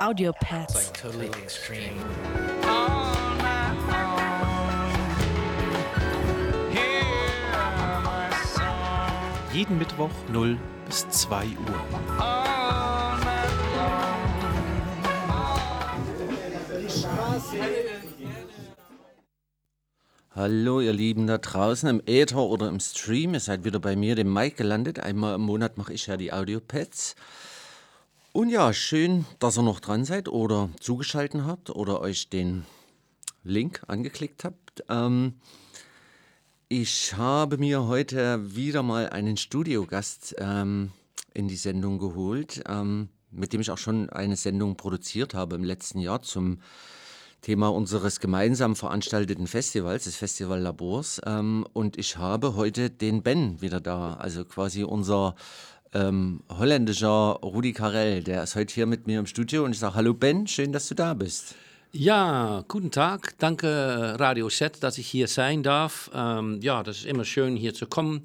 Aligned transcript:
Audio 0.00 0.32
Pets. 0.40 0.90
totally 0.92 1.28
extreme. 1.42 2.00
Jeden 9.52 9.78
Mittwoch 9.78 10.10
0 10.32 10.56
bis 10.86 11.08
2 11.10 11.46
Uhr. 11.46 12.08
Hallo, 20.38 20.80
ihr 20.80 20.92
Lieben 20.92 21.26
da 21.26 21.38
draußen 21.38 21.88
im 21.88 22.00
Äther 22.06 22.38
oder 22.38 22.68
im 22.68 22.78
Stream. 22.78 23.34
Ihr 23.34 23.40
seid 23.40 23.64
wieder 23.64 23.80
bei 23.80 23.96
mir, 23.96 24.14
dem 24.14 24.32
Mike, 24.32 24.54
gelandet. 24.54 25.00
Einmal 25.00 25.34
im 25.34 25.40
Monat 25.40 25.76
mache 25.76 25.92
ich 25.92 26.06
ja 26.06 26.16
die 26.16 26.32
Audiopads. 26.32 27.16
Und 28.32 28.48
ja, 28.48 28.72
schön, 28.72 29.24
dass 29.40 29.58
ihr 29.58 29.62
noch 29.62 29.80
dran 29.80 30.04
seid 30.04 30.28
oder 30.28 30.70
zugeschaltet 30.78 31.42
habt 31.44 31.70
oder 31.70 32.00
euch 32.00 32.28
den 32.28 32.64
Link 33.42 33.82
angeklickt 33.88 34.44
habt. 34.44 34.84
Ähm, 34.88 35.34
ich 36.68 37.16
habe 37.16 37.58
mir 37.58 37.88
heute 37.88 38.54
wieder 38.54 38.84
mal 38.84 39.08
einen 39.08 39.36
Studiogast 39.36 40.36
ähm, 40.38 40.92
in 41.34 41.48
die 41.48 41.56
Sendung 41.56 41.98
geholt, 41.98 42.62
ähm, 42.68 43.08
mit 43.32 43.52
dem 43.52 43.60
ich 43.60 43.72
auch 43.72 43.78
schon 43.78 44.08
eine 44.08 44.36
Sendung 44.36 44.76
produziert 44.76 45.34
habe 45.34 45.56
im 45.56 45.64
letzten 45.64 45.98
Jahr 45.98 46.22
zum 46.22 46.60
Thema 47.40 47.68
unseres 47.68 48.20
gemeinsam 48.20 48.76
veranstalteten 48.76 49.46
Festivals, 49.46 50.04
des 50.04 50.16
Festival 50.16 50.60
Labors. 50.60 51.20
Ähm, 51.24 51.66
und 51.72 51.98
ich 51.98 52.16
habe 52.16 52.56
heute 52.56 52.90
den 52.90 53.22
Ben 53.22 53.60
wieder 53.60 53.80
da, 53.80 54.14
also 54.14 54.44
quasi 54.44 54.82
unser 54.84 55.34
ähm, 55.94 56.40
holländischer 56.48 57.38
Rudi 57.42 57.72
Carell. 57.72 58.22
Der 58.22 58.42
ist 58.42 58.54
heute 58.54 58.74
hier 58.74 58.86
mit 58.86 59.06
mir 59.06 59.20
im 59.20 59.26
Studio 59.26 59.64
und 59.64 59.72
ich 59.72 59.78
sage, 59.78 59.94
hallo 59.94 60.14
Ben, 60.14 60.46
schön, 60.46 60.72
dass 60.72 60.88
du 60.88 60.94
da 60.94 61.14
bist. 61.14 61.54
Ja, 61.90 62.64
guten 62.68 62.90
Tag. 62.90 63.38
Danke 63.38 64.16
Radio 64.18 64.50
Set, 64.50 64.82
dass 64.82 64.98
ich 64.98 65.06
hier 65.06 65.26
sein 65.26 65.62
darf. 65.62 66.10
Ähm, 66.14 66.60
ja, 66.60 66.82
das 66.82 66.98
ist 66.98 67.06
immer 67.06 67.24
schön 67.24 67.56
hier 67.56 67.72
zu 67.72 67.86
kommen. 67.86 68.22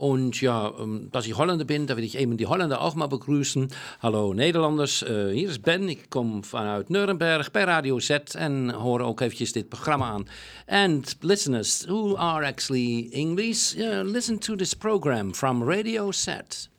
Und 0.00 0.40
ja, 0.40 0.72
ähm, 0.80 1.10
dass 1.12 1.26
ich 1.26 1.36
Holländer 1.36 1.66
bin, 1.66 1.86
da 1.86 1.94
will 1.94 2.04
ich 2.04 2.16
eben 2.16 2.38
die 2.38 2.46
Holländer 2.46 2.80
auch 2.80 2.94
mal 2.94 3.06
begrüßen. 3.06 3.68
Hallo 4.00 4.32
Nederlanders, 4.32 5.02
äh, 5.02 5.30
hier 5.34 5.50
is 5.50 5.58
Ben. 5.58 5.90
Ik 5.90 6.08
kom 6.08 6.42
vanuit 6.42 6.88
Nuremberg 6.88 7.50
bij 7.50 7.64
Radio 7.64 7.98
Z 7.98 8.10
en 8.34 8.70
hoor 8.70 9.00
ook 9.00 9.20
eventjes 9.20 9.52
dit 9.52 9.68
programma 9.68 10.06
aan. 10.06 10.26
And 10.66 11.16
listeners 11.20 11.84
who 11.86 12.16
are 12.16 12.46
actually 12.46 13.10
English, 13.12 13.76
uh, 13.76 14.00
listen 14.02 14.38
to 14.38 14.56
this 14.56 14.74
program 14.74 15.34
from 15.34 15.62
Radio 15.62 16.12
Set. 16.12 16.70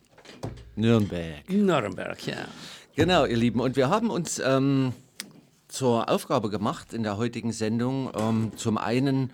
Nürnberg. 0.73 1.47
Nuremberg, 1.47 2.19
ja. 2.25 2.47
Genau, 2.95 3.25
ihr 3.25 3.37
Lieben. 3.37 3.59
Und 3.59 3.75
wir 3.75 3.89
haben 3.89 4.09
uns 4.09 4.39
ähm, 4.39 4.93
zur 5.67 6.09
Aufgabe 6.09 6.49
gemacht 6.49 6.91
in 6.91 7.03
der 7.03 7.17
heutigen 7.17 7.51
Sendung, 7.51 8.11
ähm, 8.17 8.51
zum 8.55 8.79
einen 8.79 9.31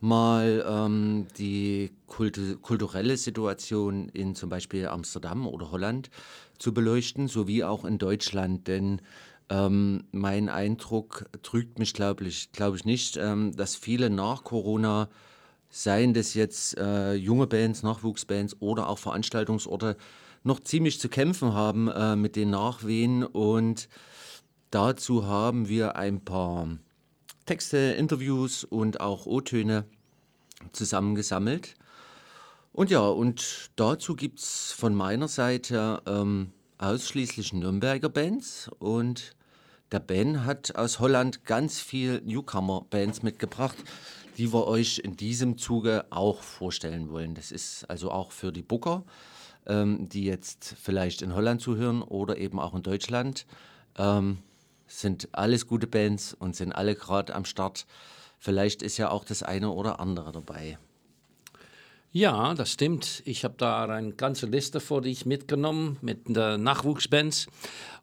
mal 0.00 0.64
ähm, 0.68 1.26
die 1.38 1.90
Kultu 2.06 2.56
kulturelle 2.58 3.16
Situation 3.16 4.08
in 4.10 4.34
zum 4.34 4.48
Beispiel 4.48 4.86
Amsterdam 4.86 5.46
oder 5.46 5.70
Holland 5.70 6.10
zu 6.58 6.72
beleuchten, 6.72 7.28
sowie 7.28 7.64
auch 7.64 7.84
in 7.84 7.98
Deutschland. 7.98 8.68
Denn 8.68 9.00
ähm, 9.50 10.04
mein 10.12 10.48
Eindruck 10.48 11.26
trügt 11.42 11.78
mich, 11.78 11.94
glaube 11.94 12.24
ich, 12.24 12.52
glaub 12.52 12.74
ich 12.74 12.84
nicht, 12.84 13.16
ähm, 13.16 13.56
dass 13.56 13.76
viele 13.76 14.10
nach 14.10 14.44
Corona, 14.44 15.08
seien 15.70 16.14
das 16.14 16.34
jetzt 16.34 16.78
äh, 16.78 17.14
junge 17.14 17.46
Bands, 17.46 17.82
Nachwuchsbands 17.82 18.56
oder 18.60 18.88
auch 18.88 18.98
Veranstaltungsorte, 18.98 19.96
noch 20.42 20.60
ziemlich 20.60 20.98
zu 21.00 21.08
kämpfen 21.08 21.52
haben 21.52 21.88
äh, 21.88 22.16
mit 22.16 22.36
den 22.36 22.50
Nachwehen. 22.50 23.24
Und 23.24 23.88
dazu 24.70 25.26
haben 25.26 25.68
wir 25.68 25.96
ein 25.96 26.24
paar 26.24 26.68
Texte, 27.48 27.78
Interviews 27.78 28.62
und 28.62 29.00
auch 29.00 29.24
O-Töne 29.24 29.86
zusammengesammelt. 30.72 31.76
Und 32.74 32.90
ja, 32.90 33.00
und 33.00 33.70
dazu 33.76 34.14
gibt 34.14 34.40
es 34.40 34.72
von 34.72 34.94
meiner 34.94 35.28
Seite 35.28 36.02
ähm, 36.06 36.52
ausschließlich 36.76 37.54
Nürnberger 37.54 38.10
Bands 38.10 38.70
und 38.78 39.34
der 39.90 40.00
Ben 40.00 40.44
hat 40.44 40.76
aus 40.76 41.00
Holland 41.00 41.46
ganz 41.46 41.80
viel 41.80 42.20
Newcomer-Bands 42.20 43.22
mitgebracht, 43.22 43.78
die 44.36 44.52
wir 44.52 44.66
euch 44.66 45.00
in 45.02 45.16
diesem 45.16 45.56
Zuge 45.56 46.04
auch 46.10 46.42
vorstellen 46.42 47.08
wollen. 47.08 47.34
Das 47.34 47.50
ist 47.50 47.88
also 47.88 48.10
auch 48.10 48.30
für 48.30 48.52
die 48.52 48.60
Booker, 48.60 49.04
ähm, 49.64 50.06
die 50.10 50.24
jetzt 50.24 50.74
vielleicht 50.78 51.22
in 51.22 51.34
Holland 51.34 51.62
zuhören 51.62 52.02
oder 52.02 52.36
eben 52.36 52.60
auch 52.60 52.74
in 52.74 52.82
Deutschland. 52.82 53.46
Ähm, 53.96 54.36
sind 54.88 55.28
alles 55.32 55.66
gute 55.66 55.86
Bands 55.86 56.34
und 56.34 56.56
sind 56.56 56.72
alle 56.72 56.94
gerade 56.94 57.34
am 57.34 57.44
Start. 57.44 57.86
Vielleicht 58.38 58.82
ist 58.82 58.96
ja 58.96 59.10
auch 59.10 59.24
das 59.24 59.42
eine 59.42 59.70
oder 59.70 60.00
andere 60.00 60.32
dabei. 60.32 60.78
Ja, 62.10 62.54
das 62.54 62.72
stimmt. 62.72 63.22
Ich 63.26 63.44
habe 63.44 63.54
da 63.58 63.84
eine 63.84 64.12
ganze 64.12 64.46
Liste 64.46 64.80
vor 64.80 65.02
dich 65.02 65.26
mitgenommen 65.26 65.98
mit 66.00 66.28
Nachwuchsbands. 66.28 67.48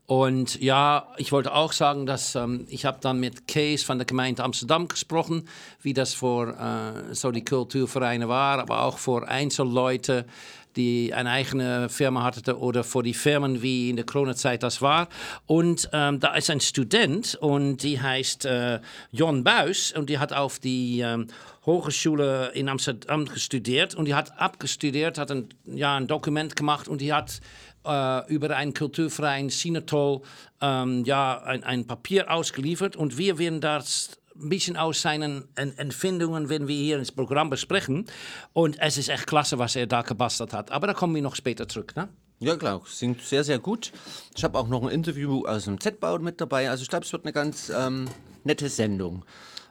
Und 0.06 0.62
ja, 0.62 1.08
ich 1.18 1.32
wollte 1.32 1.54
auch 1.56 1.74
sagen, 1.74 2.06
dass 2.06 2.36
ähm, 2.36 2.68
ich 2.70 2.86
habe 2.86 3.00
dann 3.02 3.20
mit 3.20 3.48
Kees 3.48 3.82
von 3.82 3.98
der 3.98 4.06
Gemeinde 4.06 4.44
Amsterdam 4.44 4.88
gesprochen, 4.88 5.48
wie 5.82 5.94
das 5.94 6.14
vor 6.14 6.50
äh, 6.50 7.16
so 7.16 7.32
die 7.32 7.44
Kulturvereine 7.44 8.30
war, 8.30 8.60
aber 8.60 8.84
auch 8.84 9.00
vor 9.00 9.28
Einzelleute, 9.28 10.28
die 10.76 11.14
eine 11.14 11.30
eigene 11.30 11.90
Firma 11.90 12.24
hatten 12.24 12.52
oder 12.52 12.84
für 12.84 13.04
die 13.04 13.14
Firmen, 13.14 13.62
wie 13.62 13.90
in 13.90 13.96
der 13.96 14.06
Corona-Zeit 14.06 14.64
das 14.64 14.82
war. 14.82 15.08
Und 15.46 15.90
ähm, 15.94 16.20
da 16.20 16.36
ist 16.36 16.50
ein 16.50 16.62
Student 16.62 17.36
und 17.36 17.84
die 17.84 18.02
heißt 18.02 18.46
äh, 18.46 18.80
Jon 19.12 19.44
Buis 19.44 19.92
und 19.92 20.10
die 20.10 20.20
hat 20.20 20.34
auf 20.34 20.60
die 20.60 21.00
ähm, 21.00 21.28
Hochschule 21.66 22.52
in 22.54 22.70
Amsterdam 22.70 23.26
gestudiert 23.26 23.96
und 23.96 24.06
die 24.06 24.16
hat 24.16 24.40
abgestudiert, 24.40 25.18
hat 25.18 25.32
ein, 25.32 25.50
ja, 25.66 25.96
ein 25.96 26.08
Dokument 26.08 26.56
gemacht 26.56 26.88
und 26.88 27.02
die 27.02 27.12
hat 27.12 27.40
äh, 27.86 28.34
über 28.34 28.56
einen 28.56 28.74
Kulturverein 28.74 29.50
Sinatol 29.50 30.22
ähm, 30.62 31.04
ja, 31.06 31.42
ein, 31.44 31.64
ein 31.64 31.88
Papier 31.88 32.32
ausgeliefert 32.32 32.96
und 32.96 33.18
wir 33.18 33.38
werden 33.40 33.62
das 33.62 34.20
ein 34.38 34.50
bisschen 34.50 34.78
aus 34.78 35.02
seinen 35.02 35.48
En- 35.56 35.78
Empfindungen, 35.78 36.50
wenn 36.50 36.68
wir 36.68 36.76
hier 36.76 36.98
ins 36.98 37.12
Programm 37.12 37.50
besprechen. 37.50 38.06
Und 38.54 38.80
es 38.80 38.98
ist 38.98 39.10
echt 39.10 39.28
klasse, 39.28 39.58
was 39.60 39.76
er 39.76 39.88
da 39.88 40.02
gebastelt 40.02 40.54
hat. 40.54 40.72
Aber 40.72 40.88
da 40.88 40.94
kommen 40.94 41.16
wir 41.16 41.22
noch 41.22 41.36
später 41.36 41.68
zurück, 41.68 41.96
ne? 41.96 42.10
Ja, 42.40 42.58
klar, 42.58 42.82
singt 42.86 43.22
sehr, 43.22 43.46
sehr 43.46 43.60
gut. 43.60 43.94
Ich 44.36 44.44
habe 44.44 44.60
auch 44.60 44.68
noch 44.68 44.84
ein 44.84 44.90
Interview 44.90 45.46
aus 45.46 45.66
dem 45.66 45.80
Z-Bau 45.80 46.20
mit 46.20 46.42
dabei. 46.42 46.70
Also 46.70 46.84
ich 46.84 46.90
glaube, 46.90 47.06
es 47.06 47.14
wird 47.14 47.24
eine 47.24 47.32
ganz 47.32 47.72
ähm, 47.74 48.10
nette 48.44 48.68
Sendung. 48.68 49.24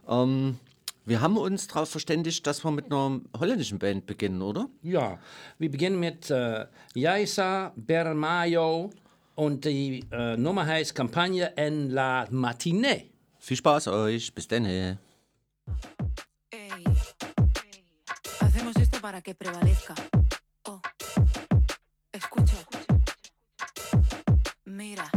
Ähm, 0.09 0.59
wir 1.05 1.21
haben 1.21 1.37
uns 1.37 1.67
darauf 1.67 1.91
verständigt, 1.91 2.47
dass 2.47 2.65
wir 2.65 2.71
mit 2.71 2.87
einer 2.87 3.21
holländischen 3.38 3.79
Band 3.79 4.06
beginnen, 4.06 4.41
oder? 4.41 4.71
Ja, 4.81 5.19
wir 5.59 5.71
beginnen 5.71 6.00
mit 6.00 6.31
äh, 6.31 6.65
Jaisa 6.94 7.75
Bermayo 7.77 8.88
und 9.35 9.67
die 9.67 10.06
äh, 10.11 10.38
Nummer 10.38 10.65
heißt 10.65 10.94
Campagne 10.94 11.55
en 11.59 11.91
la 11.91 12.25
matinée. 12.31 13.11
Viel 13.44 13.58
Spaß 13.58 13.88
euch, 13.88 14.35
bis 14.35 14.49
dann. 14.49 14.64
Ey, 14.64 14.96
hacemos 18.41 18.75
esto 18.76 18.99
para 19.02 19.20
que 19.20 19.35
prevalezca. 19.35 19.94
Oh, 20.64 20.81
escucha. 22.11 22.56
Mira. 24.64 25.11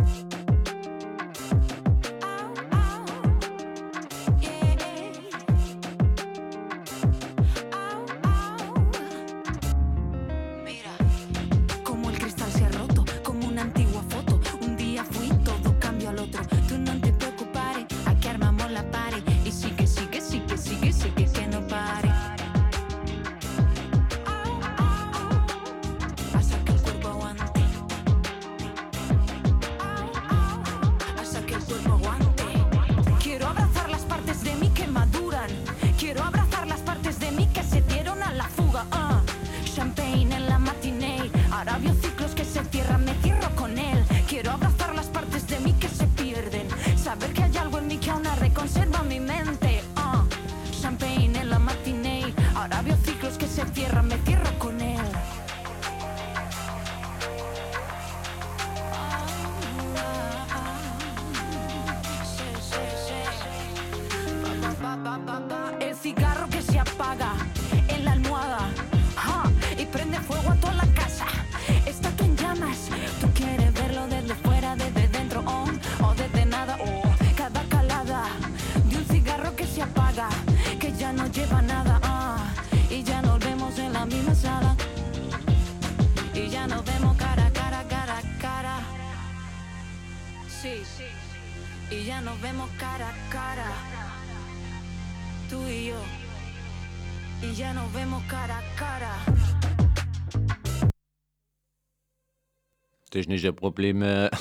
Technische 103.28 103.52
Probleme, 103.52 104.32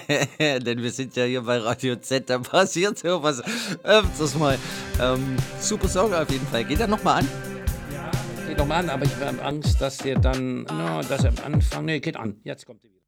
denn 0.40 0.82
wir 0.82 0.90
sind 0.90 1.14
ja 1.14 1.22
hier 1.22 1.42
bei 1.42 1.58
Radio 1.58 1.94
Z, 1.94 2.28
da 2.28 2.40
passiert 2.40 2.98
sowas 2.98 3.40
öfters 3.84 4.34
mal. 4.34 4.58
Ähm, 5.00 5.36
super 5.60 5.86
Song 5.86 6.12
auf 6.12 6.28
jeden 6.28 6.44
Fall. 6.48 6.64
Geht 6.64 6.80
er 6.80 6.88
nochmal 6.88 7.20
an? 7.20 7.28
Geht 8.48 8.58
doch 8.58 8.66
mal 8.66 8.78
an, 8.78 8.90
aber 8.90 9.04
ich 9.04 9.14
habe 9.14 9.40
Angst, 9.44 9.80
dass 9.80 9.98
der 9.98 10.18
dann, 10.18 10.64
no, 10.64 11.02
dass 11.02 11.22
er 11.22 11.30
am 11.30 11.54
Anfang, 11.54 11.84
nee, 11.84 12.00
geht 12.00 12.16
an. 12.16 12.40
Jetzt 12.42 12.66
kommt 12.66 12.82
er 12.82 12.90
wieder. 12.90 13.06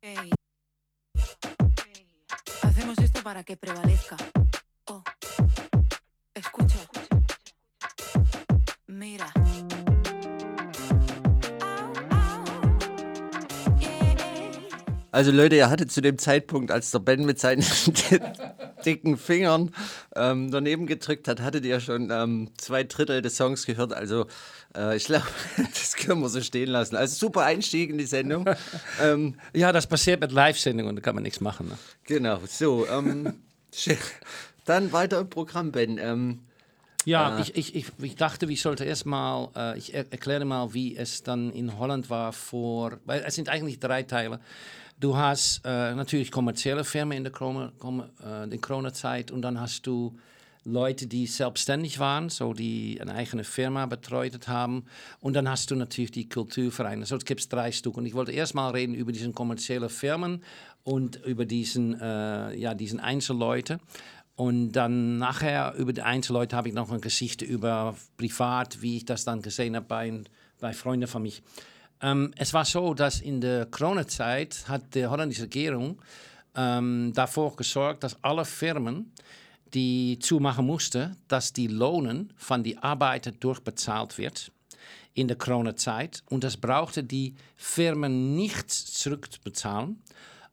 Ey. 0.00 0.30
Hacemos 2.62 2.96
esto 2.96 3.20
para 3.22 3.44
que 3.44 3.54
prevalezca. 3.58 4.16
Oh. 4.88 5.02
Escucha. 6.32 6.78
Mira. 8.86 9.45
Also 15.16 15.30
Leute, 15.30 15.56
ihr 15.56 15.70
hattet 15.70 15.90
zu 15.90 16.02
dem 16.02 16.18
Zeitpunkt, 16.18 16.70
als 16.70 16.90
der 16.90 16.98
Ben 16.98 17.24
mit 17.24 17.38
seinen 17.40 17.64
dicken 18.84 19.16
Fingern 19.16 19.70
ähm, 20.14 20.50
daneben 20.50 20.86
gedrückt 20.86 21.26
hat, 21.26 21.40
hattet 21.40 21.64
ihr 21.64 21.80
schon 21.80 22.10
ähm, 22.10 22.50
zwei 22.58 22.84
Drittel 22.84 23.22
des 23.22 23.34
Songs 23.34 23.64
gehört. 23.64 23.94
Also 23.94 24.26
äh, 24.76 24.94
ich 24.94 25.06
glaube, 25.06 25.24
das 25.56 25.96
können 25.96 26.20
wir 26.20 26.28
so 26.28 26.42
stehen 26.42 26.68
lassen. 26.68 26.96
Also 26.96 27.16
super 27.16 27.46
Einstieg 27.46 27.88
in 27.88 27.96
die 27.96 28.04
Sendung. 28.04 28.44
ähm, 29.02 29.36
Ja, 29.54 29.72
das 29.72 29.86
passiert 29.86 30.20
mit 30.20 30.32
Live-Sendungen, 30.32 30.96
da 30.96 31.00
kann 31.00 31.14
man 31.14 31.22
nichts 31.24 31.40
machen. 31.40 31.68
Ne? 31.68 31.78
genau, 32.04 32.40
so. 32.46 32.86
Ähm, 32.86 33.32
dann 34.66 34.92
weiter 34.92 35.20
im 35.20 35.30
Programm, 35.30 35.72
Ben. 35.72 35.96
Ähm, 35.96 36.40
Ja, 37.06 37.38
ich, 37.38 37.56
ich, 37.56 37.74
ich, 37.74 37.86
ich 38.02 38.16
dachte, 38.16 38.44
ich 38.52 38.60
sollte 38.60 38.84
erst 38.84 39.06
mal, 39.06 39.48
äh, 39.56 39.78
ich 39.78 39.94
er 39.94 40.12
erkläre 40.12 40.44
mal, 40.44 40.74
wie 40.74 40.94
es 40.94 41.22
dann 41.22 41.52
in 41.52 41.78
Holland 41.78 42.10
war 42.10 42.34
vor, 42.34 42.98
weil 43.06 43.24
es 43.26 43.34
sind 43.34 43.48
eigentlich 43.48 43.80
drei 43.80 44.02
Teile. 44.02 44.40
Du 44.98 45.14
hast 45.14 45.60
äh, 45.64 45.94
natürlich 45.94 46.30
kommerzielle 46.30 46.82
Firmen 46.82 47.18
in 47.18 47.24
der 47.24 47.32
Corona- 47.32 47.70
äh, 48.50 48.56
Corona-Zeit 48.56 49.30
und 49.30 49.42
dann 49.42 49.60
hast 49.60 49.86
du 49.86 50.16
Leute, 50.64 51.06
die 51.06 51.26
selbstständig 51.26 51.98
waren, 51.98 52.28
so 52.28 52.54
die 52.54 52.98
eine 53.00 53.14
eigene 53.14 53.44
Firma 53.44 53.86
betreut 53.86 54.48
haben. 54.48 54.86
Und 55.20 55.34
dann 55.34 55.48
hast 55.48 55.70
du 55.70 55.76
natürlich 55.76 56.10
die 56.10 56.28
Kulturvereine. 56.28 57.04
So, 57.06 57.16
es 57.16 57.24
gibt 57.24 57.52
drei 57.52 57.70
Stück. 57.72 57.96
Und 57.98 58.06
ich 58.06 58.14
wollte 58.14 58.32
erst 58.32 58.54
mal 58.54 58.70
reden 58.70 58.94
über 58.94 59.12
diese 59.12 59.30
kommerziellen 59.30 59.90
Firmen 59.90 60.42
und 60.82 61.24
über 61.24 61.44
diesen, 61.44 62.00
äh, 62.00 62.56
ja, 62.56 62.74
diesen 62.74 62.98
Einzelleute. 62.98 63.78
Und 64.34 64.72
dann 64.72 65.18
nachher 65.18 65.74
über 65.76 65.92
die 65.92 66.02
Einzelleute 66.02 66.56
habe 66.56 66.68
ich 66.68 66.74
noch 66.74 66.90
eine 66.90 67.00
Geschichte 67.00 67.44
über 67.44 67.94
privat, 68.16 68.82
wie 68.82 68.96
ich 68.96 69.04
das 69.04 69.24
dann 69.24 69.42
gesehen 69.42 69.76
habe 69.76 69.86
bei, 69.86 70.22
bei 70.58 70.72
Freunden 70.72 71.06
von 71.06 71.22
mich. 71.22 71.42
Ähm, 72.02 72.32
es 72.36 72.52
war 72.52 72.64
so, 72.64 72.94
dass 72.94 73.20
in 73.20 73.40
der 73.40 73.66
Corona-Zeit 73.66 74.64
hat 74.68 74.94
die 74.94 75.06
holländische 75.06 75.42
Regierung 75.42 75.98
ähm, 76.54 77.12
davor 77.14 77.56
gesorgt, 77.56 78.04
dass 78.04 78.22
alle 78.22 78.44
Firmen, 78.44 79.12
die 79.74 80.18
zumachen 80.20 80.66
mussten, 80.66 81.16
dass 81.28 81.52
die 81.52 81.66
Lohnen 81.66 82.32
von 82.36 82.62
die 82.62 82.78
Arbeiter 82.78 83.32
durchbezahlt 83.32 84.16
wird 84.16 84.52
in 85.14 85.28
der 85.28 85.36
Corona-Zeit. 85.36 86.22
Und 86.28 86.44
das 86.44 86.56
brauchte 86.56 87.02
die 87.02 87.34
Firmen 87.56 88.36
nicht 88.36 88.70
zurückzubezahlen. 88.70 90.02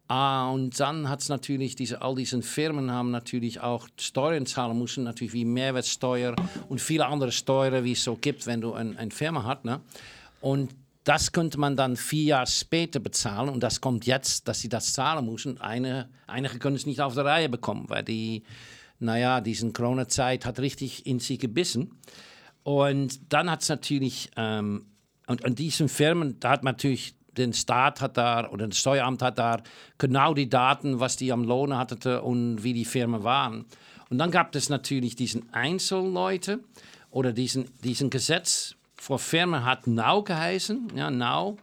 Ah, 0.07 0.49
und 0.49 0.79
dann 0.79 1.09
hat 1.09 1.21
es 1.21 1.29
natürlich, 1.29 1.75
diese, 1.75 2.01
all 2.01 2.15
diese 2.15 2.41
Firmen 2.41 2.91
haben 2.91 3.11
natürlich 3.11 3.61
auch 3.61 3.87
Steuern 3.99 4.45
zahlen 4.45 4.77
müssen, 4.77 5.05
natürlich 5.05 5.33
wie 5.33 5.45
Mehrwertsteuer 5.45 6.35
und 6.67 6.81
viele 6.81 7.05
andere 7.05 7.31
Steuern, 7.31 7.83
wie 7.83 7.93
es 7.93 8.03
so 8.03 8.15
gibt, 8.15 8.45
wenn 8.45 8.61
du 8.61 8.73
ein, 8.73 8.97
eine 8.97 9.11
Firma 9.11 9.43
hast. 9.43 9.63
Ne? 9.63 9.79
Und 10.41 10.71
das 11.03 11.31
könnte 11.31 11.59
man 11.59 11.75
dann 11.75 11.97
vier 11.97 12.23
Jahre 12.23 12.47
später 12.47 12.99
bezahlen 12.99 13.49
und 13.49 13.61
das 13.61 13.81
kommt 13.81 14.05
jetzt, 14.05 14.47
dass 14.47 14.61
sie 14.61 14.69
das 14.69 14.93
zahlen 14.93 15.25
müssen. 15.25 15.59
Eine, 15.59 16.09
einige 16.27 16.59
können 16.59 16.75
es 16.75 16.85
nicht 16.85 17.01
auf 17.01 17.13
der 17.13 17.25
Reihe 17.25 17.49
bekommen, 17.49 17.85
weil 17.89 18.03
die, 18.03 18.43
naja, 18.99 19.41
diese 19.41 19.69
Corona-Zeit 19.71 20.45
hat 20.45 20.59
richtig 20.59 21.05
in 21.05 21.19
sie 21.19 21.37
gebissen. 21.37 21.99
Und 22.63 23.33
dann 23.33 23.51
hat 23.51 23.63
es 23.63 23.69
natürlich, 23.69 24.31
ähm, 24.37 24.85
und 25.27 25.43
an 25.43 25.55
diesen 25.55 25.89
Firmen, 25.89 26.39
da 26.39 26.51
hat 26.51 26.63
man 26.63 26.75
natürlich, 26.75 27.15
den 27.35 27.51
Staat 27.51 27.99
hat 27.99 28.15
da, 28.15 28.49
oder 28.51 28.67
das 28.67 28.77
Steueramt 28.77 29.21
hat 29.21 29.39
da 29.39 29.61
genau 29.97 30.33
die 30.33 30.49
Daten, 30.49 30.99
was 30.99 31.17
die 31.17 31.31
am 31.31 31.43
Lohn 31.43 31.75
hatten 31.75 32.19
und 32.19 32.63
wie 32.63 32.73
die 32.73 32.85
Firmen 32.85 33.23
waren. 33.23 33.65
Und 34.09 34.19
dann 34.19 34.31
gab 34.31 34.55
es 34.55 34.69
natürlich 34.69 35.15
diesen 35.15 35.51
Einzelleute 35.51 36.59
oder 37.09 37.33
diesen, 37.33 37.71
diesen 37.83 38.11
Gesetz 38.11 38.75
für 39.03 39.19
Firmen 39.19 39.65
hat 39.65 39.85
Now 39.85 40.23
geheißen, 40.23 40.93
ja, 40.95 41.11
Now. 41.11 41.57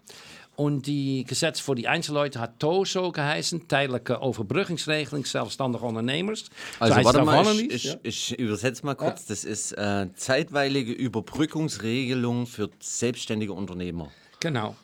Und 0.57 0.87
die 0.87 1.25
Gesetz 1.25 1.59
voor 1.59 1.75
die 1.75 1.89
Einzelleute 1.89 2.39
hat 2.39 2.61
TOZO 2.61 3.13
geheißen, 3.13 3.67
tijdelijke 3.67 4.21
overbruggingsregeling 4.21 5.25
zelfstandige 5.25 5.83
ondernemers. 5.83 6.51
Also 6.79 6.99
es 6.99 7.05
warte 7.05 7.25
mal, 7.25 7.47
ich, 7.47 7.71
ich, 7.71 7.85
ja. 7.85 7.95
ich 8.03 8.39
übersetze 8.39 8.85
mal 8.85 8.95
kurz. 8.95 9.25
Das 9.25 9.45
ist 9.45 9.73
äh, 9.73 10.09
zeitweilige 10.15 10.93
Überbrückungsregelung 10.93 12.47
für 12.47 12.69
selbstständige 12.79 13.55
Unternehmer. 13.55 14.09
Genau. 14.41 14.77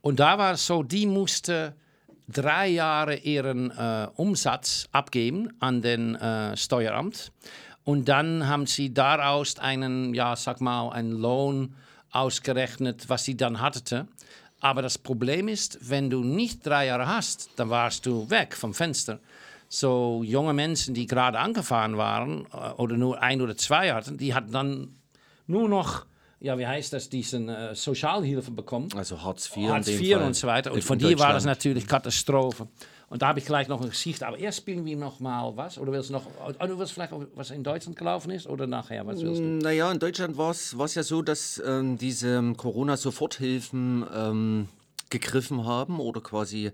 Und 0.00 0.18
da 0.18 0.36
war 0.36 0.54
es 0.54 0.66
so, 0.66 0.82
die 0.82 1.06
mussten 1.06 1.74
drei 2.26 2.66
Jahre 2.66 3.14
ihren 3.14 3.70
äh, 3.70 4.08
Umsatz 4.16 4.88
abgeben 4.90 5.52
an 5.60 5.80
den 5.80 6.16
äh, 6.16 6.56
Steueramt. 6.56 7.30
Und 7.84 8.08
dann 8.08 8.48
haben 8.48 8.66
sie 8.66 8.92
daraus 8.92 9.60
einen, 9.60 10.12
ja, 10.12 10.34
sag 10.34 10.60
mal, 10.60 10.90
einen 10.90 11.12
Lohn 11.12 11.76
ausgerechnet, 12.12 13.08
was 13.08 13.24
sie 13.24 13.36
dann 13.36 13.60
hatten. 13.60 14.08
Aber 14.60 14.82
das 14.82 14.98
Problem 14.98 15.48
ist, 15.48 15.78
wenn 15.88 16.10
du 16.10 16.22
nicht 16.22 16.66
drei 16.66 16.86
Jahre 16.86 17.06
hast, 17.06 17.50
dann 17.56 17.70
warst 17.70 18.04
du 18.06 18.28
weg 18.28 18.54
vom 18.54 18.74
Fenster. 18.74 19.18
So 19.68 20.22
junge 20.24 20.52
Menschen, 20.52 20.94
die 20.94 21.06
gerade 21.06 21.38
angefahren 21.38 21.96
waren 21.96 22.46
äh, 22.52 22.70
oder 22.72 22.96
nur 22.96 23.22
ein 23.22 23.40
oder 23.40 23.56
zwei 23.56 23.92
hatten, 23.92 24.18
die 24.18 24.34
hatten 24.34 24.52
dann 24.52 24.96
nur 25.46 25.68
noch, 25.68 26.06
ja, 26.40 26.58
wie 26.58 26.66
heißt 26.66 26.92
das, 26.92 27.08
diesen 27.08 27.48
äh, 27.48 27.74
Sozialhilfe 27.74 28.50
bekommen. 28.50 28.88
Also 28.96 29.22
Hartz 29.22 29.48
IV. 29.56 29.68
Hartz 29.68 29.88
IV 29.88 30.16
und 30.16 30.34
so 30.34 30.46
weiter. 30.46 30.72
Und 30.72 30.82
von 30.82 30.98
die 30.98 31.18
war 31.18 31.32
das 31.32 31.44
natürlich 31.44 31.86
Katastrophe. 31.86 32.66
Und 33.10 33.22
da 33.22 33.26
habe 33.28 33.40
ich 33.40 33.44
gleich 33.44 33.66
noch 33.66 33.80
eine 33.80 33.90
Geschichte. 33.90 34.24
Aber 34.26 34.38
erst 34.38 34.58
spielen 34.58 34.84
wir 34.86 34.96
noch 34.96 35.18
mal 35.20 35.56
was. 35.56 35.78
Oder 35.78 35.90
willst 35.92 36.08
du 36.10 36.12
noch, 36.14 36.26
oh, 36.46 36.66
du 36.66 36.78
willst 36.78 36.92
vielleicht, 36.92 37.12
was 37.34 37.50
in 37.50 37.64
Deutschland 37.64 37.98
gelaufen 37.98 38.30
ist? 38.30 38.46
Oder 38.46 38.66
nachher, 38.68 39.04
was 39.04 39.20
willst 39.20 39.40
du? 39.40 39.44
Naja, 39.44 39.90
in 39.90 39.98
Deutschland 39.98 40.38
war 40.38 40.50
es 40.52 40.94
ja 40.94 41.02
so, 41.02 41.20
dass 41.20 41.60
ähm, 41.66 41.98
diese 41.98 42.36
ähm, 42.36 42.56
Corona-Soforthilfen 42.56 44.06
ähm, 44.14 44.68
gegriffen 45.10 45.64
haben 45.66 45.98
oder 45.98 46.20
quasi 46.20 46.70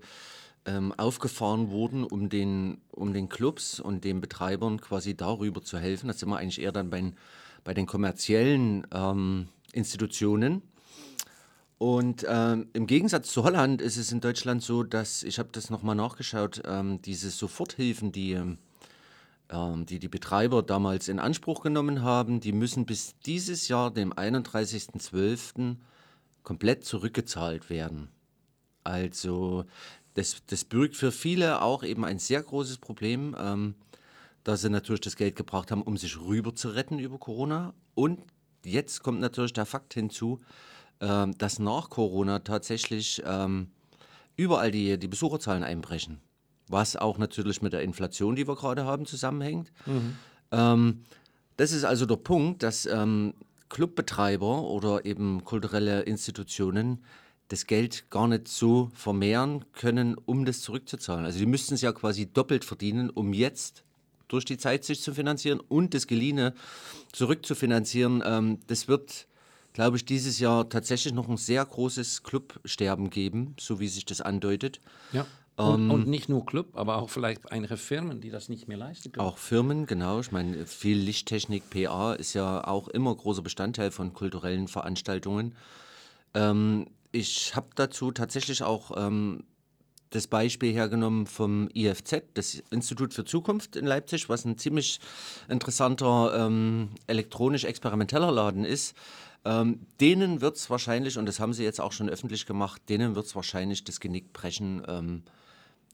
ähm, 0.67 0.93
aufgefahren 0.95 1.71
wurden, 1.71 2.03
um 2.03 2.29
den, 2.29 2.77
um 2.91 3.13
den 3.13 3.29
Clubs 3.29 3.79
und 3.79 4.03
den 4.03 4.21
Betreibern 4.21 4.79
quasi 4.79 5.15
darüber 5.17 5.63
zu 5.63 5.79
helfen. 5.79 6.07
Das 6.07 6.19
sind 6.19 6.29
wir 6.29 6.37
eigentlich 6.37 6.61
eher 6.61 6.71
dann 6.71 6.89
bei, 6.91 6.97
den- 7.01 7.15
bei 7.63 7.73
den 7.73 7.87
kommerziellen 7.87 8.85
ähm, 8.93 9.47
Institutionen. 9.73 10.61
Und 11.77 12.25
ähm, 12.27 12.69
im 12.73 12.87
Gegensatz 12.87 13.31
zu 13.31 13.43
Holland 13.43 13.81
ist 13.81 13.97
es 13.97 14.11
in 14.11 14.19
Deutschland 14.19 14.63
so, 14.63 14.83
dass, 14.83 15.21
ich 15.23 15.37
habe 15.37 15.49
das 15.51 15.69
nochmal 15.69 15.95
nachgeschaut, 15.95 16.63
ähm, 16.65 17.01
diese 17.03 17.29
Soforthilfen, 17.29 18.11
die, 18.11 18.31
ähm, 18.31 18.57
ähm, 19.49 19.85
die 19.85 19.99
die 19.99 20.07
Betreiber 20.07 20.63
damals 20.63 21.07
in 21.07 21.19
Anspruch 21.19 21.61
genommen 21.61 22.01
haben, 22.01 22.39
die 22.39 22.51
müssen 22.51 22.87
bis 22.87 23.15
dieses 23.25 23.67
Jahr, 23.67 23.91
dem 23.91 24.11
31.12., 24.11 25.77
komplett 26.41 26.83
zurückgezahlt 26.85 27.69
werden. 27.69 28.07
Also 28.83 29.65
das, 30.13 30.37
das 30.47 30.63
birgt 30.63 30.95
für 30.95 31.11
viele 31.11 31.61
auch 31.61 31.83
eben 31.83 32.05
ein 32.05 32.17
sehr 32.19 32.41
großes 32.41 32.79
Problem, 32.79 33.35
ähm, 33.37 33.75
da 34.43 34.55
sie 34.55 34.69
natürlich 34.69 35.01
das 35.01 35.17
Geld 35.17 35.35
gebraucht 35.35 35.71
haben, 35.71 35.81
um 35.83 35.97
sich 35.97 36.19
rüber 36.19 36.55
zu 36.55 36.69
retten 36.69 36.97
über 36.97 37.19
Corona. 37.19 37.73
Und 37.93 38.21
jetzt 38.63 39.03
kommt 39.03 39.19
natürlich 39.19 39.53
der 39.53 39.65
Fakt 39.65 39.93
hinzu, 39.93 40.39
ähm, 41.01 41.37
dass 41.37 41.59
nach 41.59 41.89
Corona 41.89 42.39
tatsächlich 42.39 43.21
ähm, 43.25 43.67
überall 44.35 44.71
die, 44.71 44.97
die 44.97 45.07
Besucherzahlen 45.07 45.63
einbrechen. 45.63 46.19
Was 46.67 46.95
auch 46.95 47.17
natürlich 47.17 47.61
mit 47.61 47.73
der 47.73 47.81
Inflation, 47.81 48.35
die 48.35 48.47
wir 48.47 48.55
gerade 48.55 48.85
haben, 48.85 49.05
zusammenhängt. 49.05 49.71
Ähm, 50.51 51.03
das 51.55 51.71
ist 51.71 51.85
also 51.85 52.05
der 52.05 52.17
Punkt, 52.17 52.61
dass 52.61 52.85
ähm, 52.85 53.33
Clubbetreiber 53.69 54.63
oder 54.63 55.05
eben 55.05 55.43
kulturelle 55.43 56.01
Institutionen 56.01 57.03
das 57.47 57.65
Geld 57.65 58.09
gar 58.09 58.27
nicht 58.27 58.47
so 58.47 58.91
vermehren 58.93 59.65
können, 59.73 60.15
um 60.25 60.45
das 60.45 60.61
zurückzuzahlen. 60.61 61.25
Also 61.25 61.39
die 61.39 61.45
müssten 61.45 61.75
es 61.75 61.81
ja 61.81 61.91
quasi 61.93 62.31
doppelt 62.31 62.65
verdienen, 62.65 63.09
um 63.09 63.33
jetzt 63.33 63.83
durch 64.27 64.45
die 64.45 64.57
Zeit 64.57 64.83
sich 64.83 65.01
zu 65.01 65.13
finanzieren 65.13 65.59
und 65.59 65.93
das 65.93 66.07
Geliehene 66.07 66.53
zurückzufinanzieren. 67.13 68.21
Ähm, 68.25 68.59
das 68.67 68.87
wird, 68.87 69.27
glaube 69.77 69.95
ich, 69.95 70.05
dieses 70.05 70.39
Jahr 70.39 70.67
tatsächlich 70.69 71.13
noch 71.13 71.29
ein 71.29 71.37
sehr 71.37 71.63
großes 71.63 72.23
Clubsterben 72.23 73.11
geben, 73.11 73.55
so 73.59 73.79
wie 73.79 73.87
sich 73.87 74.05
das 74.05 74.21
andeutet. 74.21 74.81
Ja. 75.11 75.27
Und, 75.55 75.91
und 75.91 76.07
nicht 76.07 76.29
nur 76.29 76.47
Club, 76.47 76.69
aber 76.73 76.97
auch 76.97 77.11
vielleicht 77.11 77.51
einige 77.51 77.77
Firmen, 77.77 78.19
die 78.19 78.31
das 78.31 78.49
nicht 78.49 78.67
mehr 78.67 78.77
leisten 78.77 79.11
können. 79.11 79.23
Auch 79.23 79.37
Firmen, 79.37 79.85
genau. 79.85 80.19
Ich 80.19 80.31
meine, 80.31 80.65
viel 80.65 80.97
Lichttechnik, 80.97 81.69
PA 81.69 82.13
ist 82.13 82.33
ja 82.33 82.65
auch 82.65 82.87
immer 82.87 83.13
großer 83.15 83.43
Bestandteil 83.43 83.91
von 83.91 84.13
kulturellen 84.13 84.67
Veranstaltungen. 84.67 85.53
Ähm, 86.33 86.87
ich 87.11 87.55
habe 87.55 87.67
dazu 87.75 88.09
tatsächlich 88.09 88.63
auch 88.63 88.97
ähm, 88.97 89.43
das 90.09 90.25
Beispiel 90.25 90.73
hergenommen 90.73 91.27
vom 91.27 91.69
IFZ, 91.75 92.23
das 92.33 92.63
Institut 92.71 93.13
für 93.13 93.25
Zukunft 93.25 93.75
in 93.75 93.85
Leipzig, 93.85 94.27
was 94.27 94.43
ein 94.43 94.57
ziemlich 94.57 94.99
interessanter 95.49 96.47
ähm, 96.47 96.89
elektronisch-experimenteller 97.05 98.31
Laden 98.31 98.65
ist. 98.65 98.95
Ähm, 99.45 99.85
denen 99.99 100.41
wird 100.41 100.57
es 100.57 100.69
wahrscheinlich, 100.69 101.17
und 101.17 101.25
das 101.25 101.39
haben 101.39 101.53
sie 101.53 101.63
jetzt 101.63 101.79
auch 101.79 101.91
schon 101.91 102.09
öffentlich 102.09 102.45
gemacht, 102.45 102.81
denen 102.89 103.15
wird 103.15 103.27
es 103.27 103.35
wahrscheinlich 103.35 103.83
das 103.83 103.99
Genick 103.99 104.33
brechen, 104.33 104.83
ähm, 104.87 105.23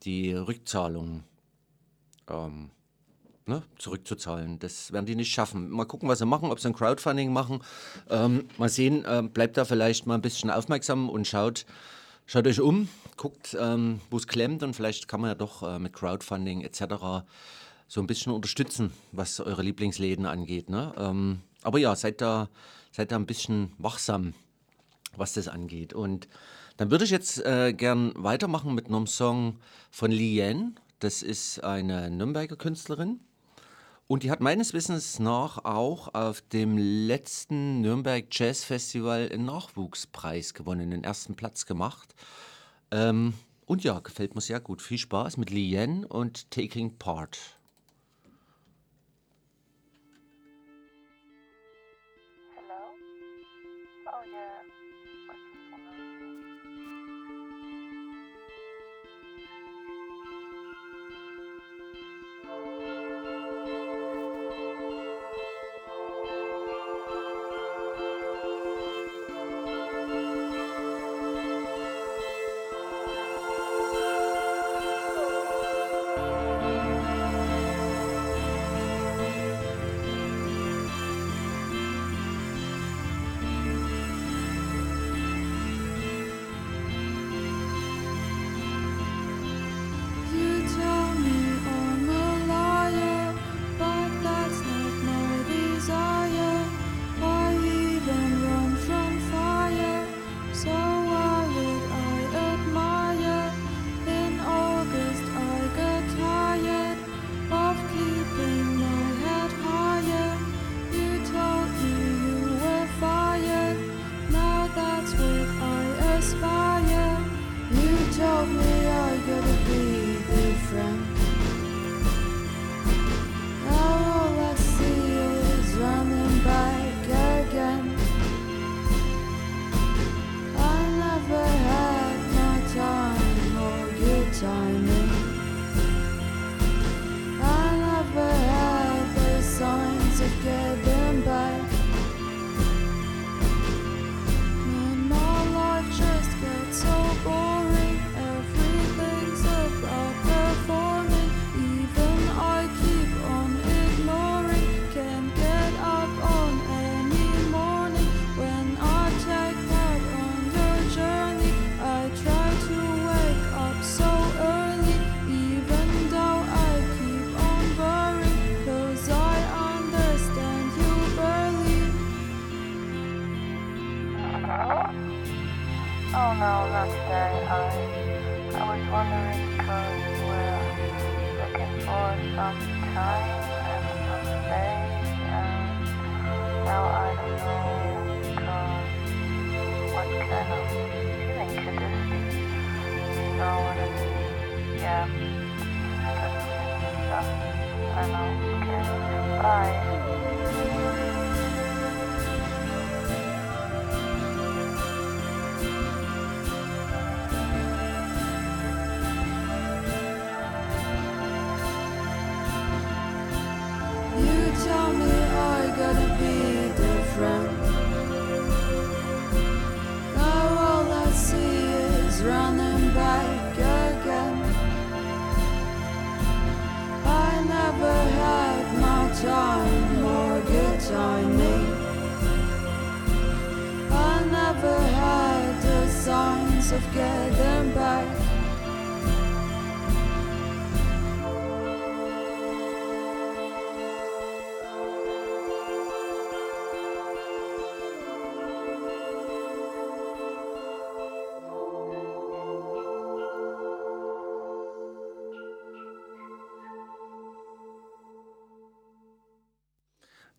die 0.04 0.34
Rückzahlung 0.34 1.24
ähm, 2.30 2.72
ne, 3.46 3.64
zurückzuzahlen. 3.78 4.60
Das 4.60 4.92
werden 4.92 5.06
die 5.06 5.16
nicht 5.16 5.34
schaffen. 5.34 5.70
Mal 5.70 5.86
gucken, 5.86 6.10
was 6.10 6.20
sie 6.20 6.26
machen, 6.26 6.52
ob 6.52 6.60
sie 6.60 6.68
ein 6.68 6.74
Crowdfunding 6.74 7.32
machen. 7.32 7.62
Ähm, 8.10 8.48
mal 8.58 8.70
sehen, 8.70 9.06
ähm, 9.08 9.30
bleibt 9.32 9.58
da 9.58 9.66
vielleicht 9.66 10.06
mal 10.06 10.16
ein 10.16 10.22
bisschen 10.22 10.50
aufmerksam 10.50 11.10
und 11.10 11.28
schaut, 11.28 11.66
schaut 12.26 12.48
euch 12.48 12.62
um, 12.62 12.90
guckt, 13.18 13.56
ähm, 13.60 14.02
wo 14.10 14.18
es 14.18 14.28
klemmt 14.28 14.64
und 14.64 14.76
vielleicht 14.76 15.08
kann 15.08 15.22
man 15.22 15.32
ja 15.32 15.36
doch 15.36 15.64
äh, 15.64 15.80
mit 15.80 15.94
Crowdfunding 15.94 16.62
etc. 16.62 17.26
so 17.88 18.02
ein 18.02 18.08
bisschen 18.08 18.32
unterstützen, 18.32 18.92
was 19.12 19.40
eure 19.40 19.64
Lieblingsläden 19.64 20.26
angeht. 20.26 20.70
Ne? 20.70 20.94
Ähm, 20.98 21.42
aber 21.62 21.80
ja, 21.80 21.96
seid 21.96 22.22
da, 22.22 22.50
seid 22.94 23.12
da 23.12 23.18
ein 23.18 23.26
bisschen 23.26 23.74
wachsam, 23.78 24.34
was 25.18 25.34
das 25.34 25.48
angeht. 25.50 25.94
Und 25.94 26.28
dann 26.78 26.92
würde 26.92 27.04
ich 27.04 27.12
jetzt 27.12 27.44
äh, 27.44 27.74
gern 27.74 28.14
weitermachen 28.16 28.74
mit 28.74 28.88
einem 28.88 29.08
Song 29.08 29.60
von 29.92 30.12
Lien. 30.12 30.80
Das 31.00 31.22
ist 31.22 31.64
eine 31.64 32.10
Nürnberger 32.10 32.56
Künstlerin. 32.56 33.20
Und 34.08 34.24
die 34.24 34.32
hat 34.32 34.42
meines 34.42 34.74
Wissens 34.74 35.20
nach 35.20 35.66
auch 35.66 36.14
auf 36.14 36.42
dem 36.42 36.78
letzten 36.78 37.82
Nürnberg 37.82 38.26
Jazz 38.30 38.64
Festival 38.64 39.30
einen 39.32 39.46
Nachwuchspreis 39.46 40.54
gewonnen, 40.54 40.92
den 40.92 41.04
ersten 41.04 41.36
Platz 41.36 41.66
gemacht. 41.66 42.14
Ähm, 42.92 43.34
und 43.66 43.84
ja, 43.84 44.00
gefällt 44.00 44.36
mir 44.36 44.42
sehr 44.42 44.60
gut. 44.60 44.82
Viel 44.82 44.98
Spaß 44.98 45.38
mit 45.38 45.50
Lien 45.50 46.06
und 46.06 46.52
Taking 46.52 46.98
Part. 46.98 47.40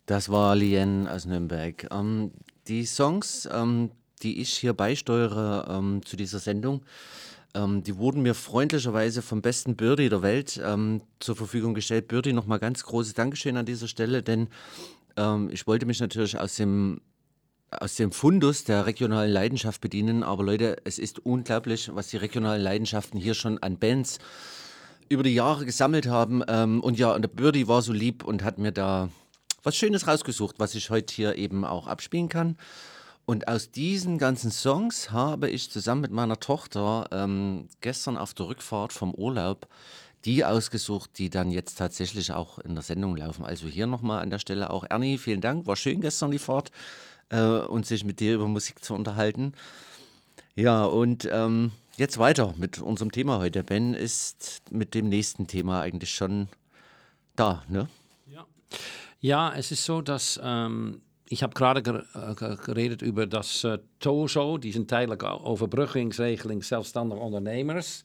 Das 0.05 0.29
war 0.29 0.55
Lien 0.55 1.07
aus 1.07 1.25
Nürnberg. 1.25 1.87
Ähm, 1.91 2.31
die 2.67 2.85
Songs, 2.85 3.49
ähm, 3.51 3.89
die 4.21 4.39
ich 4.39 4.53
hier 4.53 4.73
beisteuere 4.73 5.67
ähm, 5.67 6.05
zu 6.05 6.15
dieser 6.15 6.37
Sendung, 6.37 6.83
ähm, 7.55 7.83
die 7.83 7.97
wurden 7.97 8.21
mir 8.21 8.35
freundlicherweise 8.35 9.23
vom 9.23 9.41
besten 9.41 9.75
Birdie 9.75 10.09
der 10.09 10.21
Welt 10.21 10.61
ähm, 10.63 11.01
zur 11.19 11.35
Verfügung 11.35 11.73
gestellt. 11.73 12.07
Birdie, 12.07 12.33
nochmal 12.33 12.59
ganz 12.59 12.83
großes 12.83 13.15
Dankeschön 13.15 13.57
an 13.57 13.65
dieser 13.65 13.87
Stelle, 13.87 14.21
denn 14.21 14.49
ähm, 15.17 15.49
ich 15.51 15.65
wollte 15.65 15.87
mich 15.87 15.99
natürlich 15.99 16.37
aus 16.37 16.55
dem 16.55 17.01
aus 17.71 17.95
dem 17.95 18.11
Fundus 18.11 18.63
der 18.63 18.85
regionalen 18.85 19.31
Leidenschaft 19.31 19.81
bedienen. 19.81 20.23
Aber 20.23 20.43
Leute, 20.43 20.77
es 20.85 20.97
ist 20.99 21.25
unglaublich, 21.25 21.89
was 21.93 22.07
die 22.07 22.17
regionalen 22.17 22.61
Leidenschaften 22.61 23.19
hier 23.19 23.33
schon 23.33 23.57
an 23.57 23.79
Bands 23.79 24.19
über 25.09 25.23
die 25.23 25.33
Jahre 25.33 25.65
gesammelt 25.65 26.07
haben. 26.07 26.41
Und 26.41 26.97
ja, 26.97 27.13
und 27.13 27.23
der 27.23 27.27
Birdie 27.27 27.67
war 27.67 27.81
so 27.81 27.91
lieb 27.91 28.23
und 28.23 28.43
hat 28.43 28.59
mir 28.59 28.71
da 28.71 29.09
was 29.65 29.75
Schönes 29.75 30.07
rausgesucht, 30.07 30.55
was 30.59 30.75
ich 30.75 30.89
heute 30.89 31.13
hier 31.13 31.35
eben 31.35 31.65
auch 31.65 31.87
abspielen 31.87 32.29
kann. 32.29 32.57
Und 33.25 33.47
aus 33.47 33.71
diesen 33.71 34.19
ganzen 34.19 34.51
Songs 34.51 35.11
habe 35.11 35.49
ich 35.49 35.71
zusammen 35.71 36.01
mit 36.01 36.11
meiner 36.11 36.39
Tochter 36.39 37.07
ähm, 37.11 37.67
gestern 37.81 38.17
auf 38.17 38.35
der 38.35 38.47
Rückfahrt 38.47 38.93
vom 38.93 39.13
Urlaub 39.13 39.67
die 40.25 40.43
ausgesucht, 40.43 41.11
die 41.19 41.29
dann 41.29 41.51
jetzt 41.51 41.77
tatsächlich 41.77 42.31
auch 42.31 42.57
in 42.59 42.73
der 42.73 42.81
Sendung 42.81 43.15
laufen. 43.15 43.45
Also 43.45 43.67
hier 43.67 43.85
nochmal 43.85 44.21
an 44.21 44.31
der 44.31 44.39
Stelle 44.39 44.71
auch 44.71 44.83
Ernie, 44.89 45.19
vielen 45.19 45.41
Dank. 45.41 45.67
War 45.67 45.75
schön 45.75 46.01
gestern 46.01 46.31
die 46.31 46.39
Fahrt 46.39 46.71
äh, 47.29 47.41
und 47.41 47.85
sich 47.85 48.03
mit 48.03 48.19
dir 48.19 48.33
über 48.33 48.47
Musik 48.47 48.83
zu 48.83 48.95
unterhalten. 48.95 49.53
Ja, 50.55 50.85
und 50.85 51.29
ähm, 51.31 51.71
jetzt 51.97 52.17
weiter 52.17 52.55
mit 52.57 52.79
unserem 52.79 53.11
Thema 53.11 53.37
heute. 53.39 53.63
Ben 53.63 53.93
ist 53.93 54.63
mit 54.71 54.95
dem 54.95 55.09
nächsten 55.09 55.45
Thema 55.47 55.81
eigentlich 55.81 56.15
schon 56.15 56.47
da, 57.35 57.63
ne? 57.67 57.87
Ja, 58.31 58.47
es 59.55 59.71
ist 59.71 59.83
so, 59.85 60.01
dass 60.01 60.39
ähm, 60.43 61.01
ich 61.27 61.41
habe 61.41 61.53
gerade 61.53 61.81
ger 61.81 62.03
äh, 62.13 62.35
ge- 62.35 62.57
geredet 62.63 63.01
über 63.01 63.25
das 63.25 63.63
äh, 63.63 63.79
TOSO, 63.99 64.57
diesen 64.57 64.87
tijdelijke 64.87 65.25
Overbruggingsregeling 65.43 66.61
zelfstandig 66.61 67.17
ondernemers. 67.19 68.03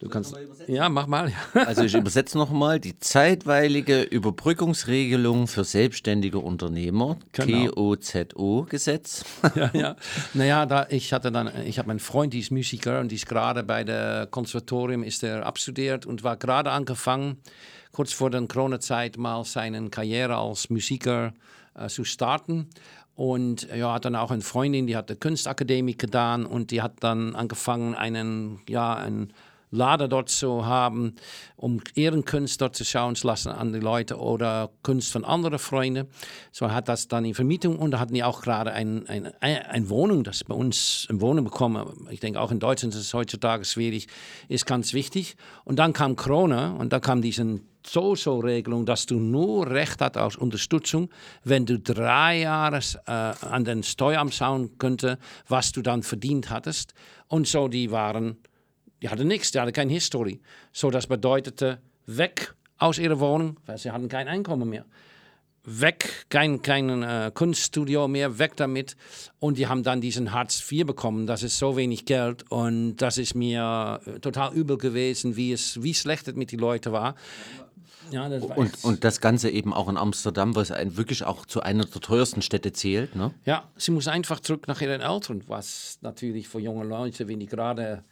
Du 0.00 0.08
kannst, 0.08 0.34
ja, 0.66 0.88
mach 0.88 1.06
mal. 1.06 1.32
Also 1.54 1.82
ich 1.84 1.94
übersetze 1.94 2.36
nochmal 2.36 2.80
die 2.80 2.98
zeitweilige 2.98 4.02
Überbrückungsregelung 4.02 5.46
für 5.46 5.62
selbstständige 5.64 6.38
Unternehmer, 6.40 7.16
Genau. 7.32 7.70
TOZO-Gesetz. 7.70 9.24
ja, 9.54 9.70
ja. 9.72 9.96
Naja, 10.34 10.66
da, 10.66 10.86
ich 10.90 11.12
hatte 11.12 11.30
dann, 11.30 11.50
ich 11.64 11.78
habe 11.78 11.90
einen 11.90 12.00
Freund, 12.00 12.32
die 12.32 12.40
ist 12.40 12.50
Musiker 12.50 13.00
und 13.00 13.10
die 13.12 13.16
ist 13.16 13.26
gerade 13.26 13.62
bei 13.62 13.84
der 13.84 14.26
Konservatorium, 14.30 15.02
ist 15.04 15.22
er 15.22 15.46
abstudiert 15.46 16.06
und 16.06 16.22
war 16.24 16.36
gerade 16.36 16.70
angefangen, 16.72 17.36
kurz 17.94 18.12
vor 18.12 18.28
der 18.28 18.42
Corona-Zeit 18.46 19.16
mal 19.16 19.44
seine 19.44 19.88
Karriere 19.88 20.36
als 20.36 20.68
Musiker 20.68 21.32
äh, 21.74 21.88
zu 21.88 22.04
starten. 22.04 22.68
Und 23.16 23.68
ja, 23.74 23.94
hat 23.94 24.04
dann 24.04 24.16
auch 24.16 24.32
eine 24.32 24.42
Freundin, 24.42 24.88
die 24.88 24.96
hat 24.96 25.08
die 25.08 25.14
Kunstakademie 25.14 25.96
getan 25.96 26.44
und 26.44 26.72
die 26.72 26.82
hat 26.82 26.94
dann 27.00 27.36
angefangen, 27.36 27.94
einen, 27.94 28.60
ja, 28.68 28.94
einen 28.94 29.32
Laden 29.74 30.08
dort 30.08 30.28
zu 30.28 30.64
haben, 30.64 31.14
um 31.56 31.80
ihren 31.94 32.24
Kunst 32.24 32.60
dort 32.60 32.76
zu 32.76 32.84
schauen 32.84 33.16
zu 33.16 33.26
lassen 33.26 33.50
an 33.50 33.72
die 33.72 33.80
Leute 33.80 34.18
oder 34.18 34.70
Kunst 34.82 35.12
von 35.12 35.24
anderen 35.24 35.58
Freunden. 35.58 36.08
So 36.52 36.70
hat 36.70 36.88
das 36.88 37.08
dann 37.08 37.24
in 37.24 37.34
Vermietung 37.34 37.78
und 37.78 37.90
da 37.90 37.98
hatten 37.98 38.14
die 38.14 38.22
auch 38.22 38.40
gerade 38.42 38.72
ein, 38.72 39.06
ein, 39.08 39.32
ein, 39.40 39.62
eine 39.62 39.90
Wohnung, 39.90 40.24
das 40.24 40.44
bei 40.44 40.54
uns 40.54 41.06
eine 41.10 41.20
Wohnung 41.20 41.44
bekommen. 41.44 42.06
Ich 42.10 42.20
denke 42.20 42.40
auch 42.40 42.52
in 42.52 42.60
Deutschland 42.60 42.94
ist 42.94 43.00
es 43.00 43.14
heutzutage 43.14 43.64
schwierig, 43.64 44.06
ist 44.48 44.64
ganz 44.66 44.94
wichtig. 44.94 45.36
Und 45.64 45.78
dann 45.78 45.92
kam 45.92 46.16
Corona 46.16 46.72
und 46.72 46.92
da 46.92 47.00
kam 47.00 47.20
diese 47.20 47.60
So-So-Regelung, 47.86 48.86
dass 48.86 49.06
du 49.06 49.16
nur 49.16 49.68
Recht 49.68 50.00
hast 50.00 50.16
auf 50.16 50.38
Unterstützung, 50.38 51.10
wenn 51.42 51.66
du 51.66 51.78
drei 51.78 52.40
Jahre 52.40 52.80
äh, 53.06 53.10
an 53.10 53.64
den 53.64 53.82
Steueramt 53.82 54.34
schauen 54.34 54.78
könnte, 54.78 55.18
was 55.48 55.72
du 55.72 55.82
dann 55.82 56.02
verdient 56.02 56.50
hattest. 56.50 56.94
Und 57.28 57.48
so, 57.48 57.68
die 57.68 57.90
waren 57.90 58.38
die 59.02 59.08
hadden 59.08 59.28
nichts, 59.28 59.52
die 59.52 59.60
hadden 59.60 59.72
keine 59.72 59.92
Historie. 59.92 60.40
So, 60.72 60.90
das 60.90 61.06
bedeutete 61.06 61.78
weg 62.06 62.54
aus 62.78 62.98
ihrer 62.98 63.20
Wohnung, 63.20 63.58
weil 63.66 63.78
sie 63.78 63.90
hatten 63.90 64.08
kein 64.08 64.28
Einkommen 64.28 64.68
mehr. 64.68 64.84
Weg, 65.66 66.26
kein, 66.28 66.60
kein 66.60 67.02
äh, 67.02 67.30
Kunststudio 67.32 68.06
mehr, 68.06 68.38
weg 68.38 68.54
damit. 68.56 68.96
Und 69.38 69.56
die 69.56 69.66
haben 69.66 69.82
dann 69.82 70.02
diesen 70.02 70.32
Hartz 70.32 70.70
IV 70.70 70.84
bekommen. 70.84 71.26
Das 71.26 71.42
ist 71.42 71.58
so 71.58 71.74
wenig 71.74 72.04
Geld. 72.04 72.50
Und 72.50 72.96
das 72.96 73.16
ist 73.16 73.34
mir 73.34 74.00
äh, 74.04 74.20
total 74.20 74.52
übel 74.52 74.76
gewesen, 74.76 75.36
wie, 75.36 75.52
es, 75.52 75.82
wie 75.82 75.94
schlecht 75.94 76.28
es 76.28 76.34
mit 76.34 76.52
den 76.52 76.58
Leuten 76.58 76.92
war. 76.92 77.14
Ja, 78.10 78.28
das 78.28 78.46
war 78.46 78.58
und 78.58 79.04
das 79.04 79.22
Ganze 79.22 79.48
eben 79.48 79.72
auch 79.72 79.88
in 79.88 79.96
Amsterdam, 79.96 80.54
was 80.54 80.70
ein, 80.70 80.98
wirklich 80.98 81.24
auch 81.24 81.46
zu 81.46 81.62
einer 81.62 81.86
der 81.86 82.00
teuersten 82.00 82.42
Städte 82.42 82.72
zählt. 82.72 83.16
Ne? 83.16 83.32
Ja, 83.46 83.64
sie 83.76 83.90
muss 83.90 84.06
einfach 84.06 84.40
zurück 84.40 84.68
nach 84.68 84.82
ihren 84.82 85.00
Eltern, 85.00 85.42
was 85.46 85.98
natürlich 86.02 86.46
für 86.46 86.60
junge 86.60 86.84
Leute, 86.84 87.26
wenn 87.26 87.40
die 87.40 87.46
gerade 87.46 88.04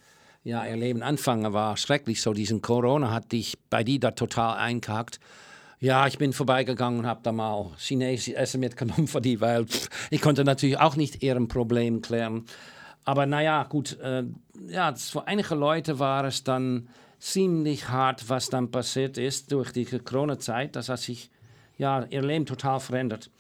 ja, 0.44 0.66
ihr 0.66 0.76
Leben 0.76 1.02
anfangen, 1.02 1.52
war 1.52 1.76
schrecklich. 1.76 2.20
So 2.22 2.32
diesen 2.32 2.62
Corona 2.62 3.10
hat 3.10 3.32
dich 3.32 3.58
bei 3.70 3.84
die 3.84 4.00
da 4.00 4.12
total 4.12 4.58
eingehackt. 4.58 5.20
Ja, 5.78 6.06
ich 6.06 6.18
bin 6.18 6.32
vorbeigegangen 6.32 7.00
und 7.00 7.06
habe 7.06 7.20
da 7.22 7.32
mal 7.32 7.70
chinesisches 7.76 8.34
Essen 8.34 8.60
mitgenommen 8.60 9.08
für 9.08 9.20
die, 9.20 9.40
weil 9.40 9.66
pff, 9.66 9.88
ich 10.10 10.20
konnte 10.20 10.44
natürlich 10.44 10.78
auch 10.78 10.96
nicht 10.96 11.22
ihren 11.22 11.48
Problem 11.48 12.02
klären. 12.02 12.44
Aber 13.04 13.26
naja, 13.26 13.64
gut, 13.64 13.98
äh, 14.00 14.24
ja, 14.68 14.94
für 14.94 15.26
einige 15.26 15.56
Leute 15.56 15.98
war 15.98 16.24
es 16.24 16.44
dann 16.44 16.88
ziemlich 17.18 17.88
hart, 17.88 18.28
was 18.28 18.48
dann 18.48 18.70
passiert 18.70 19.18
ist 19.18 19.50
durch 19.50 19.72
die 19.72 19.84
Corona-Zeit. 19.84 20.76
Das 20.76 20.88
hat 20.88 21.00
sich 21.00 21.30
ja, 21.78 22.04
ihr 22.10 22.22
Leben 22.22 22.46
total 22.46 22.78
verändert. 22.78 23.30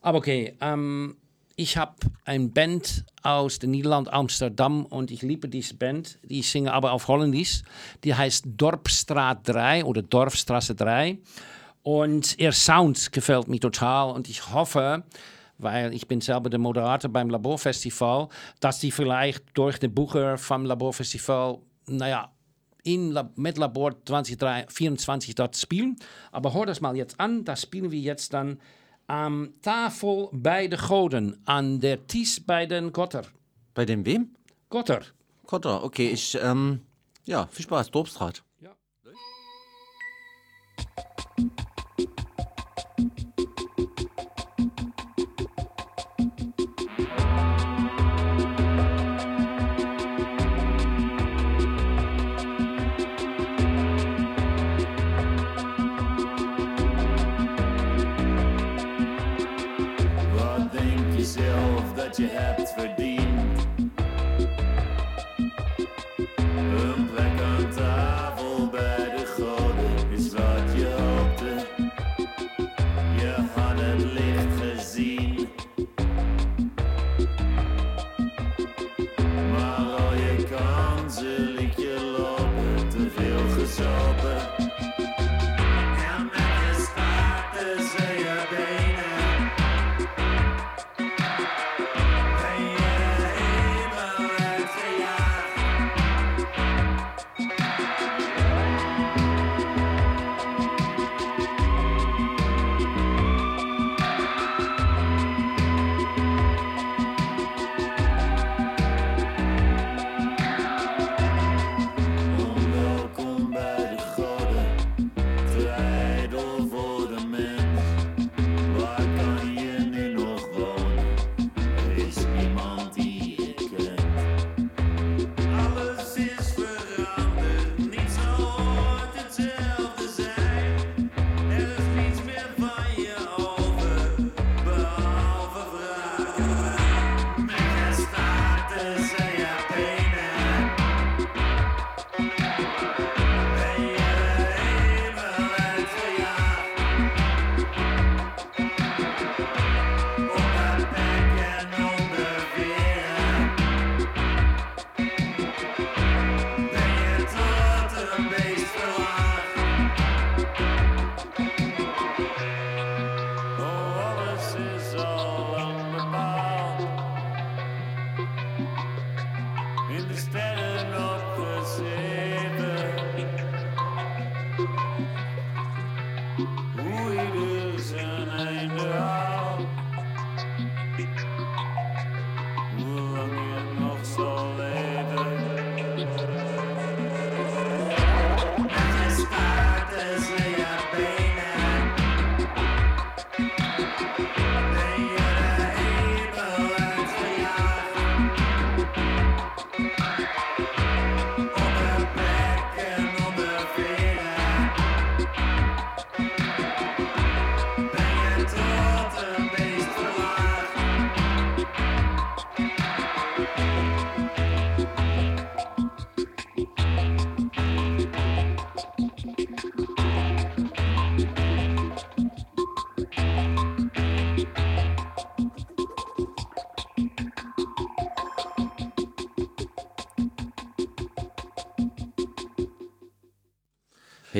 Aber 0.00 0.18
okay, 0.18 0.56
ähm, 0.60 1.16
ich 1.60 1.76
habe 1.76 1.94
ein 2.24 2.52
Band 2.54 3.04
aus 3.22 3.58
den 3.58 3.72
Niederlanden, 3.72 4.08
Amsterdam, 4.10 4.86
und 4.86 5.10
ich 5.10 5.20
liebe 5.20 5.46
diese 5.46 5.74
Band. 5.74 6.18
Die 6.22 6.40
singen 6.40 6.68
aber 6.68 6.92
auf 6.92 7.06
Holländisch. 7.06 7.62
Die 8.02 8.14
heißt 8.14 8.46
Dorpstraat 8.56 9.46
3 9.46 9.84
oder 9.84 10.00
Dorfstraße 10.00 10.74
3. 10.74 11.18
Und 11.82 12.38
ihr 12.38 12.52
Sound 12.52 13.12
gefällt 13.12 13.48
mir 13.48 13.60
total 13.60 14.10
und 14.12 14.30
ich 14.30 14.54
hoffe, 14.54 15.04
weil 15.58 15.92
ich 15.92 16.08
bin 16.08 16.22
selber 16.22 16.48
der 16.48 16.58
Moderator 16.58 17.10
beim 17.10 17.28
Laborfestival, 17.28 18.28
dass 18.60 18.78
die 18.78 18.90
vielleicht 18.90 19.44
durch 19.52 19.78
den 19.78 19.92
Bucher 19.92 20.38
vom 20.38 20.64
Laborfestival, 20.64 21.58
naja, 21.86 22.32
in 22.84 23.10
La 23.10 23.30
mit 23.36 23.58
Labor 23.58 24.02
2024 24.06 25.34
dort 25.34 25.54
spielen. 25.58 25.96
Aber 26.32 26.54
hör 26.54 26.64
das 26.64 26.80
mal 26.80 26.96
jetzt 26.96 27.20
an, 27.20 27.44
das 27.44 27.62
spielen 27.62 27.90
wir 27.90 28.00
jetzt 28.00 28.32
dann 28.32 28.58
am 29.10 29.52
Tafel 29.60 30.28
bei 30.30 30.68
de 30.68 30.78
Goden, 30.78 31.36
an 31.44 31.80
der 31.80 32.06
Ties 32.06 32.38
bei 32.38 32.64
den 32.66 32.92
Gotter. 32.92 33.24
Bei 33.74 33.84
dem 33.84 34.06
wem? 34.06 34.36
Gotter. 34.68 35.02
Kotter, 35.46 35.82
okay, 35.82 36.10
ich, 36.10 36.38
ähm, 36.40 36.82
ja, 37.24 37.48
viel 37.48 37.64
Spaß, 37.64 37.90
Dorpstraat. 37.90 38.44
Wat 41.40 41.69
good 62.80 62.96
deed. 62.96 63.09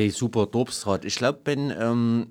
Hey, 0.00 0.08
super, 0.08 0.46
Dorpsrat. 0.46 1.04
Ich 1.04 1.16
glaube, 1.16 1.40
Ben, 1.44 1.70
ähm, 1.78 2.28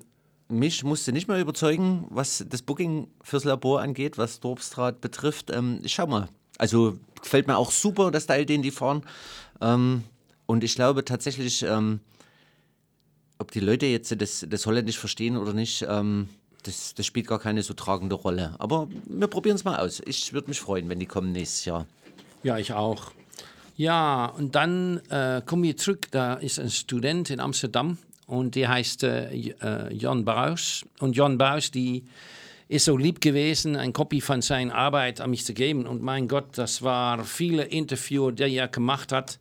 mich 0.48 0.82
musst 0.82 1.06
du 1.06 1.12
nicht 1.12 1.28
mehr 1.28 1.40
überzeugen, 1.40 2.04
was 2.10 2.44
das 2.48 2.62
Booking 2.62 3.06
fürs 3.22 3.44
Labor 3.44 3.80
angeht, 3.80 4.18
was 4.18 4.40
Dorpstrat 4.40 5.00
betrifft. 5.00 5.52
Ähm, 5.52 5.78
ich 5.84 5.94
schau 5.94 6.08
mal. 6.08 6.28
Also 6.58 6.98
gefällt 7.22 7.46
mir 7.46 7.56
auch 7.56 7.70
super, 7.70 8.10
der 8.10 8.18
Style, 8.18 8.44
den 8.44 8.62
die 8.62 8.72
fahren. 8.72 9.04
Ähm, 9.60 10.02
und 10.46 10.64
ich 10.64 10.74
glaube 10.74 11.04
tatsächlich, 11.04 11.62
ähm, 11.62 12.00
ob 13.38 13.52
die 13.52 13.60
Leute 13.60 13.86
jetzt 13.86 14.20
das, 14.20 14.44
das 14.48 14.66
Holländisch 14.66 14.98
verstehen 14.98 15.36
oder 15.36 15.52
nicht, 15.52 15.86
ähm, 15.88 16.28
das, 16.64 16.96
das 16.96 17.06
spielt 17.06 17.28
gar 17.28 17.38
keine 17.38 17.62
so 17.62 17.74
tragende 17.74 18.16
Rolle. 18.16 18.56
Aber 18.58 18.88
wir 19.06 19.28
probieren 19.28 19.54
es 19.54 19.62
mal 19.62 19.78
aus. 19.78 20.02
Ich 20.06 20.32
würde 20.32 20.48
mich 20.48 20.58
freuen, 20.58 20.88
wenn 20.88 20.98
die 20.98 21.06
kommen 21.06 21.30
nächstes 21.30 21.66
Jahr. 21.66 21.86
Ja, 22.42 22.58
ich 22.58 22.72
auch. 22.72 23.12
Ja, 23.80 24.26
und 24.26 24.56
dann 24.56 25.00
äh, 25.08 25.40
kommen 25.46 25.62
wir 25.62 25.74
zurück. 25.74 26.08
Da 26.10 26.34
ist 26.34 26.58
ein 26.58 26.68
Student 26.68 27.30
in 27.30 27.40
Amsterdam 27.40 27.96
und 28.26 28.54
der 28.54 28.68
heißt 28.68 29.04
äh, 29.04 29.30
äh, 29.32 29.94
Jan 29.94 30.26
Baus. 30.26 30.84
Und 30.98 31.16
Jan 31.16 31.38
Baus, 31.38 31.70
die 31.70 32.04
ist 32.68 32.84
so 32.84 32.98
lieb 32.98 33.22
gewesen, 33.22 33.76
eine 33.76 33.92
Kopie 33.92 34.20
von 34.20 34.42
seiner 34.42 34.74
Arbeit 34.74 35.22
an 35.22 35.30
mich 35.30 35.46
zu 35.46 35.54
geben. 35.54 35.86
Und 35.86 36.02
mein 36.02 36.28
Gott, 36.28 36.58
das 36.58 36.82
war 36.82 37.24
viele 37.24 37.62
Interviews, 37.62 38.34
die 38.34 38.54
er 38.54 38.68
gemacht 38.68 39.12
hat 39.12 39.38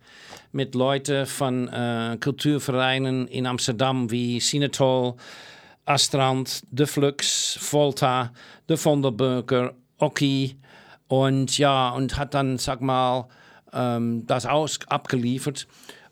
mit 0.54 0.73
Leuten 0.73 1.25
von 1.25 1.67
äh, 1.67 2.17
Kulturvereinen 2.21 3.28
in 3.28 3.45
Amsterdam 3.45 4.10
wie 4.10 4.39
Sinatol, 4.39 5.15
Astrand, 5.84 6.63
De 6.71 6.88
Flux, 6.88 7.60
Volta, 7.60 8.32
De 8.69 8.78
Vondelburger, 8.78 9.73
Oki 9.97 10.56
und 11.10 11.58
ja, 11.58 11.89
und 11.89 12.15
hat 12.15 12.34
dann, 12.34 12.58
sag 12.58 12.80
mal, 12.80 13.28
ähm, 13.74 14.26
das 14.28 14.46
aus 14.46 14.80
abgeliefert. 14.88 15.68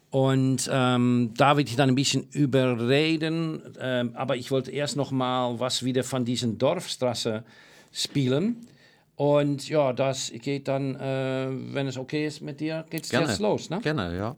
Und 0.09 0.69
ähm, 0.71 1.33
da 1.35 1.57
will 1.57 1.65
ich 1.65 1.75
dann 1.75 1.89
ein 1.89 1.95
bisschen 1.95 2.27
überreden, 2.31 3.61
ähm, 3.79 4.11
aber 4.15 4.37
ich 4.37 4.51
wollte 4.51 4.71
erst 4.71 4.95
noch 4.95 5.11
mal 5.11 5.59
was 5.59 5.83
wieder 5.83 6.03
von 6.03 6.23
diesen 6.23 6.57
Dorfstraße 6.57 7.43
spielen. 7.91 8.67
Und 9.15 9.67
ja, 9.67 9.93
das 9.93 10.31
geht 10.31 10.67
dann, 10.67 10.95
äh, 10.95 11.47
wenn 11.73 11.87
es 11.87 11.97
okay 11.97 12.25
ist 12.25 12.41
mit 12.41 12.59
dir, 12.59 12.85
geht 12.89 13.03
es 13.03 13.09
Gerne. 13.09 13.27
jetzt 13.27 13.39
los, 13.39 13.69
ne? 13.69 13.81
Gerne, 13.81 14.15
ja. 14.15 14.35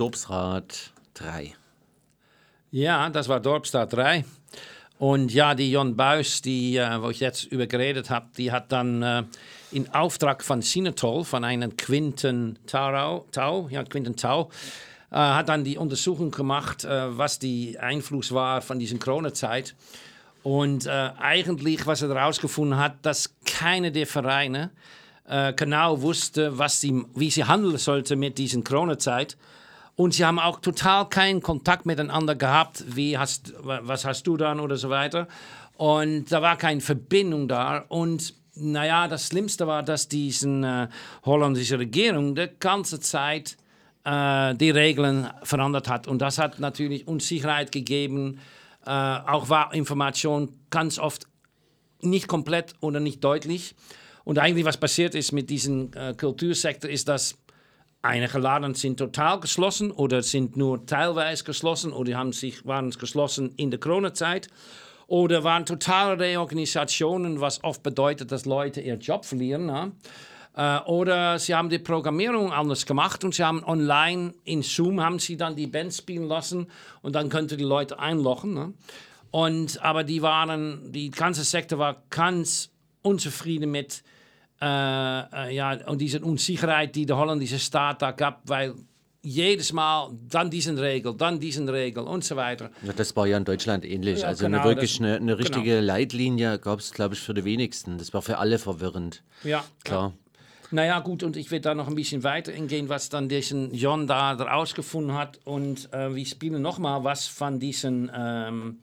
Dobsrad 0.00 0.94
3. 1.12 1.52
Ja, 2.70 3.10
das 3.10 3.28
war 3.28 3.38
Dorpstadt 3.38 3.92
3. 3.92 4.24
Und 4.98 5.30
ja, 5.30 5.54
die 5.54 5.70
Jon 5.70 5.94
Buis, 5.94 6.40
die, 6.40 6.78
äh, 6.78 7.02
wo 7.02 7.10
ich 7.10 7.20
jetzt 7.20 7.44
über 7.44 7.66
geredet 7.66 8.08
habe, 8.08 8.28
die 8.34 8.50
hat 8.50 8.72
dann 8.72 9.02
äh, 9.02 9.24
in 9.72 9.92
Auftrag 9.92 10.42
von 10.42 10.62
Sinatol, 10.62 11.24
von 11.24 11.44
einem 11.44 11.76
Quinten 11.76 12.58
Tau, 12.66 13.26
Tau, 13.30 13.68
ja, 13.68 13.84
Quinten 13.84 14.16
Tau, 14.16 14.48
äh, 15.10 15.16
hat 15.16 15.50
dann 15.50 15.64
die 15.64 15.76
Untersuchung 15.76 16.30
gemacht, 16.30 16.82
äh, 16.86 17.18
was 17.18 17.38
die 17.38 17.78
Einfluss 17.78 18.32
war 18.32 18.62
von 18.62 18.78
dieser 18.78 18.96
Corona-Zeit. 18.96 19.74
Und 20.42 20.86
äh, 20.86 21.10
eigentlich, 21.18 21.86
was 21.86 22.00
er 22.00 22.08
herausgefunden 22.08 22.78
hat, 22.78 22.94
dass 23.02 23.34
keine 23.44 23.92
der 23.92 24.06
Vereine 24.06 24.70
äh, 25.28 25.52
genau 25.52 26.00
wusste, 26.00 26.58
was 26.58 26.80
sie, 26.80 27.04
wie 27.14 27.30
sie 27.30 27.44
handeln 27.44 27.76
sollte 27.76 28.16
mit 28.16 28.38
dieser 28.38 28.62
Corona-Zeit. 28.62 29.36
Und 30.00 30.14
sie 30.14 30.24
haben 30.24 30.38
auch 30.38 30.60
total 30.60 31.10
keinen 31.10 31.42
Kontakt 31.42 31.84
miteinander 31.84 32.34
gehabt. 32.34 32.84
Wie 32.96 33.18
hast, 33.18 33.52
wa- 33.62 33.80
was 33.82 34.06
hast 34.06 34.26
du 34.26 34.38
dann 34.38 34.58
oder 34.58 34.76
so 34.76 34.88
weiter. 34.88 35.28
Und 35.76 36.32
da 36.32 36.40
war 36.40 36.56
keine 36.56 36.80
Verbindung 36.80 37.48
da. 37.48 37.84
Und 37.88 38.32
naja, 38.54 39.08
das 39.08 39.26
Schlimmste 39.26 39.66
war, 39.66 39.82
dass 39.82 40.08
diese 40.08 40.48
äh, 40.48 40.88
holländische 41.26 41.78
Regierung 41.78 42.34
die 42.34 42.48
ganze 42.60 42.98
Zeit 43.00 43.58
äh, 44.04 44.54
die 44.54 44.70
Regeln 44.70 45.28
verändert 45.42 45.86
hat. 45.90 46.08
Und 46.08 46.22
das 46.22 46.38
hat 46.38 46.60
natürlich 46.60 47.06
Unsicherheit 47.06 47.70
gegeben. 47.70 48.40
Äh, 48.86 48.90
auch 48.90 49.50
war 49.50 49.74
Information 49.74 50.48
ganz 50.70 50.98
oft 50.98 51.26
nicht 52.00 52.26
komplett 52.26 52.72
oder 52.80 53.00
nicht 53.00 53.22
deutlich. 53.22 53.74
Und 54.24 54.38
eigentlich, 54.38 54.64
was 54.64 54.78
passiert 54.78 55.14
ist 55.14 55.32
mit 55.32 55.50
diesem 55.50 55.90
äh, 55.94 56.14
Kultursektor, 56.14 56.90
ist, 56.90 57.06
dass 57.08 57.36
einige 58.02 58.38
Laden 58.38 58.74
sind 58.74 58.98
total 58.98 59.40
geschlossen 59.40 59.90
oder 59.90 60.22
sind 60.22 60.56
nur 60.56 60.86
teilweise 60.86 61.44
geschlossen 61.44 61.92
oder 61.92 62.16
haben 62.16 62.32
sich, 62.32 62.66
waren 62.66 62.90
geschlossen 62.90 63.52
in 63.56 63.70
der 63.70 63.80
Corona-Zeit. 63.80 64.48
Oder 65.06 65.42
waren 65.42 65.66
totale 65.66 66.20
Reorganisationen, 66.20 67.40
was 67.40 67.64
oft 67.64 67.82
bedeutet, 67.82 68.30
dass 68.30 68.44
Leute 68.44 68.80
ihren 68.80 69.00
Job 69.00 69.24
verlieren. 69.24 69.66
Ne? 69.66 69.90
Äh, 70.54 70.78
oder 70.82 71.38
sie 71.40 71.52
haben 71.52 71.68
die 71.68 71.80
Programmierung 71.80 72.52
anders 72.52 72.86
gemacht 72.86 73.24
und 73.24 73.34
sie 73.34 73.42
haben 73.42 73.64
online 73.64 74.34
in 74.44 74.62
Zoom 74.62 75.00
haben 75.00 75.18
sie 75.18 75.36
dann 75.36 75.56
die 75.56 75.66
Band 75.66 75.92
spielen 75.92 76.28
lassen 76.28 76.68
und 77.02 77.16
dann 77.16 77.28
könnten 77.28 77.58
die 77.58 77.64
Leute 77.64 77.98
einloggen. 77.98 78.54
Ne? 78.54 78.74
Und, 79.32 79.82
aber 79.82 80.04
die 80.04 80.22
waren, 80.22 80.92
die 80.92 81.10
ganze 81.10 81.42
Sektor 81.42 81.80
war 81.80 82.02
ganz 82.10 82.70
unzufrieden 83.02 83.70
mit 83.70 84.04
ja, 84.66 85.78
und 85.86 86.00
diese 86.00 86.20
Unsicherheit, 86.20 86.94
die 86.94 87.06
der 87.06 87.16
holländische 87.16 87.58
Staat 87.58 88.02
da 88.02 88.10
gab, 88.12 88.42
weil 88.48 88.74
jedes 89.22 89.72
Mal 89.72 90.10
dann 90.28 90.48
diesen 90.50 90.78
Regel, 90.78 91.14
dann 91.14 91.40
diesen 91.40 91.68
Regel 91.68 92.04
und 92.04 92.24
so 92.24 92.36
weiter. 92.36 92.70
Ja, 92.82 92.92
das 92.94 93.14
war 93.16 93.26
ja 93.26 93.36
in 93.36 93.44
Deutschland 93.44 93.84
ähnlich. 93.84 94.20
Ja, 94.20 94.28
also 94.28 94.44
genau, 94.46 94.60
eine 94.60 94.68
wirklich 94.70 94.92
das- 94.98 95.00
eine, 95.00 95.16
eine 95.16 95.38
richtige 95.38 95.76
genau. 95.76 95.86
Leitlinie 95.86 96.58
gab 96.58 96.78
es, 96.78 96.92
glaube 96.92 97.14
ich, 97.14 97.20
für 97.20 97.34
die 97.34 97.44
wenigsten. 97.44 97.98
Das 97.98 98.14
war 98.14 98.22
für 98.22 98.38
alle 98.38 98.58
verwirrend. 98.58 99.22
Ja, 99.44 99.64
Klar. 99.84 100.12
Naja, 100.72 101.00
gut, 101.00 101.24
und 101.24 101.36
ich 101.36 101.50
will 101.50 101.58
da 101.58 101.74
noch 101.74 101.88
ein 101.88 101.96
bisschen 101.96 102.22
weiter 102.22 102.52
eingehen, 102.52 102.88
was 102.88 103.08
dann 103.08 103.28
diesen 103.28 103.74
John 103.74 104.06
da 104.06 104.32
rausgefunden 104.34 105.14
hat. 105.18 105.40
Und 105.44 105.92
äh, 105.92 106.14
wir 106.14 106.24
spielen 106.24 106.62
nochmal 106.62 107.02
was 107.02 107.26
von 107.26 107.58
diesen. 107.58 108.08
Ähm, 108.16 108.78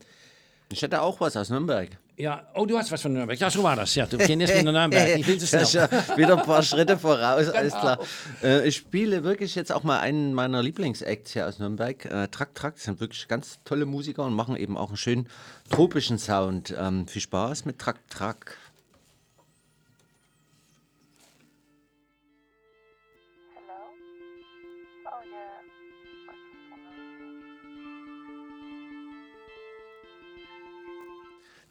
Ich 0.70 0.82
hätte 0.82 1.02
auch 1.02 1.22
was 1.22 1.38
aus 1.38 1.50
Nürnberg. 1.50 1.90
Ja, 2.18 2.48
oh, 2.56 2.66
du 2.66 2.78
hast 2.78 2.92
was 2.92 3.02
von 3.02 3.14
Nürnberg. 3.14 3.40
Ja, 3.40 3.50
so 3.50 3.62
war 3.62 3.76
das. 3.76 3.94
Ja, 3.96 4.08
du 4.08 4.18
kennst 4.18 4.54
mit 4.54 4.64
Nürnberg. 4.66 5.20
Ich 5.20 5.26
Das 5.40 5.54
ist 5.54 5.70
schnell. 5.72 5.88
ja 5.92 6.18
wieder 6.18 6.38
ein 6.38 6.44
paar 6.46 6.64
Schritte 6.64 6.98
voraus, 6.98 7.48
alles 7.50 7.74
Genau. 7.74 7.80
klar. 7.80 8.00
Äh, 8.44 8.68
ich 8.68 8.76
spiele 8.78 9.24
wirklich 9.24 9.54
jetzt 9.56 9.72
auch 9.72 9.84
mal 9.84 10.00
einen 10.00 10.34
meiner 10.34 10.64
Lieblingsacts 10.64 11.34
hier 11.34 11.48
aus 11.48 11.60
Nürnberg. 11.60 12.04
Äh, 12.06 12.28
Track 12.30 12.56
Track 12.56 12.76
das 12.76 12.86
sind 12.86 13.00
wirklich 13.00 13.28
ganz 13.28 13.60
tolle 13.66 13.86
Musiker 13.86 14.24
und 14.26 14.34
machen 14.34 14.56
eben 14.58 14.78
auch 14.78 14.88
einen 14.90 14.98
schönen 14.98 15.28
tropischen 15.70 16.18
Sound. 16.18 16.74
Ähm, 16.78 17.08
viel 17.08 17.22
Spaß 17.22 17.66
mit 17.66 17.78
Track 17.80 17.98
Track. 18.10 18.58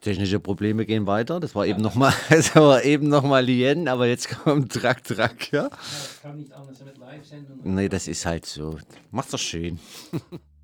Technische 0.06 0.38
Probleme 0.38 0.86
gehen 0.86 1.08
weiter. 1.08 1.40
Das 1.40 1.56
war 1.56 1.66
eben 1.66 1.82
nochmal, 1.82 2.12
das 2.30 2.54
eben 2.84 3.08
noch 3.08 3.24
mal 3.24 3.44
Lien, 3.44 3.88
aber 3.88 4.06
jetzt 4.06 4.28
kommt 4.28 4.72
Track 4.72 5.02
Track, 5.02 5.50
ja? 5.52 5.68
kann 6.22 6.36
nicht 6.36 6.52
anders 6.52 6.80
mit 6.84 6.96
Live-Sendung. 6.96 7.58
Nee, 7.64 7.88
das 7.88 8.06
ist 8.06 8.24
halt 8.24 8.46
so. 8.46 8.78
Macht's 9.10 9.32
doch 9.32 9.38
schön. 9.40 9.80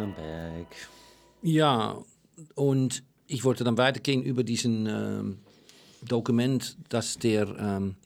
Nürnberg. 0.00 0.66
Ja, 1.42 1.98
und 2.54 3.02
ich 3.26 3.44
wollte 3.44 3.64
dann 3.64 3.78
weitergehen 3.78 4.22
über 4.22 4.42
diesen 4.42 4.86
ähm, 4.86 5.38
Dokument, 6.02 6.76
das 6.88 7.18
der 7.18 7.48
ähm, 7.58 7.96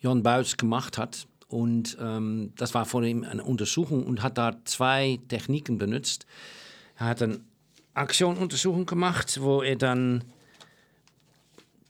Jan 0.00 0.22
Buis 0.22 0.56
gemacht 0.56 0.98
hat. 0.98 1.26
Und 1.48 1.96
ähm, 2.00 2.52
das 2.56 2.74
war 2.74 2.84
vor 2.84 3.02
ihm 3.02 3.24
eine 3.24 3.42
Untersuchung 3.42 4.06
und 4.06 4.22
hat 4.22 4.38
da 4.38 4.56
zwei 4.64 5.18
Techniken 5.28 5.78
benutzt. 5.78 6.26
Er 6.96 7.06
hat 7.06 7.22
eine 7.22 7.40
Aktionuntersuchung 7.94 8.86
gemacht, 8.86 9.40
wo 9.42 9.62
er 9.62 9.76
dann 9.76 10.22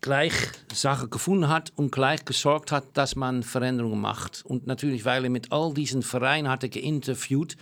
gleich 0.01 0.33
Sachen 0.73 1.11
gefunden 1.11 1.49
hat 1.49 1.73
und 1.77 1.93
gleich 1.93 2.25
gesorgt 2.25 2.73
hat, 2.73 2.85
dass 2.95 3.17
man 3.17 3.43
Veränderungen 3.43 4.01
macht. 4.01 4.43
Und 4.47 4.67
natürlich, 4.67 5.05
weil 5.05 5.25
er 5.25 5.31
mit 5.31 5.53
all 5.53 5.75
diesen 5.75 6.03
Vereinen 6.03 6.49
hatte 6.49 6.71
geinterviewt, 6.71 7.57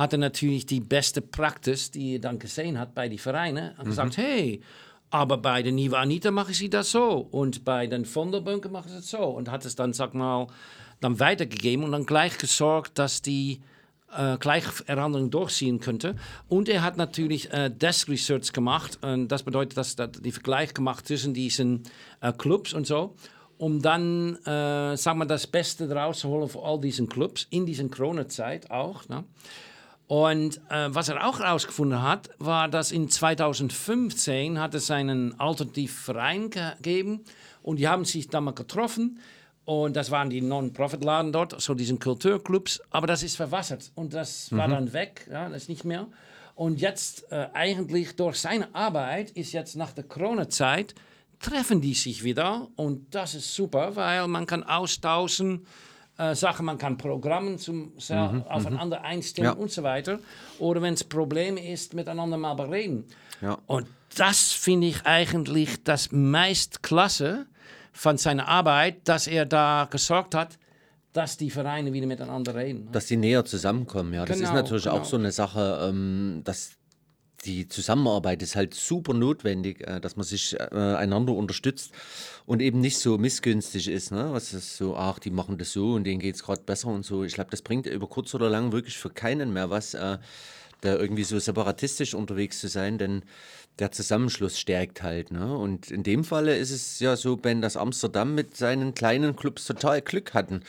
hat 0.00 0.14
er 0.14 0.18
natürlich 0.18 0.64
die 0.64 0.80
beste 0.80 1.20
Praxis, 1.20 1.90
die 1.90 2.14
er 2.14 2.20
dann 2.20 2.38
gesehen 2.38 2.78
hat 2.78 2.94
bei 2.94 3.06
den 3.10 3.18
Vereinen, 3.18 3.76
und 3.76 3.84
gesagt, 3.84 4.16
hey, 4.16 4.62
aber 5.10 5.36
bei 5.36 5.62
der 5.62 5.72
Niva 5.72 6.00
Anita 6.00 6.30
mache 6.30 6.52
ich 6.52 6.58
sie 6.58 6.70
das 6.70 6.90
so 6.90 7.28
und 7.30 7.66
bei 7.66 7.86
den 7.86 8.06
Vondelbunker 8.06 8.70
mache 8.70 8.88
ich 8.88 8.94
das 8.94 9.10
so 9.10 9.18
und 9.18 9.50
hat 9.50 9.66
es 9.66 9.76
dann, 9.76 9.92
sag 9.92 10.14
mal, 10.14 10.46
dann 11.00 11.20
weitergegeben 11.20 11.84
und 11.84 11.92
dann 11.92 12.06
gleich 12.06 12.38
gesorgt, 12.38 12.98
dass 12.98 13.20
die 13.20 13.60
äh, 14.16 14.38
gleich 14.38 14.64
Veränderungen 14.64 15.30
durchziehen 15.30 15.80
könnte. 15.80 16.16
Und 16.48 16.70
er 16.70 16.82
hat 16.82 16.96
natürlich 16.96 17.52
äh, 17.52 17.68
Desk 17.68 18.08
Research 18.08 18.52
gemacht. 18.52 18.98
Und 19.02 19.28
das 19.28 19.42
bedeutet, 19.42 19.76
dass 19.76 19.94
er 19.94 20.08
die 20.08 20.32
Vergleich 20.32 20.72
gemacht 20.72 21.06
zwischen 21.08 21.34
diesen 21.34 21.82
äh, 22.22 22.32
Clubs 22.32 22.72
und 22.72 22.86
so, 22.86 23.16
um 23.58 23.82
dann, 23.82 24.36
äh, 24.46 24.96
sagen 24.96 25.18
wir, 25.18 25.26
das 25.26 25.46
Beste 25.46 25.88
daraus 25.88 26.20
zu 26.20 26.28
holen 26.28 26.48
für 26.48 26.62
all 26.62 26.80
diesen 26.80 27.08
Clubs 27.08 27.46
in 27.50 27.66
diesen 27.66 27.90
Corona-Zeit 27.90 28.70
auch. 28.70 29.06
Ne? 29.08 29.24
Und 30.10 30.60
äh, 30.70 30.92
was 30.92 31.08
er 31.08 31.24
auch 31.24 31.38
herausgefunden 31.38 32.02
hat, 32.02 32.30
war, 32.40 32.66
dass 32.66 32.90
in 32.90 33.08
2015 33.08 34.58
hat 34.58 34.74
es 34.74 34.90
einen 34.90 35.38
Alternativverein 35.38 36.50
gegeben 36.50 37.20
und 37.62 37.76
die 37.76 37.86
haben 37.86 38.04
sich 38.04 38.26
dann 38.26 38.42
mal 38.42 38.50
getroffen 38.50 39.20
und 39.64 39.94
das 39.94 40.10
waren 40.10 40.28
die 40.28 40.40
Non-Profit-Laden 40.40 41.30
dort, 41.30 41.60
so 41.60 41.74
diesen 41.74 42.00
Kulturclubs, 42.00 42.80
aber 42.90 43.06
das 43.06 43.22
ist 43.22 43.36
verwassert 43.36 43.92
und 43.94 44.12
das 44.12 44.50
war 44.50 44.66
dann 44.66 44.92
weg, 44.92 45.28
ja, 45.30 45.48
das 45.48 45.62
ist 45.62 45.68
nicht 45.68 45.84
mehr. 45.84 46.08
Und 46.56 46.80
jetzt 46.80 47.30
äh, 47.30 47.46
eigentlich 47.52 48.16
durch 48.16 48.40
seine 48.40 48.74
Arbeit 48.74 49.30
ist 49.30 49.52
jetzt 49.52 49.76
nach 49.76 49.92
der 49.92 50.02
Corona-Zeit 50.02 50.92
treffen 51.38 51.80
die 51.80 51.94
sich 51.94 52.24
wieder 52.24 52.66
und 52.74 53.14
das 53.14 53.36
ist 53.36 53.54
super, 53.54 53.94
weil 53.94 54.26
man 54.26 54.46
kann 54.46 54.64
austauschen, 54.64 55.66
äh, 56.20 56.34
Sachen, 56.34 56.66
man 56.66 56.78
kann 56.78 56.96
Programme 56.98 57.56
zum, 57.56 57.92
sel- 57.98 58.44
aufeinander 58.48 59.02
einstellen 59.02 59.46
Ja. 59.46 59.52
und 59.52 59.70
so 59.70 59.82
weiter. 59.82 60.18
Oder 60.58 60.82
wenn 60.82 60.94
es 60.94 61.04
Probleme 61.04 61.60
ist, 61.72 61.94
miteinander 61.94 62.36
mal 62.36 62.54
bereden. 62.54 63.04
Ja. 63.40 63.58
Und 63.66 63.86
das 64.16 64.52
finde 64.52 64.88
ich 64.88 65.06
eigentlich 65.06 65.82
das 65.84 66.12
meist 66.12 66.82
klasse 66.82 67.46
von 67.92 68.18
seiner 68.18 68.46
Arbeit, 68.48 68.96
dass 69.08 69.26
er 69.26 69.46
da 69.46 69.88
gesorgt 69.90 70.34
hat, 70.34 70.58
dass 71.12 71.36
die 71.36 71.50
Vereine 71.50 71.92
wieder 71.92 72.06
miteinander 72.06 72.54
reden. 72.54 72.88
Dass 72.92 73.06
die 73.06 73.16
näher 73.16 73.44
zusammenkommen, 73.44 74.14
ja. 74.14 74.24
Das 74.24 74.36
ist 74.36 74.42
Genau, 74.48 74.54
natürlich 74.54 74.84
genau. 74.84 74.96
auch 74.98 75.04
so 75.04 75.16
eine 75.16 75.32
Sache, 75.32 75.86
ähm, 75.88 76.42
dass 76.44 76.72
die 77.46 77.66
Zusammenarbeit 77.68 78.42
ist 78.42 78.54
halt 78.54 78.74
super 78.74 79.14
notwendig, 79.14 79.80
äh, 79.88 79.98
dass 80.00 80.14
man 80.16 80.24
sich 80.24 80.54
äh, 80.60 80.66
einander 80.74 81.32
unterstützt 81.32 81.90
und 82.50 82.60
eben 82.60 82.80
nicht 82.80 82.98
so 82.98 83.16
missgünstig 83.16 83.86
ist, 83.86 84.10
ne? 84.10 84.30
Was 84.32 84.52
ist 84.52 84.76
so, 84.76 84.96
ach, 84.96 85.20
die 85.20 85.30
machen 85.30 85.56
das 85.56 85.70
so 85.70 85.92
und 85.92 86.02
denen 86.02 86.18
geht 86.18 86.34
es 86.34 86.42
gerade 86.42 86.60
besser 86.62 86.88
und 86.88 87.04
so. 87.04 87.22
Ich 87.22 87.34
glaube, 87.34 87.52
das 87.52 87.62
bringt 87.62 87.86
über 87.86 88.08
kurz 88.08 88.34
oder 88.34 88.50
lang 88.50 88.72
wirklich 88.72 88.98
für 88.98 89.08
keinen 89.08 89.52
mehr 89.52 89.70
was, 89.70 89.94
äh, 89.94 90.18
da 90.80 90.96
irgendwie 90.96 91.22
so 91.22 91.38
separatistisch 91.38 92.12
unterwegs 92.12 92.58
zu 92.58 92.66
sein, 92.66 92.98
denn 92.98 93.22
der 93.78 93.92
Zusammenschluss 93.92 94.58
stärkt 94.58 95.00
halt. 95.04 95.30
Ne? 95.30 95.56
Und 95.56 95.92
in 95.92 96.02
dem 96.02 96.24
Falle 96.24 96.56
ist 96.56 96.72
es 96.72 96.98
ja 96.98 97.14
so, 97.14 97.36
Ben, 97.36 97.62
dass 97.62 97.76
Amsterdam 97.76 98.34
mit 98.34 98.56
seinen 98.56 98.94
kleinen 98.94 99.36
Clubs 99.36 99.64
total 99.64 100.02
Glück 100.02 100.34
hatten. 100.34 100.62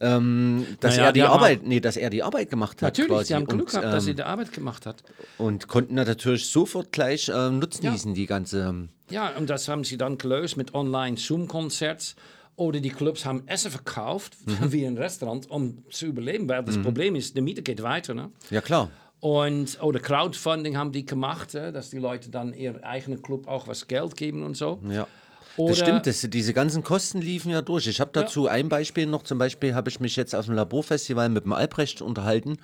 Ähm, 0.00 0.66
dass, 0.80 0.96
Naja, 0.96 1.06
er 1.08 1.12
die 1.12 1.22
Arbeit, 1.22 1.62
nee, 1.64 1.80
dass 1.80 1.96
er 1.96 2.10
die 2.10 2.22
Arbeit 2.22 2.50
gemacht 2.50 2.82
hat. 2.82 2.98
Natürlich, 2.98 3.10
quasi. 3.10 3.24
sie 3.28 3.34
haben 3.34 3.46
Glück 3.46 3.60
und, 3.60 3.70
gehabt, 3.70 3.84
dass 3.84 3.94
ähm, 3.94 4.00
sie 4.00 4.14
die 4.14 4.22
Arbeit 4.22 4.52
gemacht 4.52 4.86
hat. 4.86 5.02
und 5.38 5.68
konnten 5.68 5.94
natürlich 5.94 6.46
sofort 6.48 6.92
gleich 6.92 7.28
äh, 7.28 7.50
nutznießen, 7.50 8.14
die 8.14 8.26
ganze. 8.26 8.60
ähm, 8.68 8.88
Ja, 9.10 9.30
und 9.36 9.48
das 9.50 9.68
haben 9.68 9.84
sie 9.84 9.96
dann 9.96 10.18
gelöst 10.18 10.56
mit 10.56 10.74
Online-Zoom-Konzerts. 10.74 12.16
Oder 12.56 12.78
die 12.78 12.90
Clubs 12.90 13.24
haben 13.24 13.42
Essen 13.46 13.72
verkauft, 13.72 14.36
wie 14.62 14.86
ein 14.86 14.96
Restaurant, 14.96 15.50
um 15.50 15.82
zu 15.90 16.06
überleben. 16.06 16.48
Weil 16.48 16.62
das 16.62 16.80
Problem 16.80 17.16
ist, 17.16 17.36
die 17.36 17.40
Miete 17.40 17.62
geht 17.62 17.82
weiter. 17.82 18.14
Ne? 18.14 18.30
Ja, 18.50 18.60
klar. 18.60 18.90
Und, 19.18 19.82
oder 19.82 20.00
Crowdfunding 20.00 20.76
haben 20.76 20.92
die 20.92 21.04
gemacht, 21.04 21.54
äh, 21.54 21.72
dass 21.72 21.90
die 21.90 21.98
Leute 21.98 22.30
dann 22.30 22.52
ihr 22.52 22.84
eigenen 22.84 23.22
Club 23.22 23.48
auch 23.48 23.66
was 23.66 23.88
Geld 23.88 24.16
geben 24.16 24.42
und 24.44 24.56
so. 24.56 24.78
Ja. 24.88 25.06
Oder, 25.56 25.70
Das 25.70 25.78
stimmt, 25.78 26.06
das, 26.06 26.26
diese 26.28 26.52
ganzen 26.52 26.82
Kosten 26.82 27.20
liefen 27.20 27.50
ja 27.50 27.62
durch. 27.62 27.86
Ich 27.86 28.00
habe 28.00 28.10
dazu 28.12 28.48
ein 28.48 28.68
Beispiel 28.68 29.06
noch. 29.06 29.22
Zum 29.22 29.38
Beispiel 29.38 29.74
habe 29.74 29.88
ich 29.88 30.00
mich 30.00 30.16
jetzt 30.16 30.34
auf 30.34 30.46
dem 30.46 30.54
Laborfestival 30.54 31.28
mit 31.28 31.44
dem 31.44 31.52
Albrecht 31.52 32.02
unterhalten. 32.02 32.56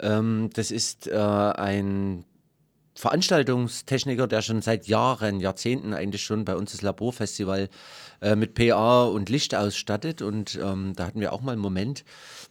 Ähm, 0.00 0.50
das 0.54 0.70
ist 0.70 1.08
äh, 1.08 1.16
ein 1.16 2.24
Veranstaltungstechniker, 2.98 4.26
der 4.26 4.42
schon 4.42 4.60
seit 4.60 4.88
Jahren, 4.88 5.38
Jahrzehnten 5.38 5.94
eigentlich 5.94 6.24
schon 6.24 6.44
bei 6.44 6.56
uns 6.56 6.72
das 6.72 6.82
Laborfestival 6.82 7.68
äh, 8.20 8.34
mit 8.34 8.54
PA 8.54 9.04
und 9.04 9.28
Licht 9.28 9.54
ausstattet. 9.54 10.20
Und 10.20 10.58
ähm, 10.60 10.94
da 10.96 11.06
hatten 11.06 11.20
wir 11.20 11.32
auch 11.32 11.40
mal 11.40 11.52
einen 11.52 11.60
Moment, 11.60 12.04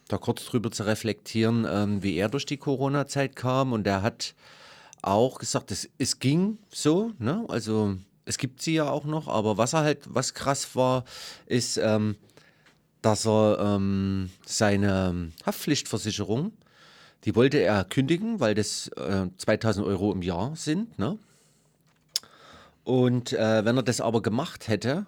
da 0.08 0.16
kurz 0.16 0.46
drüber 0.46 0.70
zu 0.70 0.84
reflektieren, 0.84 1.66
ähm, 1.70 2.02
wie 2.02 2.16
er 2.16 2.30
durch 2.30 2.46
die 2.46 2.56
Corona-Zeit 2.56 3.36
kam. 3.36 3.74
Und 3.74 3.86
er 3.86 4.00
hat 4.00 4.34
auch 5.02 5.38
gesagt, 5.38 5.70
es, 5.70 5.88
es 5.98 6.18
ging 6.18 6.58
so, 6.70 7.12
ne? 7.18 7.44
Also 7.48 7.96
es 8.28 8.36
gibt 8.36 8.60
sie 8.60 8.74
ja 8.74 8.90
auch 8.90 9.04
noch, 9.04 9.26
aber 9.26 9.56
was 9.56 9.72
er 9.72 9.80
halt, 9.80 10.00
was 10.04 10.34
krass 10.34 10.76
war, 10.76 11.04
ist, 11.46 11.78
ähm, 11.78 12.16
dass 13.00 13.26
er 13.26 13.58
ähm, 13.58 14.30
seine 14.44 15.32
Haftpflichtversicherung, 15.46 16.52
die 17.24 17.34
wollte 17.34 17.58
er 17.58 17.84
kündigen, 17.84 18.38
weil 18.38 18.54
das 18.54 18.88
äh, 18.88 19.26
2000 19.38 19.86
Euro 19.86 20.12
im 20.12 20.22
Jahr 20.22 20.54
sind, 20.56 20.98
ne? 20.98 21.18
Und 22.84 23.32
äh, 23.34 23.64
wenn 23.64 23.76
er 23.76 23.82
das 23.82 24.00
aber 24.00 24.22
gemacht 24.22 24.68
hätte, 24.68 25.04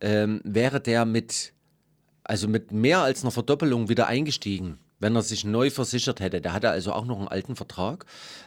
ähm, 0.00 0.40
wäre 0.42 0.80
der 0.80 1.04
mit, 1.04 1.52
also 2.24 2.48
mit 2.48 2.72
mehr 2.72 3.00
als 3.00 3.22
einer 3.22 3.30
Verdoppelung 3.30 3.88
wieder 3.88 4.08
eingestiegen, 4.08 4.78
wenn 4.98 5.14
er 5.14 5.22
sich 5.22 5.44
neu 5.44 5.70
versichert 5.70 6.20
hätte. 6.20 6.40
Der 6.40 6.52
hatte 6.52 6.70
also 6.70 6.92
auch 6.92 7.04
noch 7.04 7.18
einen 7.18 7.28
alten 7.28 7.56
Vertrag 7.56 8.06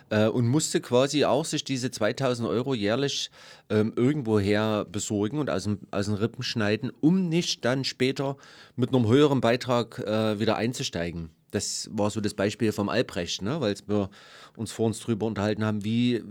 äh, 0.09 0.27
und 0.27 0.47
musste 0.47 0.81
quasi 0.81 1.25
auch 1.25 1.45
sich 1.45 1.63
diese 1.63 1.91
2000 1.91 2.47
Euro 2.47 2.73
jährlich 2.73 3.29
ähm, 3.69 3.93
irgendwoher 3.95 4.85
besorgen 4.85 5.39
und 5.39 5.49
aus, 5.49 5.63
dem, 5.63 5.79
aus 5.91 6.05
den 6.05 6.15
Rippen 6.15 6.43
schneiden, 6.43 6.91
um 7.01 7.29
nicht 7.29 7.65
dann 7.65 7.83
später 7.83 8.37
mit 8.75 8.93
einem 8.93 9.07
höheren 9.07 9.41
Beitrag 9.41 9.99
äh, 9.99 10.39
wieder 10.39 10.55
einzusteigen. 10.55 11.29
Das 11.51 11.89
war 11.91 12.09
so 12.09 12.21
das 12.21 12.33
Beispiel 12.33 12.71
vom 12.71 12.89
Albrecht, 12.89 13.41
ne? 13.41 13.61
weil 13.61 13.75
wir 13.87 14.09
uns 14.55 14.71
vor 14.71 14.85
uns 14.87 14.99
drüber 14.99 15.25
unterhalten 15.25 15.63
haben, 15.63 15.83
wie, 15.83 16.23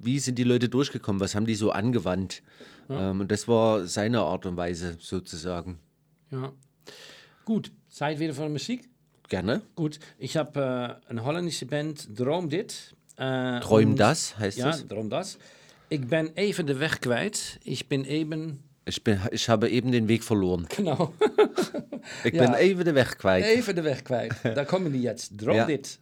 wie 0.00 0.18
sind 0.18 0.38
die 0.38 0.44
Leute 0.44 0.68
durchgekommen, 0.68 1.20
was 1.20 1.34
haben 1.34 1.46
die 1.46 1.54
so 1.54 1.70
angewandt. 1.70 2.42
Ja. 2.88 3.10
Ähm, 3.10 3.20
und 3.20 3.30
das 3.32 3.48
war 3.48 3.86
seine 3.86 4.20
Art 4.20 4.46
und 4.46 4.56
Weise 4.56 4.96
sozusagen. 5.00 5.78
Ja. 6.30 6.52
Gut, 7.44 7.72
Zeit 7.88 8.18
wieder 8.18 8.34
für 8.34 8.42
de 8.42 8.50
Musik? 8.50 8.88
Gerne. 9.28 9.60
Gut, 9.74 9.98
ich 10.18 10.36
habe 10.36 10.98
äh, 11.06 11.10
eine 11.10 11.24
holländische 11.24 11.66
Band, 11.66 12.06
Droom 12.18 12.48
Dit. 12.48 12.94
Äh, 13.16 13.60
Träum 13.60 13.90
und- 13.90 13.96
das, 13.96 14.38
heißt 14.38 14.58
ja, 14.58 14.70
es? 14.70 14.86
Droom 14.86 15.08
das. 15.10 15.36
Ik 15.88 16.08
ben 16.08 16.30
even 16.34 16.66
de 16.66 16.74
weg 16.78 17.00
kwijt. 17.00 17.58
Ich 17.62 17.88
bin 17.88 18.04
eben... 18.04 18.62
Ich, 18.84 19.02
bin, 19.02 19.20
ich 19.30 19.48
habe 19.48 19.68
eben 19.68 19.90
den 19.92 20.06
Weg 20.08 20.22
verloren. 20.24 20.66
Genau. 20.76 21.12
Ich 22.24 22.32
Ja. 22.34 22.44
bin 22.44 22.54
even 22.54 22.84
de 22.84 22.92
weg 22.92 23.16
kwijt. 23.16 23.44
Even 23.44 23.74
de 23.74 23.82
weg 23.82 24.02
kwijt. 24.02 24.32
Daar 24.42 24.64
komen 24.64 24.92
die 24.92 25.00
jetzt. 25.00 25.38
Droom 25.38 25.54
Ja. 25.56 25.64
Dit. 25.66 25.98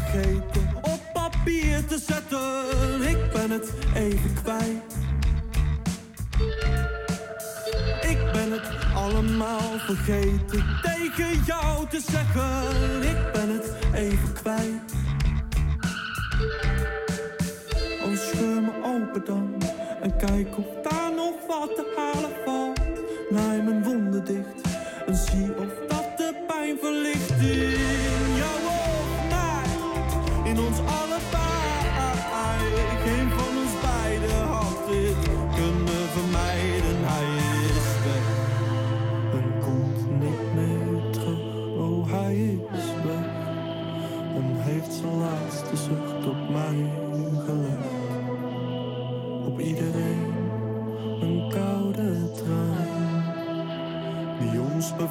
Vergeten 0.00 0.74
op 0.82 1.00
papier 1.12 1.86
te 1.86 1.98
zetten. 1.98 3.08
Ik 3.08 3.32
ben 3.32 3.50
het 3.50 3.72
even 3.94 4.34
kwijt. 4.42 4.94
Ik 8.00 8.32
ben 8.32 8.52
het 8.52 8.68
allemaal 8.94 9.78
vergeten 9.78 10.64
tegen 10.82 11.42
jou 11.46 11.88
te 11.88 12.00
zeggen. 12.10 13.02
Ik 13.02 13.32
ben 13.32 13.48
het 13.48 13.72
even 13.92 14.32
kwijt. 14.32 14.92
Oh, 18.04 18.16
scheur 18.16 18.62
me 18.62 18.72
open 18.84 19.24
dan 19.24 19.54
en 20.02 20.16
kijk 20.16 20.58
of 20.58 20.66
daar 20.82 21.14
nog 21.14 21.34
wat 21.46 21.74
te 21.74 21.92
halen 21.96 22.30
valt. 22.44 22.80
Naai 23.30 23.62
mijn 23.62 23.82
wonden 23.82 24.24
dicht 24.24 24.62
en 25.06 25.16
zie 25.16 25.53
Ik 55.04 55.10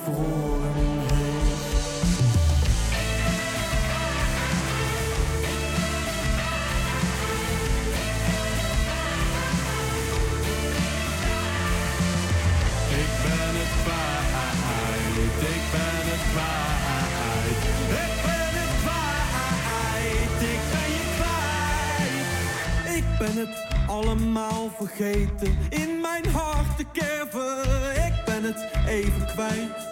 ben 23.20 23.38
het 23.38 23.68
allemaal 23.88 24.72
vergeten, 24.78 25.58
in 25.70 26.02
mijn 26.02 26.26
hart 26.32 26.78
te 26.78 26.86
kerven. 26.92 28.06
Ik 28.06 28.26
ben 28.26 28.33
het 28.44 28.70
even 28.88 29.26
kwijt. 29.26 29.92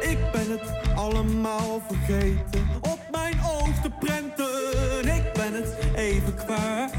Ik 0.00 0.18
ben 0.32 0.50
het 0.50 0.72
allemaal 0.94 1.82
vergeten, 1.88 2.66
op 2.80 3.00
mijn 3.12 3.34
oog 3.44 3.80
te 3.82 3.90
prenten. 4.00 5.14
Ik 5.16 5.32
ben 5.32 5.54
het 5.54 5.76
even 5.94 6.34
kwijt. 6.34 6.92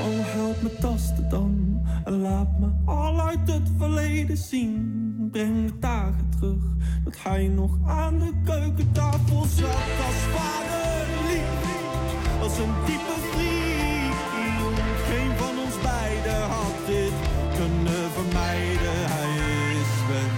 Oh, 0.00 0.32
help 0.34 0.62
me 0.62 0.76
tasten 0.80 1.28
dan 1.28 1.82
en 2.04 2.20
laat 2.20 2.58
me 2.58 2.68
al 2.84 3.20
uit 3.20 3.52
het 3.52 3.70
verleden 3.78 4.36
zien. 4.36 5.28
Breng 5.32 5.66
de 5.66 5.78
dagen 5.78 6.30
terug 6.38 6.64
dat 7.04 7.16
hij 7.22 7.48
nog 7.48 7.78
aan 7.86 8.18
de 8.18 8.32
keukentafel 8.44 9.44
zat 9.44 9.66
als 10.06 10.20
vader 10.34 11.06
lief, 11.28 12.42
als 12.42 12.58
een 12.58 12.72
diepe 12.86 13.33
had 16.30 16.86
dit 16.86 17.12
kunnen 17.56 18.10
vermijden. 18.12 18.96
Hij 19.16 19.34
is 19.82 19.94
weg 20.08 20.34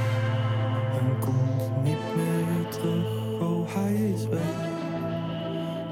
en 0.99 1.19
komt 1.19 1.83
niet 1.83 2.05
meer 2.17 2.69
terug. 2.71 3.41
Oh, 3.41 3.75
hij 3.75 3.95
is 3.95 4.27
weg 4.29 4.75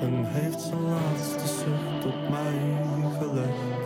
en 0.00 0.24
heeft 0.28 0.60
zijn 0.60 0.82
laatste 0.82 1.46
zucht 1.46 2.04
op 2.06 2.30
mij 2.30 2.74
gelegd. 3.18 3.84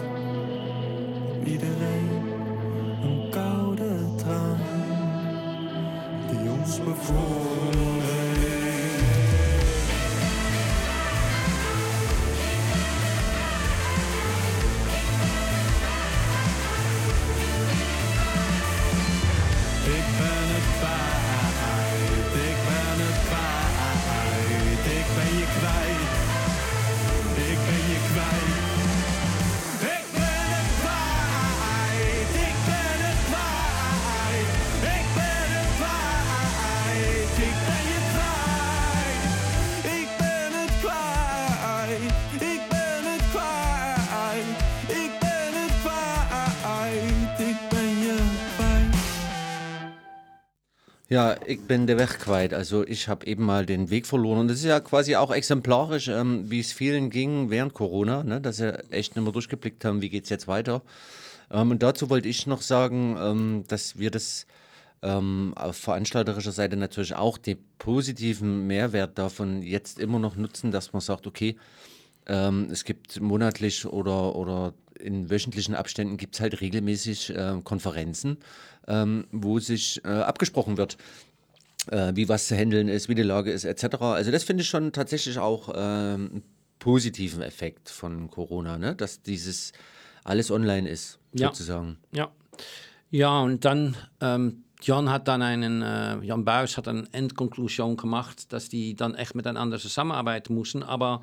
Op 1.37 1.47
iedereen 1.47 2.09
een 3.03 3.31
koude 3.31 4.15
traan 4.17 4.61
die 6.31 6.51
ons 6.51 6.85
bevroren 6.85 7.48
Ja, 51.11 51.37
ich 51.47 51.63
bin 51.63 51.87
der 51.87 51.99
Weg 51.99 52.19
kwijt. 52.21 52.53
Also 52.53 52.87
ich 52.87 53.09
habe 53.09 53.27
eben 53.27 53.43
mal 53.43 53.65
den 53.65 53.89
Weg 53.89 54.07
verloren. 54.07 54.41
Und 54.41 54.49
das 54.49 54.59
ist 54.59 54.65
ja 54.65 54.79
quasi 54.81 55.17
auch 55.17 55.31
exemplarisch, 55.31 56.09
ähm, 56.09 56.51
wie 56.51 56.61
es 56.61 56.73
vielen 56.73 57.09
ging 57.09 57.49
während 57.49 57.73
Corona, 57.73 58.23
ne? 58.23 58.43
dass 58.43 58.59
sie 58.59 58.75
echt 58.91 59.17
nicht 59.17 59.25
mehr 59.25 59.33
durchgeblickt 59.33 59.87
haben, 59.87 60.03
wie 60.03 60.11
geht 60.11 60.25
es 60.25 60.31
jetzt 60.31 60.49
weiter. 60.49 60.83
Ähm, 61.51 61.71
und 61.71 61.83
dazu 61.83 62.11
wollte 62.11 62.29
ich 62.29 62.47
noch 62.47 62.61
sagen, 62.61 63.17
ähm, 63.19 63.65
dass 63.69 63.99
wir 63.99 64.11
das 64.11 64.47
ähm, 65.01 65.55
auf 65.57 65.77
veranstalterischer 65.77 66.53
Seite 66.53 66.77
natürlich 66.77 67.15
auch 67.15 67.39
den 67.39 67.57
positiven 67.79 68.67
Mehrwert 68.67 69.17
davon 69.17 69.63
jetzt 69.63 69.99
immer 69.99 70.19
noch 70.19 70.37
nutzen, 70.37 70.73
dass 70.73 70.93
man 70.93 71.01
sagt, 71.01 71.27
okay, 71.27 71.57
ähm, 72.27 72.69
es 72.71 72.85
gibt 72.85 73.19
monatlich 73.19 73.87
oder, 73.87 74.37
oder 74.37 74.75
in 74.99 75.31
wöchentlichen 75.31 75.75
Abständen 75.75 76.19
gibt 76.19 76.35
es 76.35 76.41
halt 76.43 76.61
regelmäßig 76.61 77.31
äh, 77.31 77.61
Konferenzen, 77.65 78.37
ähm, 78.89 79.27
wo 79.31 79.61
sich 79.61 80.05
äh, 80.05 80.09
abgesprochen 80.09 80.77
wird. 80.77 80.97
äh, 81.91 82.13
wie 82.17 82.29
was 82.29 82.49
zu 82.49 82.57
handeln 82.57 82.89
ist, 82.89 83.09
wie 83.09 83.15
die 83.15 83.23
Lage 83.23 83.51
ist, 83.53 83.65
etc. 83.65 83.97
Also 84.01 84.31
das 84.31 84.43
finde 84.45 84.63
ich 84.63 84.69
schon 84.69 84.93
tatsächlich 84.93 85.39
auch 85.39 85.69
ähm, 85.75 86.31
einen 86.33 86.43
positiven 86.81 87.41
Effekt 87.41 87.89
von 87.89 88.29
Corona, 88.31 88.77
ne? 88.79 88.95
dass 88.95 89.23
dieses 89.23 89.73
alles 90.25 90.51
online 90.51 90.89
ist, 90.89 91.19
Ja. 91.33 91.49
sozusagen. 91.49 91.97
Ja. 92.13 92.31
Ja, 93.11 93.41
und 93.41 93.65
dann, 93.65 93.97
ähm, 94.21 94.65
Jan 94.83 95.09
hat 95.09 95.29
dann 95.29 95.41
einen, 95.41 95.81
äh, 95.83 96.19
Jan 96.27 96.45
Buis 96.45 96.77
hat 96.77 96.89
eine 96.89 97.05
Endkonklusion 97.13 97.97
gemacht, 97.97 98.53
dass 98.53 98.69
die 98.69 98.95
dann 98.95 99.15
echt 99.15 99.35
miteinander 99.35 99.79
zusammenarbeiten 99.79 100.55
müssen, 100.55 100.83
aber 100.83 101.23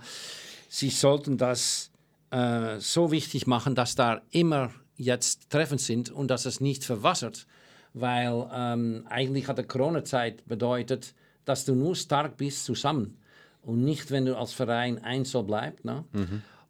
sie 0.67 0.89
sollten 0.89 1.37
das 1.37 1.91
äh, 2.31 2.79
so 2.79 3.11
wichtig 3.11 3.45
machen, 3.45 3.75
dass 3.75 3.93
da 3.95 4.21
immer 4.31 4.71
jetzt 4.97 5.49
Treffen 5.49 5.77
sind 5.77 6.09
und 6.11 6.29
dass 6.29 6.45
es 6.45 6.61
nicht 6.61 6.83
verwassert, 6.83 7.47
weil 7.93 8.47
ähm, 8.53 9.05
eigentlich 9.09 9.47
hat 9.47 9.57
die 9.57 9.63
Corona-Zeit 9.63 10.45
bedeutet, 10.47 11.13
dass 11.45 11.65
du 11.65 11.75
nur 11.75 11.95
stark 11.95 12.37
bist 12.37 12.65
zusammen 12.65 13.17
und 13.61 13.83
nicht, 13.83 14.11
wenn 14.11 14.25
du 14.25 14.37
als 14.37 14.53
Verein 14.53 15.03
einzeln 15.03 15.45
bleibst. 15.47 15.85
Ne? 15.85 16.03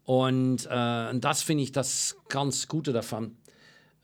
Und, 0.04 0.66
äh, 0.70 1.20
das 1.20 1.42
finde 1.44 1.64
ich 1.64 1.72
das 1.72 2.16
ganz 2.30 2.68
Gute 2.68 2.94
davon. 2.94 3.38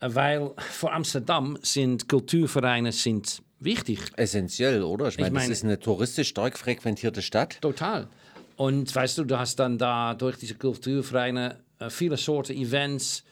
Weil 0.00 0.50
für 0.58 0.90
Amsterdam 0.90 1.56
sind 1.62 2.08
Kulturvereine 2.08 2.90
sind 2.90 3.40
wichtig. 3.60 4.00
Essentiell, 4.16 4.82
oder? 4.82 5.06
Ich 5.08 5.14
Ich 5.14 5.20
meine, 5.20 5.34
das 5.34 5.42
meine- 5.44 5.52
ist 5.52 5.62
eine 5.64 5.78
touristisch 5.78 6.28
stark 6.28 6.58
frequentierte 6.58 7.22
Stadt. 7.22 7.58
Total. 7.60 8.08
Und 8.56 8.92
weißt 8.94 9.18
du, 9.18 9.24
du 9.24 9.38
hast 9.38 9.60
dann 9.60 9.78
da 9.78 10.14
durch 10.14 10.36
diese 10.38 10.54
Kulturvereine 10.56 11.60
äh, 11.78 11.88
viele 11.88 12.16
Sorten 12.16 12.52
Events, 12.56 13.22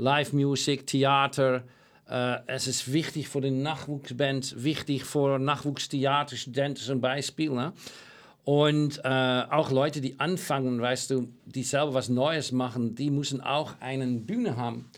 Live-Music, 0.00 0.86
Theater. 0.86 1.62
Äh, 2.08 2.38
es 2.46 2.66
ist 2.66 2.92
wichtig 2.92 3.28
für 3.28 3.40
die 3.40 3.50
Nachwuchsband, 3.50 4.62
wichtig 4.62 5.04
für 5.04 5.38
Nachwuchstheaterstudenten 5.38 6.82
zum 6.82 7.00
Beispiel. 7.00 7.50
Ne? 7.50 7.72
Und 8.44 9.00
äh, 9.04 9.42
auch 9.50 9.70
Leute, 9.70 10.00
die 10.00 10.18
anfangen, 10.18 10.80
weißt 10.80 11.10
du, 11.10 11.28
die 11.44 11.62
selber 11.62 11.94
was 11.94 12.08
Neues 12.08 12.52
machen, 12.52 12.94
die 12.94 13.10
müssen 13.10 13.40
auch 13.40 13.74
eine 13.80 14.06
Bühne 14.06 14.56
haben. 14.56 14.90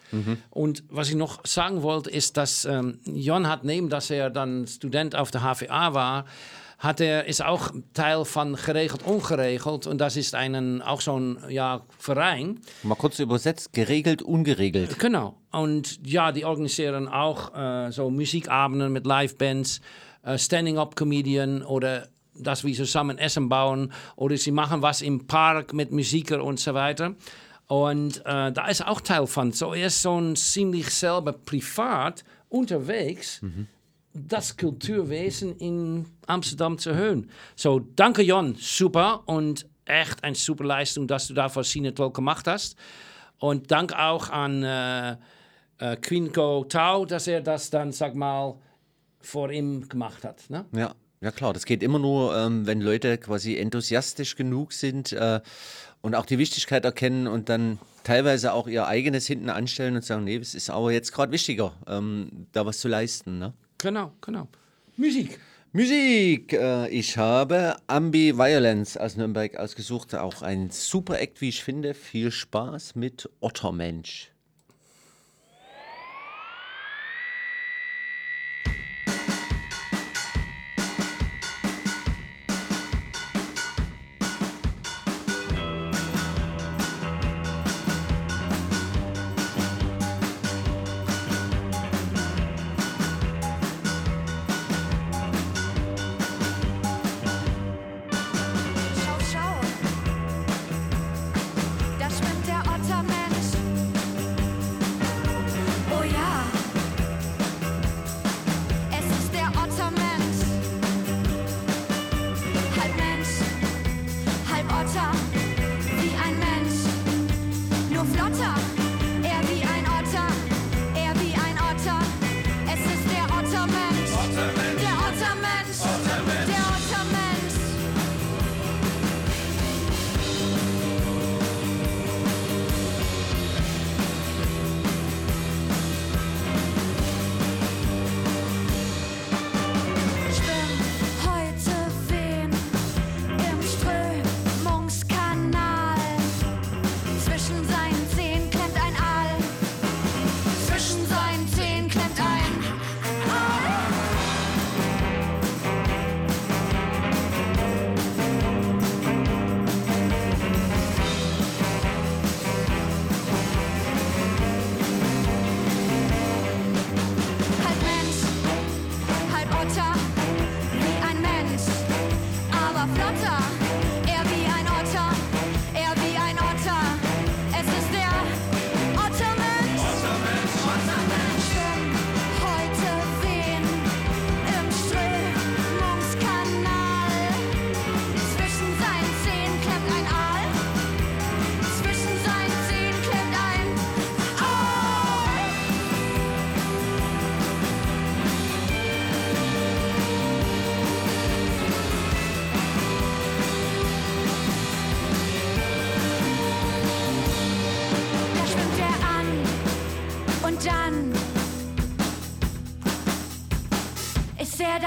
Und 0.51 0.85
was 0.89 1.09
ich 1.09 1.17
noch 1.17 1.45
sagen 1.45 1.83
wollte, 1.83 2.09
ist, 2.09 2.37
dass 2.37 2.65
ähm, 2.65 3.01
Jon 3.05 3.49
hat, 3.49 3.65
neben 3.65 3.89
dass 3.89 4.11
er 4.11 4.31
dann 4.31 4.67
Student 4.67 5.17
auf 5.17 5.31
der 5.31 5.43
HVA 5.43 5.93
war, 5.93 6.25
hat 6.83 7.01
er, 7.01 7.27
ist 7.27 7.45
auch 7.45 7.71
Teil 7.95 8.25
von 8.25 8.57
Geregeld 8.57 9.05
Ungeregeld. 9.05 9.87
Und 9.87 10.01
das 10.01 10.17
ist 10.17 10.35
einen, 10.35 10.83
auch 10.83 11.01
so 11.01 11.17
ein 11.17 11.39
ja, 11.49 11.83
Verein. 11.97 12.59
Mal 12.83 12.97
kurz 12.97 13.21
übersetzt, 13.21 13.73
geregelt, 13.73 14.21
ungeregelt. 14.21 14.99
Genau. 14.99 15.37
Und 15.53 16.05
ja, 16.05 16.33
die 16.33 16.45
organisieren 16.45 17.07
auch 17.07 17.55
äh, 17.55 17.93
so 17.93 18.11
Musikabenden 18.11 18.93
mit 18.93 19.07
Livebands, 19.07 19.81
äh, 20.25 20.37
Standing-Up-Comedian 20.37 21.63
oder 21.63 22.09
dass 22.35 22.65
wir 22.65 22.75
zusammen 22.75 23.17
Essen 23.17 23.49
bauen 23.49 23.93
oder 24.17 24.37
sie 24.37 24.51
machen 24.51 24.83
was 24.83 25.03
im 25.03 25.29
Park 25.29 25.73
mit 25.75 25.93
Musiker 25.93 26.43
und 26.43 26.59
so 26.59 26.75
weiter. 26.75 27.15
Und 27.69 28.19
äh, 28.27 28.51
da 28.51 28.67
ist 28.67 28.85
auch 28.85 29.01
Teil 29.01 29.29
von. 29.29 29.53
So 29.53 29.73
er 29.73 29.87
ist 29.87 30.03
so 30.03 30.21
ein 30.21 30.35
ziemlich 30.35 30.91
selber 30.91 31.33
privat 31.33 32.25
unterwegs, 32.49 33.41
das 34.15 34.57
Kulturwesen 34.57 35.57
in 35.57 36.07
Amsterdam 36.27 36.79
zu 36.79 36.95
hören. 36.95 37.31
So, 37.57 37.81
danke 37.81 38.23
Jon, 38.23 38.57
super 38.59 39.23
und 39.27 39.67
echt 39.85 40.23
eine 40.23 40.35
super 40.35 40.65
Leistung, 40.65 41.07
dass 41.07 41.29
du 41.29 41.35
da 41.35 41.49
für 41.49 41.65
Sinetol 41.65 42.13
gemacht 42.13 42.47
hast. 42.47 42.77
Und 43.39 43.71
dank 43.71 43.93
auch 43.93 44.31
an 44.31 44.63
äh, 44.63 45.17
äh, 45.79 45.97
Quinco 45.97 46.65
Tau, 46.65 47.05
dass 47.05 47.27
er 47.27 47.41
das 47.41 47.71
dann, 47.71 47.93
sag 47.93 48.15
mal, 48.15 48.57
vor 49.21 49.51
ihm 49.51 49.89
gemacht 49.89 50.25
hat. 50.25 50.49
Ne? 50.49 50.65
Ja, 50.73 50.95
ja 51.21 51.31
klar, 51.31 51.53
das 51.53 51.65
geht 51.65 51.83
immer 51.83 51.99
nur, 51.99 52.37
ähm, 52.37 52.67
wenn 52.67 52.81
Leute 52.81 53.19
quasi 53.19 53.57
enthusiastisch 53.57 54.37
genug 54.37 54.73
sind 54.73 55.13
äh, 55.13 55.41
und 56.01 56.15
auch 56.15 56.27
die 56.27 56.39
Wichtigkeit 56.39 56.85
erkennen 56.85 57.27
und 57.27 57.49
dann 57.49 57.79
teilweise 58.05 58.53
auch 58.53 58.69
ihr 58.69 58.87
eigenes 58.87 59.27
hinten 59.27 59.51
anstellen 59.51 59.97
und 59.97 60.05
sagen, 60.05 60.25
nee, 60.25 60.37
es 60.37 60.55
ist 60.55 60.71
aber 60.71 60.93
jetzt 60.93 61.13
gerade 61.13 61.33
wichtiger, 61.33 61.73
ähm, 61.87 62.47
da 62.53 62.67
was 62.67 62.79
zu 62.79 62.89
leisten. 62.89 63.39
Ne? 63.39 63.55
Genau, 63.83 64.13
genau. 64.21 64.47
Musik. 64.97 65.41
Musik. 65.73 66.53
Äh, 66.53 66.89
ich 66.91 67.19
habe 67.19 67.77
Ambivalence 67.89 68.97
aus 68.97 69.17
Nürnberg 69.17 69.57
ausgesucht. 69.57 70.15
Auch 70.15 70.43
ein 70.43 70.71
super 70.71 71.19
Act, 71.19 71.41
wie 71.41 71.49
ich 71.49 71.65
finde. 71.65 71.93
Viel 71.93 72.31
Spaß 72.31 72.95
mit 72.95 73.29
Ottermensch. 73.41 74.32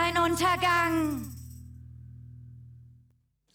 Dein 0.05 0.23
Untergang. 0.23 1.25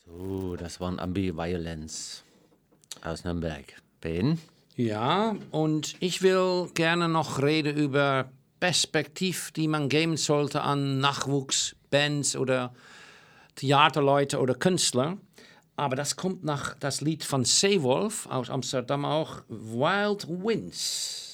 So, 0.04 0.56
das 0.56 0.80
waren 0.80 0.98
Ambivalence 0.98 2.24
aus 3.02 3.24
Nürnberg. 3.24 3.64
Ben? 4.00 4.38
Ja, 4.76 5.36
und 5.50 5.96
ich 6.00 6.22
will 6.22 6.70
gerne 6.74 7.08
noch 7.08 7.42
reden 7.42 7.76
über 7.76 8.30
Perspektiv, 8.60 9.52
die 9.52 9.68
man 9.68 9.88
geben 9.88 10.16
sollte 10.16 10.62
an 10.62 10.98
Nachwuchs 10.98 11.76
Bands 11.90 12.36
oder 12.36 12.72
Theaterleute 13.56 14.38
oder 14.38 14.54
Künstler. 14.54 15.18
Aber 15.76 15.96
das 15.96 16.16
kommt 16.16 16.44
nach 16.44 16.74
das 16.74 17.00
Lied 17.00 17.24
von 17.24 17.44
Seewolf 17.44 18.26
aus 18.26 18.50
Amsterdam 18.50 19.04
auch, 19.04 19.42
Wild 19.48 20.28
Winds. 20.28 21.29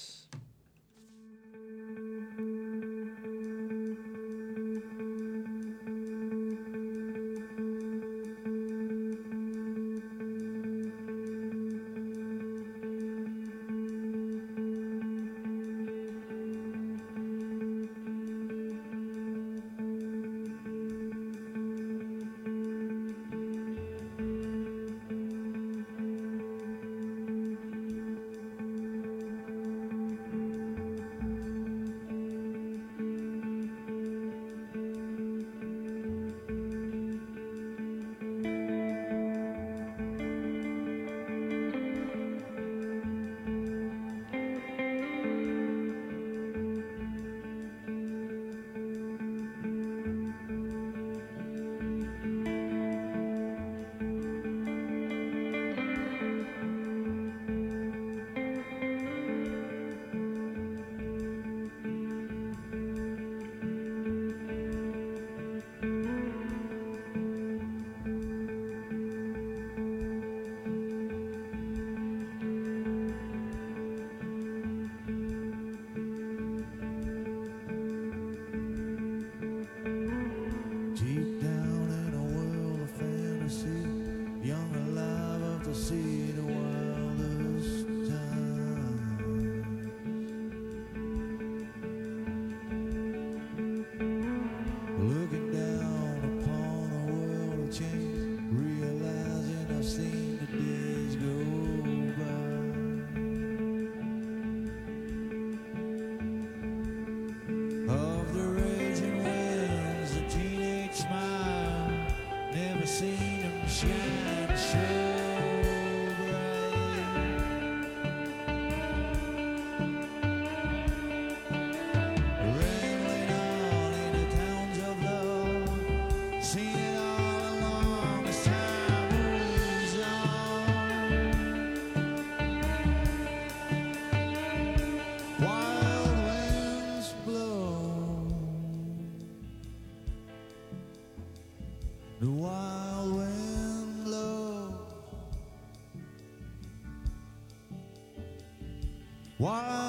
Wild 149.47 149.86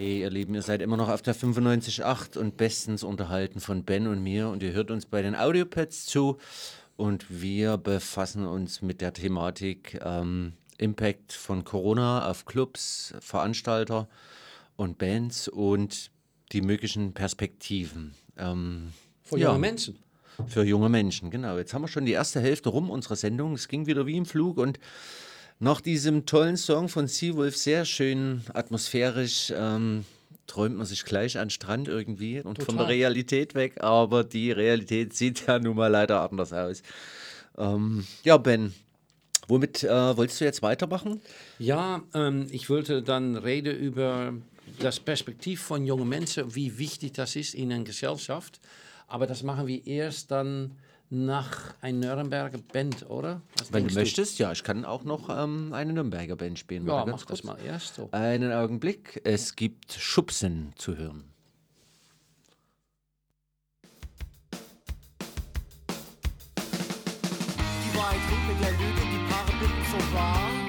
Hey, 0.00 0.20
ihr 0.20 0.30
Lieben, 0.30 0.54
ihr 0.54 0.62
seid 0.62 0.80
immer 0.80 0.96
noch 0.96 1.10
auf 1.10 1.20
der 1.20 1.36
95.8 1.36 2.38
und 2.38 2.56
bestens 2.56 3.04
unterhalten 3.04 3.60
von 3.60 3.84
Ben 3.84 4.06
und 4.06 4.22
mir 4.22 4.48
und 4.48 4.62
ihr 4.62 4.72
hört 4.72 4.90
uns 4.90 5.04
bei 5.04 5.20
den 5.20 5.36
Audiopads 5.36 6.06
zu 6.06 6.38
und 6.96 7.26
wir 7.28 7.76
befassen 7.76 8.46
uns 8.46 8.80
mit 8.80 9.02
der 9.02 9.12
Thematik 9.12 10.00
ähm, 10.02 10.54
Impact 10.78 11.34
von 11.34 11.64
Corona 11.64 12.30
auf 12.30 12.46
Clubs, 12.46 13.12
Veranstalter 13.20 14.08
und 14.76 14.96
Bands 14.96 15.48
und 15.48 16.10
die 16.52 16.62
möglichen 16.62 17.12
Perspektiven. 17.12 18.14
Ähm, 18.38 18.94
Für 19.22 19.36
junge 19.36 19.58
Menschen. 19.58 19.98
Für 20.46 20.64
junge 20.64 20.88
Menschen, 20.88 21.30
genau. 21.30 21.58
Jetzt 21.58 21.74
haben 21.74 21.82
wir 21.82 21.88
schon 21.88 22.06
die 22.06 22.12
erste 22.12 22.40
Hälfte 22.40 22.70
rum 22.70 22.88
unserer 22.88 23.16
Sendung. 23.16 23.52
Es 23.52 23.68
ging 23.68 23.84
wieder 23.84 24.06
wie 24.06 24.16
im 24.16 24.24
Flug 24.24 24.56
und 24.56 24.78
nach 25.60 25.80
diesem 25.80 26.26
tollen 26.26 26.56
Song 26.56 26.88
von 26.88 27.06
Seawolf, 27.06 27.56
sehr 27.56 27.84
schön 27.84 28.42
atmosphärisch, 28.54 29.52
ähm, 29.54 30.04
träumt 30.46 30.76
man 30.76 30.86
sich 30.86 31.04
gleich 31.04 31.38
an 31.38 31.50
Strand 31.50 31.86
irgendwie 31.86 32.40
und 32.40 32.56
von 32.62 32.76
der 32.76 32.86
Total. 32.86 32.86
Realität 32.86 33.54
weg, 33.54 33.82
aber 33.84 34.24
die 34.24 34.50
Realität 34.50 35.12
sieht 35.14 35.46
ja 35.46 35.58
nun 35.58 35.76
mal 35.76 35.88
leider 35.88 36.22
anders 36.22 36.52
aus. 36.52 36.82
Ähm, 37.58 38.06
ja, 38.24 38.38
Ben, 38.38 38.74
womit 39.48 39.84
äh, 39.84 40.16
wolltest 40.16 40.40
du 40.40 40.46
jetzt 40.46 40.62
weitermachen? 40.62 41.20
Ja, 41.58 42.02
ähm, 42.14 42.46
ich 42.50 42.70
wollte 42.70 43.02
dann 43.02 43.36
reden 43.36 43.76
über 43.76 44.32
das 44.78 44.98
Perspektiv 44.98 45.60
von 45.60 45.84
jungen 45.84 46.08
Menschen, 46.08 46.54
wie 46.54 46.78
wichtig 46.78 47.12
das 47.12 47.36
ist 47.36 47.54
in 47.54 47.70
einer 47.70 47.84
Gesellschaft. 47.84 48.60
Aber 49.08 49.26
das 49.26 49.42
machen 49.42 49.66
wir 49.66 49.86
erst 49.86 50.30
dann, 50.30 50.76
nach 51.10 51.74
einer 51.80 52.14
Nürnberger 52.14 52.58
Band, 52.72 53.10
oder? 53.10 53.42
Was 53.58 53.72
Wenn 53.72 53.82
du 53.82 53.88
denkst 53.88 53.94
möchtest, 53.96 54.38
ja, 54.38 54.52
ich 54.52 54.62
kann 54.62 54.84
auch 54.84 55.02
noch 55.04 55.28
ähm, 55.28 55.72
eine 55.72 55.92
Nürnberger 55.92 56.36
Band 56.36 56.58
spielen. 56.58 56.86
Ja, 56.86 57.04
mach 57.04 57.26
das 57.26 57.42
mal 57.42 57.58
erst 57.60 57.96
so. 57.96 58.08
Einen 58.12 58.52
Augenblick. 58.52 59.20
Es 59.24 59.56
gibt 59.56 59.92
Schubsen 59.92 60.72
zu 60.76 60.96
hören. 60.96 61.24
Die 66.56 67.96
Wahrheit 67.96 68.18
mit 68.48 68.62
der 68.62 68.70
Lüge, 68.70 69.00
die 69.00 69.28
Paare 69.28 69.52
binden 69.58 69.84
so 69.90 70.14
wahr. 70.14 70.59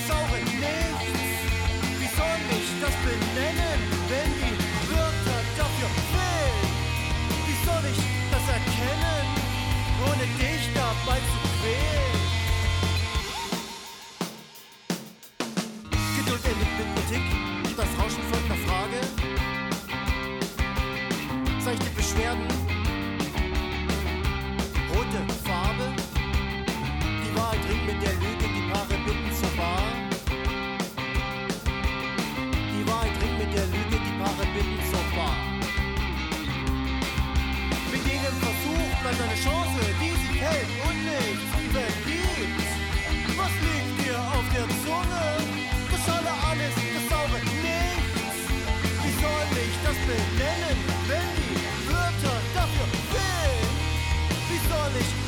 Alles, 0.00 0.06
das 0.06 0.08
Saure 0.08 0.38
nichts. 0.38 1.20
Wie 1.98 2.10
soll 2.16 2.40
ich 2.50 2.68
das 2.80 2.94
benennen, 3.04 3.80
wenn 4.08 4.30
die 4.34 4.56
Wörter 4.90 5.40
dafür 5.56 5.90
fehlen? 6.12 6.68
Wie 7.46 7.58
soll 7.66 7.84
ich 7.90 8.00
das 8.30 8.44
erkennen, 8.48 9.26
ohne 10.06 10.26
dich 10.38 10.62
dabei 10.74 11.18
zu 11.18 11.38
quälen? 11.60 12.20
Geduld 16.16 16.44
endet 16.44 16.72
mit 16.78 16.88
Kritik, 16.96 17.24
das 17.76 17.88
Rauschen 17.98 18.24
folgt 18.30 18.39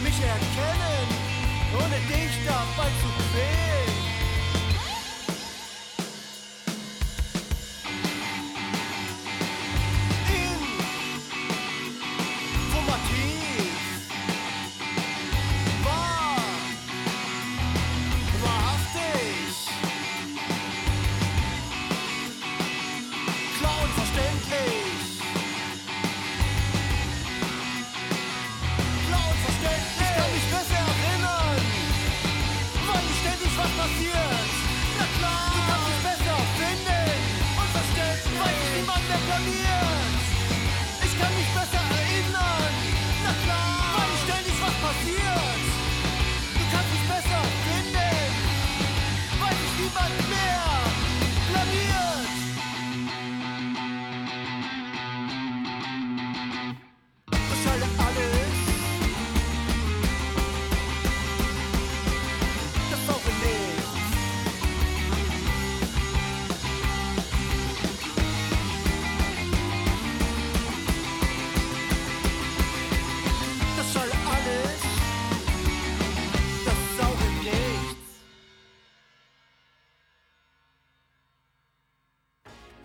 mich 0.03 0.19
erkennen, 0.21 1.09
ohne 1.75 1.99
dich 2.09 2.35
dabei 2.47 2.89
zu 3.01 3.09
quälen? 3.31 3.72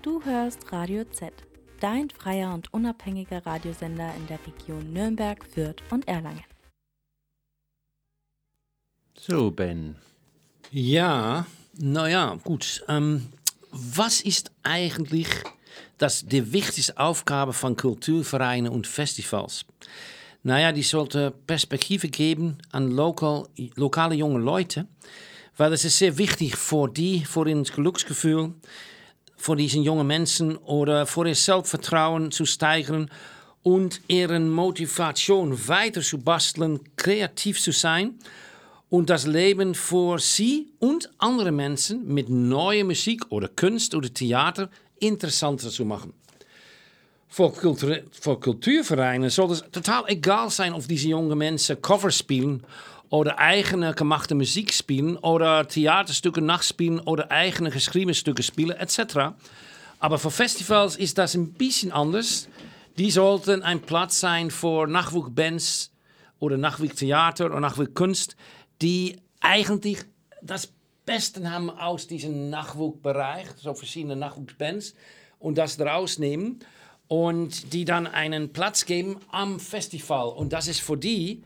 Du 0.07 0.23
hörst 0.23 0.71
Radio 0.71 1.03
Z, 1.03 1.33
dein 1.81 2.09
freier 2.09 2.53
und 2.53 2.73
unabhängiger 2.73 3.45
Radiosender 3.45 4.15
in 4.15 4.25
der 4.27 4.39
Region 4.47 4.93
Nürnberg, 4.93 5.43
Fürth 5.43 5.83
und 5.89 6.07
Erlangen. 6.07 6.45
So, 9.19 9.51
Ben. 9.51 9.97
Ja, 10.71 11.45
naja, 11.73 12.39
gut. 12.45 12.85
Ähm, 12.87 13.27
was 13.71 14.21
ist 14.21 14.49
eigentlich 14.63 15.27
das, 15.97 16.25
die 16.25 16.53
wichtigste 16.53 16.97
Aufgabe 16.97 17.51
von 17.51 17.75
Kulturvereinen 17.75 18.71
und 18.71 18.87
Festivals? 18.87 19.65
Naja, 20.41 20.71
die 20.71 20.83
sollte 20.83 21.31
Perspektive 21.31 22.07
geben 22.07 22.59
an 22.71 22.91
lokal, 22.91 23.49
lokale 23.75 24.15
junge 24.15 24.39
Leute, 24.39 24.87
weil 25.57 25.73
es 25.73 25.83
ist 25.83 25.97
sehr 25.97 26.17
wichtig 26.17 26.55
für 26.55 26.87
die, 26.87 27.25
für 27.25 27.49
ihr 27.49 27.61
Glücksgefühl, 27.61 28.53
für 29.38 29.55
diesen 29.55 29.83
jungen 29.83 30.07
Menschen 30.07 30.57
oder 30.57 31.05
für 31.05 31.27
ihr 31.27 31.35
Selbstvertrauen 31.35 32.31
zu 32.31 32.45
steigern 32.45 33.09
und 33.63 34.01
ihren 34.07 34.49
Motivation 34.49 35.67
weiter 35.67 36.01
zu 36.01 36.17
basteln, 36.17 36.79
kreativ 36.95 37.61
zu 37.61 37.71
sein 37.71 38.15
und 38.89 39.09
das 39.09 39.25
Leben 39.27 39.75
für 39.75 40.19
sie 40.19 40.67
und 40.79 41.09
andere 41.17 41.51
Menschen 41.51 42.05
mit 42.13 42.29
neuer 42.29 42.83
Musik 42.83 43.25
oder 43.29 43.47
Kunst 43.49 43.93
oder 43.93 44.13
Theater 44.13 44.69
interessanter 44.99 45.69
zu 45.69 45.85
machen. 45.85 46.13
Voor, 47.29 47.53
culture- 47.53 48.03
voor 48.21 48.39
cultuurvereinen 48.39 49.29
soll 49.29 49.51
es 49.51 49.63
total 49.71 50.05
egal 50.07 50.49
sein, 50.49 50.73
of 50.73 50.88
diese 50.88 51.09
jungen 51.09 51.38
Menschen 51.38 51.81
Covers 51.81 52.17
spielen 52.17 52.63
oder 53.09 53.39
eigene 53.39 53.93
gemachte 53.93 54.35
Musik 54.35 54.73
spielen 54.73 55.17
oder 55.17 55.67
Theaterstücke 55.67 56.41
nachspielen 56.41 56.99
oder 56.99 57.31
eigene 57.31 57.69
geschriebene 57.69 58.13
Stücke 58.13 58.43
spielen 58.43 58.77
etc. 58.77 59.35
Aber 59.99 60.19
für 60.19 60.31
Festivals 60.31 60.95
ist 60.95 61.17
das 61.17 61.35
ein 61.35 61.53
bisschen 61.53 61.91
anders. 61.91 62.49
Die 62.97 63.11
sollten 63.11 63.63
ein 63.63 63.81
Platz 63.81 64.19
sein 64.19 64.51
für 64.51 64.87
Nachwuchsbands 64.87 65.91
oder 66.39 66.57
Nachwuchstheater 66.57 67.45
oder 67.45 67.59
Nachwuchskunst, 67.59 68.35
die 68.81 69.17
eigentlich 69.39 69.99
das 70.41 70.71
Beste 71.05 71.49
haben 71.49 71.69
aus 71.69 72.07
diesem 72.07 72.49
Nachwuchsbereich, 72.49 73.47
so 73.57 73.73
verschiedene 73.73 74.15
Nachwuchsbands, 74.15 74.93
und 75.39 75.57
das 75.57 75.77
daraus 75.77 76.19
nehmen 76.19 76.59
und 77.07 77.73
die 77.73 77.85
dann 77.85 78.07
einen 78.07 78.51
Platz 78.51 78.85
geben 78.85 79.17
am 79.31 79.59
Festival. 79.59 80.29
Und 80.29 80.51
das 80.51 80.67
ist 80.67 80.81
für 80.81 80.97
die 80.97 81.43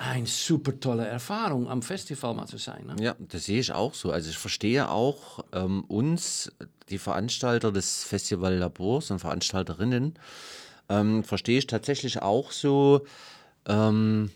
eine 0.00 0.26
super 0.26 0.80
tolle 0.80 1.06
Erfahrung, 1.06 1.68
am 1.68 1.82
Festival 1.82 2.34
mal 2.34 2.46
zu 2.46 2.56
sein. 2.56 2.86
Ne? 2.86 2.96
Ja, 3.00 3.16
das 3.18 3.44
sehe 3.44 3.60
ich 3.60 3.72
auch 3.72 3.92
so. 3.92 4.10
Also 4.10 4.30
ich 4.30 4.38
verstehe 4.38 4.88
auch 4.88 5.44
ähm, 5.52 5.84
uns, 5.84 6.50
die 6.88 6.96
Veranstalter 6.96 7.70
des 7.70 8.02
Festival 8.04 8.54
Labors 8.54 9.10
und 9.10 9.18
Veranstalterinnen, 9.18 10.14
ähm, 10.88 11.22
verstehe 11.22 11.58
ich 11.58 11.66
tatsächlich 11.66 12.22
auch 12.22 12.50
so. 12.50 13.04
Ähm, 13.66 14.30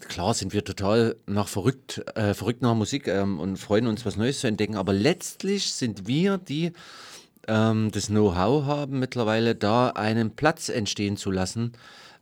klar 0.00 0.34
sind 0.34 0.52
wir 0.52 0.62
total 0.62 1.16
nach 1.24 1.48
verrückt, 1.48 2.02
äh, 2.14 2.34
verrückt 2.34 2.60
nach 2.60 2.74
Musik 2.74 3.08
ähm, 3.08 3.40
und 3.40 3.56
freuen 3.56 3.86
uns, 3.86 4.04
was 4.04 4.16
Neues 4.16 4.40
zu 4.40 4.48
entdecken. 4.48 4.76
Aber 4.76 4.92
letztlich 4.92 5.72
sind 5.72 6.06
wir 6.06 6.36
die, 6.36 6.72
ähm, 7.46 7.90
das 7.90 8.08
Know-how 8.08 8.66
haben, 8.66 8.98
mittlerweile 8.98 9.54
da 9.54 9.88
einen 9.88 10.36
Platz 10.36 10.68
entstehen 10.68 11.16
zu 11.16 11.30
lassen, 11.30 11.72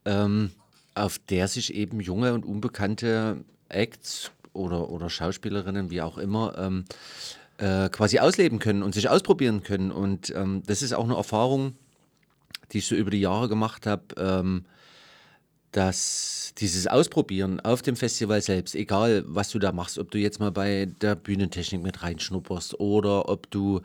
ähm, 0.04 0.52
auf 0.96 1.18
der 1.18 1.48
sich 1.48 1.74
eben 1.74 2.00
junge 2.00 2.32
und 2.34 2.44
unbekannte 2.44 3.44
Acts 3.68 4.30
oder, 4.52 4.90
oder 4.90 5.10
Schauspielerinnen, 5.10 5.90
wie 5.90 6.00
auch 6.00 6.18
immer, 6.18 6.56
ähm, 6.58 6.84
äh, 7.58 7.88
quasi 7.90 8.18
ausleben 8.18 8.58
können 8.58 8.82
und 8.82 8.94
sich 8.94 9.08
ausprobieren 9.08 9.62
können. 9.62 9.92
Und 9.92 10.34
ähm, 10.34 10.62
das 10.66 10.82
ist 10.82 10.94
auch 10.94 11.04
eine 11.04 11.16
Erfahrung, 11.16 11.74
die 12.72 12.78
ich 12.78 12.86
so 12.86 12.94
über 12.94 13.10
die 13.10 13.20
Jahre 13.20 13.48
gemacht 13.48 13.86
habe, 13.86 14.02
ähm, 14.16 14.64
dass 15.76 16.54
dieses 16.56 16.86
Ausprobieren 16.86 17.60
auf 17.60 17.82
dem 17.82 17.96
Festival 17.96 18.40
selbst, 18.40 18.74
egal 18.74 19.24
was 19.26 19.50
du 19.50 19.58
da 19.58 19.72
machst, 19.72 19.98
ob 19.98 20.10
du 20.10 20.16
jetzt 20.16 20.40
mal 20.40 20.50
bei 20.50 20.88
der 21.02 21.14
Bühnentechnik 21.16 21.82
mit 21.82 22.02
reinschnupperst 22.02 22.80
oder 22.80 23.28
ob 23.28 23.50
du 23.50 23.82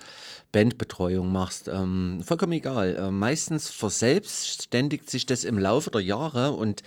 Bandbetreuung 0.53 1.29
machst, 1.29 1.67
ähm, 1.67 2.21
vollkommen 2.23 2.53
egal. 2.53 2.95
Äh, 2.95 3.11
meistens 3.11 3.69
verselbstständigt 3.69 5.09
sich 5.09 5.25
das 5.25 5.43
im 5.43 5.59
Laufe 5.59 5.91
der 5.91 5.99
Jahre 5.99 6.53
und 6.53 6.81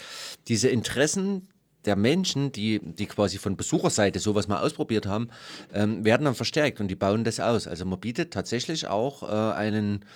diese 0.48 0.68
Interessen 0.70 1.48
der 1.84 1.96
Menschen, 1.96 2.50
die, 2.50 2.80
die 2.82 3.04
quasi 3.04 3.36
von 3.36 3.58
Besucherseite 3.58 4.20
sowas 4.20 4.48
mal 4.48 4.62
ausprobiert 4.62 5.04
haben, 5.04 5.28
ähm, 5.74 6.02
werden 6.02 6.24
dann 6.24 6.34
verstärkt 6.34 6.80
und 6.80 6.88
die 6.88 6.94
bauen 6.94 7.24
das 7.24 7.40
aus. 7.40 7.66
Also 7.66 7.84
man 7.84 8.00
bietet 8.00 8.32
tatsächlich 8.32 8.86
auch 8.86 9.22
äh, 9.22 9.54
einen, 9.54 10.06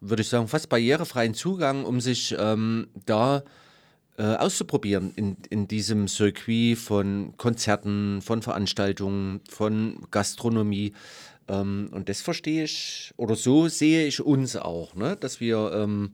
würde 0.00 0.22
ich 0.22 0.28
sagen, 0.28 0.48
fast 0.48 0.68
barrierefreien 0.68 1.34
Zugang, 1.34 1.84
um 1.84 2.00
sich 2.00 2.34
ähm, 2.36 2.88
da 3.06 3.44
äh, 4.18 4.22
auszuprobieren 4.22 5.12
in, 5.16 5.36
in 5.50 5.68
diesem 5.68 6.06
Circuit 6.08 6.76
von 6.76 7.34
Konzerten, 7.36 8.20
von 8.20 8.42
Veranstaltungen, 8.42 9.40
von 9.48 10.06
Gastronomie. 10.10 10.92
Ähm, 11.48 11.88
und 11.92 12.08
das 12.08 12.20
verstehe 12.20 12.64
ich, 12.64 13.12
oder 13.16 13.36
so 13.36 13.68
sehe 13.68 14.06
ich 14.06 14.20
uns 14.20 14.56
auch, 14.56 14.94
ne? 14.94 15.16
dass 15.16 15.40
wir 15.40 15.72
ähm, 15.74 16.12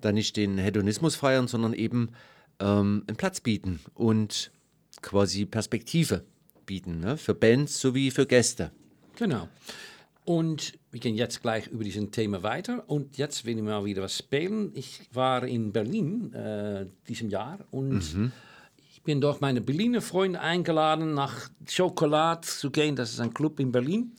da 0.00 0.12
nicht 0.12 0.36
den 0.36 0.58
Hedonismus 0.58 1.16
feiern, 1.16 1.46
sondern 1.46 1.74
eben 1.74 2.10
ähm, 2.60 3.04
einen 3.06 3.16
Platz 3.16 3.40
bieten 3.40 3.80
und 3.94 4.50
quasi 5.02 5.44
Perspektive 5.44 6.24
bieten, 6.66 7.00
ne? 7.00 7.16
für 7.16 7.34
Bands 7.34 7.78
sowie 7.78 8.10
für 8.10 8.26
Gäste. 8.26 8.70
Genau. 9.16 9.48
Und 10.24 10.72
wir 10.90 11.00
gehen 11.00 11.16
jetzt 11.16 11.42
gleich 11.42 11.66
über 11.66 11.84
diesen 11.84 12.10
Thema 12.10 12.42
weiter. 12.42 12.84
Und 12.86 13.18
jetzt 13.18 13.44
will 13.44 13.56
ich 13.58 13.62
mal 13.62 13.84
wieder 13.84 14.02
was 14.02 14.16
spielen. 14.18 14.70
Ich 14.74 15.02
war 15.12 15.44
in 15.44 15.72
Berlin 15.72 16.32
äh, 16.32 16.86
diesem 17.08 17.28
Jahr 17.28 17.58
und 17.70 18.14
Mhm. 18.14 18.32
ich 18.90 19.02
bin 19.02 19.20
durch 19.20 19.40
meine 19.40 19.60
Berliner 19.60 20.00
Freunde 20.00 20.40
eingeladen, 20.40 21.12
nach 21.12 21.50
Schokolade 21.68 22.40
zu 22.42 22.70
gehen. 22.70 22.96
Das 22.96 23.10
ist 23.12 23.20
ein 23.20 23.34
Club 23.34 23.60
in 23.60 23.70
Berlin. 23.70 24.12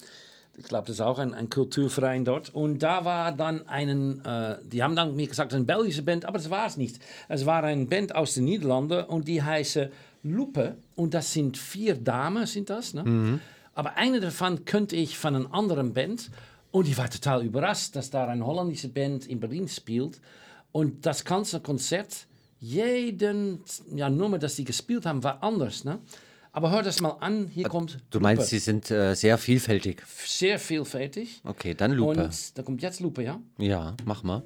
Ich 0.57 0.65
glaube, 0.65 0.85
das 0.87 0.97
ist 0.97 1.01
auch 1.01 1.17
ein, 1.17 1.33
ein 1.33 1.49
Kulturverein 1.49 2.23
dort. 2.23 2.53
Und 2.53 2.79
da 2.83 3.03
war 3.03 3.31
dann 3.31 3.67
einen, 3.67 4.23
äh, 4.23 4.57
die 4.63 4.83
haben 4.83 4.95
dann 4.95 5.15
mir 5.15 5.27
gesagt, 5.27 5.53
eine 5.55 5.65
belgische 5.65 6.03
Band, 6.03 6.23
aber 6.25 6.37
das 6.37 6.49
war 6.51 6.67
es 6.67 6.77
nicht. 6.77 6.99
Es 7.27 7.45
war 7.47 7.63
eine 7.63 7.85
Band 7.87 8.13
aus 8.13 8.35
den 8.35 8.45
Niederlanden 8.45 9.05
und 9.05 9.27
die 9.27 9.41
heißt 9.41 9.79
Lupe. 10.23 10.77
Und 10.95 11.13
das 11.15 11.33
sind 11.33 11.57
vier 11.57 11.95
Damen, 11.95 12.45
sind 12.45 12.69
das. 12.69 12.93
Ne? 12.93 13.03
Mhm. 13.03 13.39
Aber 13.75 13.97
eine 13.97 14.19
davon 14.21 14.65
könnte 14.65 14.95
ich 14.95 15.17
von 15.17 15.35
einer 15.35 15.53
anderen 15.53 15.93
Band. 15.93 16.31
Und 16.71 16.87
ich 16.87 16.97
war 16.97 17.09
total 17.09 17.45
überrascht, 17.45 17.95
dass 17.95 18.09
da 18.09 18.27
eine 18.27 18.45
holländische 18.45 18.89
Band 18.89 19.27
in 19.27 19.39
Berlin 19.39 19.67
spielt. 19.67 20.19
Und 20.71 21.05
das 21.05 21.23
ganze 21.23 21.59
Konzert, 21.59 22.27
jeden 22.59 23.61
ja, 23.93 24.09
Nummer, 24.09 24.39
das 24.39 24.55
sie 24.55 24.63
gespielt 24.63 25.05
haben, 25.05 25.23
war 25.23 25.43
anders. 25.43 25.83
Ne? 25.83 25.99
Aber 26.51 26.71
hör 26.71 26.83
das 26.83 27.01
mal 27.01 27.17
an, 27.19 27.47
hier 27.47 27.67
kommt 27.67 27.99
Du 28.09 28.19
meinst, 28.19 28.43
Lupe. 28.43 28.49
sie 28.49 28.59
sind 28.59 28.89
äh, 28.91 29.13
sehr 29.13 29.37
vielfältig. 29.37 30.01
Sehr 30.25 30.57
vielfältig. 30.57 31.41
Okay, 31.43 31.73
dann 31.75 31.91
Lupe. 31.91 32.23
Und 32.23 32.57
da 32.57 32.63
kommt 32.63 32.81
jetzt 32.81 33.01
Lupe, 33.01 33.23
ja? 33.23 33.39
Ja, 33.57 33.95
mach 34.05 34.23
mal. 34.23 34.41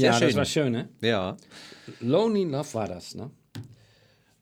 Ja, 0.00 0.18
das 0.18 0.34
war 0.34 0.44
schön, 0.44 0.72
ne? 0.72 0.88
Ja. 1.00 1.36
Lonely 2.00 2.44
Love 2.44 2.74
war 2.74 2.88
das, 2.88 3.14
ne? 3.14 3.30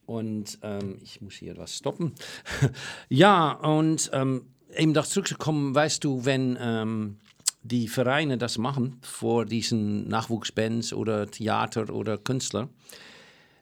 Und 0.07 0.59
ähm, 0.62 0.98
ich 1.03 1.20
muss 1.20 1.34
hier 1.34 1.57
was 1.57 1.76
stoppen. 1.76 2.12
ja, 3.09 3.53
und 3.53 4.11
ähm, 4.12 4.46
eben 4.76 4.94
darauf 4.94 5.09
zurückzukommen, 5.09 5.74
weißt 5.74 6.03
du, 6.05 6.24
wenn 6.24 6.59
ähm, 6.61 7.18
die 7.62 7.88
Vereine 7.88 8.38
das 8.38 8.59
machen 8.59 8.98
vor 9.03 9.46
diesen 9.46 10.09
Nachwuchsbands 10.09 10.92
oder 10.92 11.30
Theater 11.30 11.92
oder 11.94 12.18
Künstler, 12.18 12.68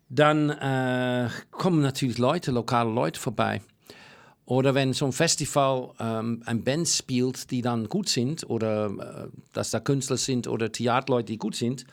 dann 0.08 0.50
äh, 0.50 1.28
kommen 1.50 1.82
natürlich 1.82 2.18
Leute, 2.18 2.50
lokale 2.50 2.90
Leute 2.90 3.20
vorbei. 3.20 3.60
Oder 4.50 4.74
wenn 4.74 4.92
so 4.94 5.04
ein 5.04 5.12
Festival 5.12 5.90
ähm, 6.00 6.42
ein 6.44 6.64
Band 6.64 6.88
spielt, 6.88 7.52
die 7.52 7.62
dann 7.62 7.88
gut 7.88 8.08
sind, 8.08 8.50
oder 8.50 8.86
äh, 8.86 9.28
dass 9.52 9.70
da 9.70 9.78
Künstler 9.78 10.16
sind 10.16 10.48
oder 10.48 10.72
Theaterleute, 10.72 11.26
die 11.26 11.38
gut 11.38 11.54
sind, 11.54 11.84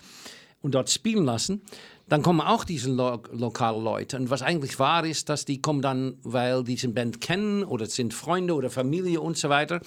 und 0.63 0.73
dort 0.73 0.89
spielen 0.89 1.23
lassen, 1.23 1.61
dann 2.09 2.23
kommen 2.23 2.41
auch 2.41 2.63
diese 2.63 2.89
lo 2.89 3.21
lokalen 3.31 3.83
Leute. 3.83 4.17
Und 4.17 4.31
was 4.31 4.41
eigentlich 4.41 4.79
wahr 4.79 5.05
ist, 5.05 5.29
dass 5.29 5.45
die 5.45 5.61
kommen 5.61 5.83
dann, 5.83 6.17
weil 6.23 6.63
die 6.63 6.73
diese 6.73 6.87
Band 6.87 7.21
kennen 7.21 7.63
oder 7.63 7.85
es 7.85 7.93
sind 7.93 8.15
Freunde 8.15 8.55
oder 8.55 8.71
Familie 8.71 9.21
und 9.21 9.37
so 9.37 9.49
weiter. 9.49 9.79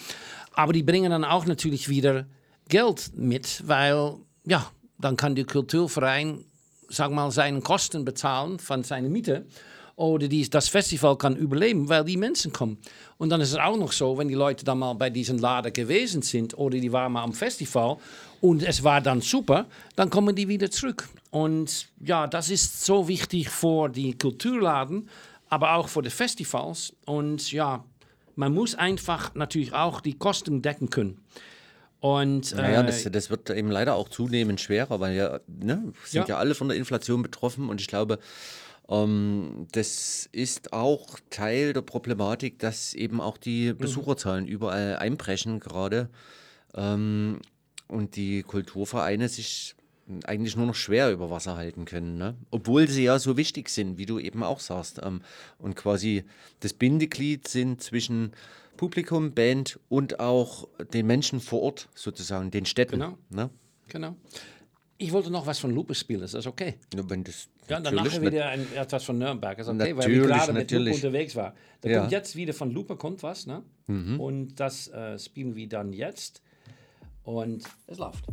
Aber 0.53 0.73
die 0.73 0.85
bringen 0.85 1.11
dann 1.11 1.25
auch 1.25 1.47
natürlich 1.47 1.89
wieder 1.89 2.27
Geld 2.69 3.11
mit, 3.17 3.65
weil 3.67 4.15
ja, 4.47 4.71
dann 4.97 5.17
kann 5.17 5.35
der 5.35 5.45
Kulturverein, 5.45 6.45
sag 6.89 7.11
mal, 7.11 7.33
seine 7.33 7.63
Kosten 7.63 8.05
bezahlen 8.05 8.61
von 8.61 8.85
seiner 8.85 9.09
Miete. 9.09 9.45
Oder 10.01 10.29
die, 10.29 10.49
das 10.49 10.69
Festival 10.71 11.15
kann 11.19 11.37
überleben, 11.37 11.87
weil 11.91 12.03
die 12.07 12.17
Menschen 12.17 12.55
kommen. 12.55 12.79
Und 13.19 13.29
dann 13.29 13.43
ist 13.43 13.51
es 13.51 13.59
auch 13.59 13.77
noch 13.77 13.93
so, 13.93 14.17
wenn 14.17 14.29
die 14.29 14.35
Leute 14.35 14.65
dann 14.65 14.79
mal 14.79 14.95
bei 14.95 15.11
diesem 15.11 15.37
Laden 15.37 15.75
gewesen 15.75 16.23
sind 16.23 16.57
oder 16.57 16.79
die 16.79 16.91
waren 16.91 17.13
mal 17.13 17.23
am 17.23 17.35
Festival 17.35 17.99
und 18.41 18.63
es 18.63 18.83
war 18.83 19.03
dann 19.03 19.21
super, 19.21 19.67
dann 19.97 20.09
kommen 20.09 20.35
die 20.35 20.49
wieder 20.49 20.71
zurück. 20.71 21.07
Und 21.31 21.87
ja, 22.03 22.27
das 22.27 22.49
ist 22.49 22.83
so 22.83 23.09
wichtig 23.09 23.51
für 23.51 23.91
die 23.91 24.17
Kulturladen, 24.17 25.07
aber 25.51 25.75
auch 25.75 25.89
für 25.89 26.01
die 26.01 26.09
Festivals. 26.09 26.95
Und 27.05 27.53
ja, 27.53 27.85
man 28.37 28.55
muss 28.55 28.75
einfach 28.75 29.35
natürlich 29.35 29.75
auch 29.75 30.01
die 30.01 30.15
Kosten 30.15 30.63
decken 30.63 30.89
können. 30.89 31.21
Und, 32.01 32.55
Naja, 32.55 32.81
äh, 32.81 32.87
das, 32.87 33.07
das 33.13 33.29
wird 33.29 33.51
eben 33.51 33.71
leider 33.71 33.97
auch 33.97 34.09
zunehmend 34.09 34.63
schwerer, 34.63 34.99
weil 35.01 35.15
ja, 35.15 35.41
ne, 35.47 35.93
sind 36.07 36.23
ja. 36.23 36.37
Ja. 36.37 36.37
alle 36.39 36.55
von 36.55 36.69
der 36.69 36.79
Inflation 36.79 37.21
betroffen 37.21 37.69
und 37.69 37.83
ich 37.83 37.89
glaube, 37.89 38.19
ähm, 38.91 39.67
das 39.73 40.29
ist 40.33 40.73
auch 40.73 41.19
Teil 41.31 41.73
der 41.73 41.83
Problematik, 41.83 42.59
dass 42.59 42.93
eben 42.93 43.21
auch 43.21 43.39
die 43.39 43.73
Besucherzahlen 43.73 44.47
überall 44.47 44.97
einbrechen 44.97 45.61
gerade 45.61 46.11
ähm, 46.75 47.41
und 47.89 48.17
die 48.17 48.43
Kulturvereine 48.43 49.29
sich 49.29 49.77
eigentlich 50.25 50.57
nur 50.57 50.67
noch 50.67 50.75
schwer 50.75 51.13
über 51.13 51.31
Wasser 51.31 51.57
halten 51.57 51.85
können, 51.85 52.19
ne? 52.19 52.35
obwohl 52.51 52.89
sie 52.89 53.05
ja 53.05 53.19
so 53.21 53.37
wichtig 53.37 53.69
sind, 53.69 53.97
wie 53.97 54.07
du 54.07 54.19
eben 54.19 54.43
auch 54.43 54.59
sagst, 54.59 55.01
ähm, 55.03 55.23
und 55.59 55.77
quasi 55.77 56.25
das 56.59 56.73
Bindeglied 56.73 57.47
sind 57.47 57.81
zwischen 57.81 58.33
Publikum, 58.77 59.33
Band 59.33 59.79
und 59.89 60.21
auch 60.21 60.67
den 60.93 61.07
Menschen 61.07 61.41
vor 61.41 61.63
Ort 61.63 61.89
sozusagen, 61.95 62.51
den 62.51 62.67
Städten. 62.67 62.99
Genau. 62.99 63.19
Ne? 63.29 63.51
Genau. 63.89 64.17
Ich 65.03 65.13
wollte 65.13 65.31
noch 65.31 65.47
was 65.47 65.59
von 65.59 65.71
Lupe 65.75 65.95
spielen, 65.95 66.21
ist 66.21 66.35
das 66.35 66.47
okay? 66.47 66.75
Ja, 66.95 67.09
wenn 67.09 67.25
das, 67.25 67.49
Ja, 67.69 67.81
nat- 67.81 68.21
wieder 68.21 68.51
ein, 68.51 68.71
etwas 68.75 69.03
von 69.03 69.17
Nürnberg, 69.17 69.59
ist 69.59 69.67
okay, 69.67 69.97
weil 69.97 70.09
wir 70.11 70.27
gerade 70.27 70.53
mit 70.53 70.71
Lupe 70.71 70.91
unterwegs 70.93 71.35
waren. 71.37 71.55
Da 71.81 71.89
Ja. 71.89 72.01
kommt 72.01 72.13
jetzt 72.13 72.37
wieder 72.37 72.53
von 72.53 72.71
Lupe 72.71 72.97
kommt 72.97 73.23
was, 73.23 73.47
ne? 73.47 73.63
Mhm. 73.87 74.21
Und 74.21 74.55
das 74.61 74.89
äh, 74.89 75.19
spielen 75.19 75.57
wir 75.57 75.71
dann 75.71 75.95
jetzt. 75.95 76.43
Und 77.23 77.65
es 77.87 77.97
läuft. 77.97 78.25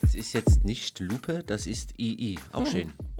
Das 0.00 0.14
ist 0.14 0.32
jetzt 0.32 0.64
nicht 0.64 1.00
Lupe, 1.00 1.42
das 1.46 1.66
ist 1.66 1.94
II. 1.98 2.38
Auch 2.52 2.66
schön. 2.66 2.88
See 2.88 3.11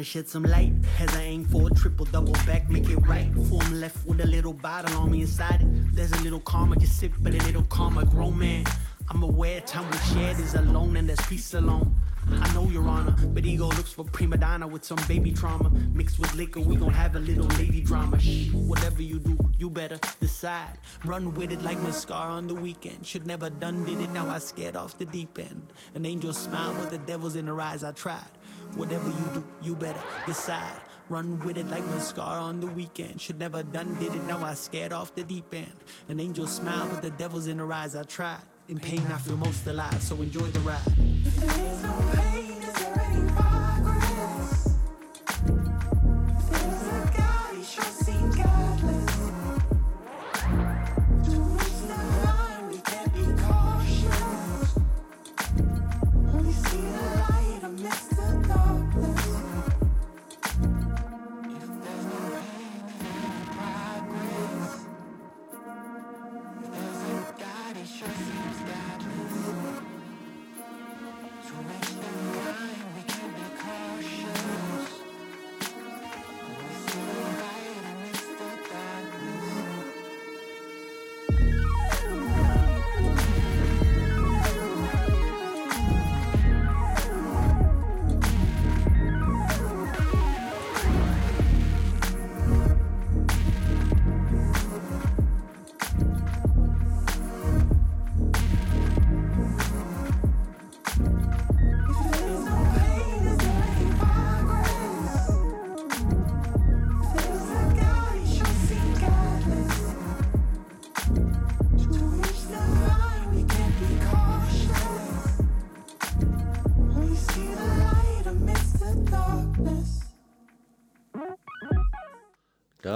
to 0.00 0.04
shed 0.04 0.26
some 0.26 0.44
light 0.44 0.72
as 0.98 1.14
I 1.14 1.24
aim 1.24 1.44
for 1.44 1.68
a 1.68 1.74
triple 1.74 2.06
double 2.06 2.32
back, 2.46 2.70
make 2.70 2.88
it 2.88 2.96
right. 3.06 3.30
Form 3.50 3.80
left 3.80 4.06
with 4.06 4.22
a 4.22 4.26
little 4.26 4.54
bottle 4.54 4.96
on 4.96 5.10
me 5.10 5.20
inside 5.20 5.60
it. 5.60 5.94
There's 5.94 6.12
a 6.12 6.22
little 6.22 6.40
karma, 6.40 6.76
just 6.76 6.98
sip, 6.98 7.12
but 7.20 7.34
a 7.34 7.44
little 7.44 7.64
karma, 7.64 8.06
grown 8.06 8.38
man. 8.38 8.64
I'm 9.10 9.22
aware 9.22 9.60
time 9.60 9.90
we 9.90 9.98
shared 9.98 10.38
is 10.40 10.54
alone 10.54 10.96
and 10.96 11.06
there's 11.06 11.20
peace 11.26 11.52
alone. 11.52 11.94
I 12.30 12.54
know 12.54 12.68
your 12.70 12.86
honor, 12.88 13.14
but 13.34 13.44
ego 13.44 13.66
looks 13.66 13.92
for 13.92 14.04
prima 14.04 14.38
donna 14.38 14.66
with 14.66 14.84
some 14.84 14.98
baby 15.06 15.32
trauma. 15.32 15.68
Mixed 15.92 16.18
with 16.18 16.34
liquor, 16.34 16.60
we 16.60 16.76
gon' 16.76 16.92
have 16.92 17.16
a 17.16 17.18
little 17.18 17.46
lady 17.58 17.82
drama. 17.82 18.18
Shh, 18.20 18.52
whatever 18.52 19.02
you 19.02 19.18
do, 19.18 19.36
you 19.58 19.68
better 19.68 19.98
decide. 20.20 20.78
Run 21.04 21.34
with 21.34 21.52
it 21.52 21.62
like 21.62 21.78
mascara 21.80 22.32
on 22.32 22.46
the 22.46 22.54
weekend. 22.54 23.04
Should 23.04 23.26
never 23.26 23.50
done 23.50 23.84
did 23.84 24.00
it, 24.00 24.10
now 24.12 24.28
I 24.30 24.38
scared 24.38 24.76
off 24.76 24.96
the 24.96 25.04
deep 25.04 25.38
end. 25.38 25.72
An 25.94 26.06
angel 26.06 26.32
smile, 26.32 26.74
but 26.74 26.90
the 26.90 26.98
devil's 26.98 27.36
in 27.36 27.46
her 27.48 27.60
eyes, 27.60 27.84
I 27.84 27.92
tried. 27.92 28.30
Whatever 28.76 29.08
you 29.08 29.30
do, 29.34 29.44
you 29.62 29.74
better 29.74 30.02
decide. 30.26 30.80
Run 31.08 31.40
with 31.40 31.58
it 31.58 31.68
like 31.68 31.84
mascara 31.86 32.40
on 32.40 32.60
the 32.60 32.68
weekend. 32.68 33.20
Should 33.20 33.38
never 33.38 33.62
done 33.62 33.94
did 33.98 34.14
it, 34.14 34.22
now 34.24 34.44
I 34.44 34.54
scared 34.54 34.92
off 34.92 35.14
the 35.14 35.24
deep 35.24 35.52
end. 35.52 35.74
An 36.08 36.20
angel 36.20 36.46
smile, 36.46 36.88
but 36.88 37.02
the 37.02 37.10
devil's 37.10 37.48
in 37.48 37.58
her 37.58 37.72
eyes, 37.72 37.96
I 37.96 38.04
tried. 38.04 38.42
In 38.68 38.78
pain, 38.78 39.04
I 39.12 39.18
feel 39.18 39.36
most 39.36 39.66
alive, 39.66 40.00
so 40.00 40.14
enjoy 40.16 40.46
the 40.46 40.60
ride. 40.60 42.49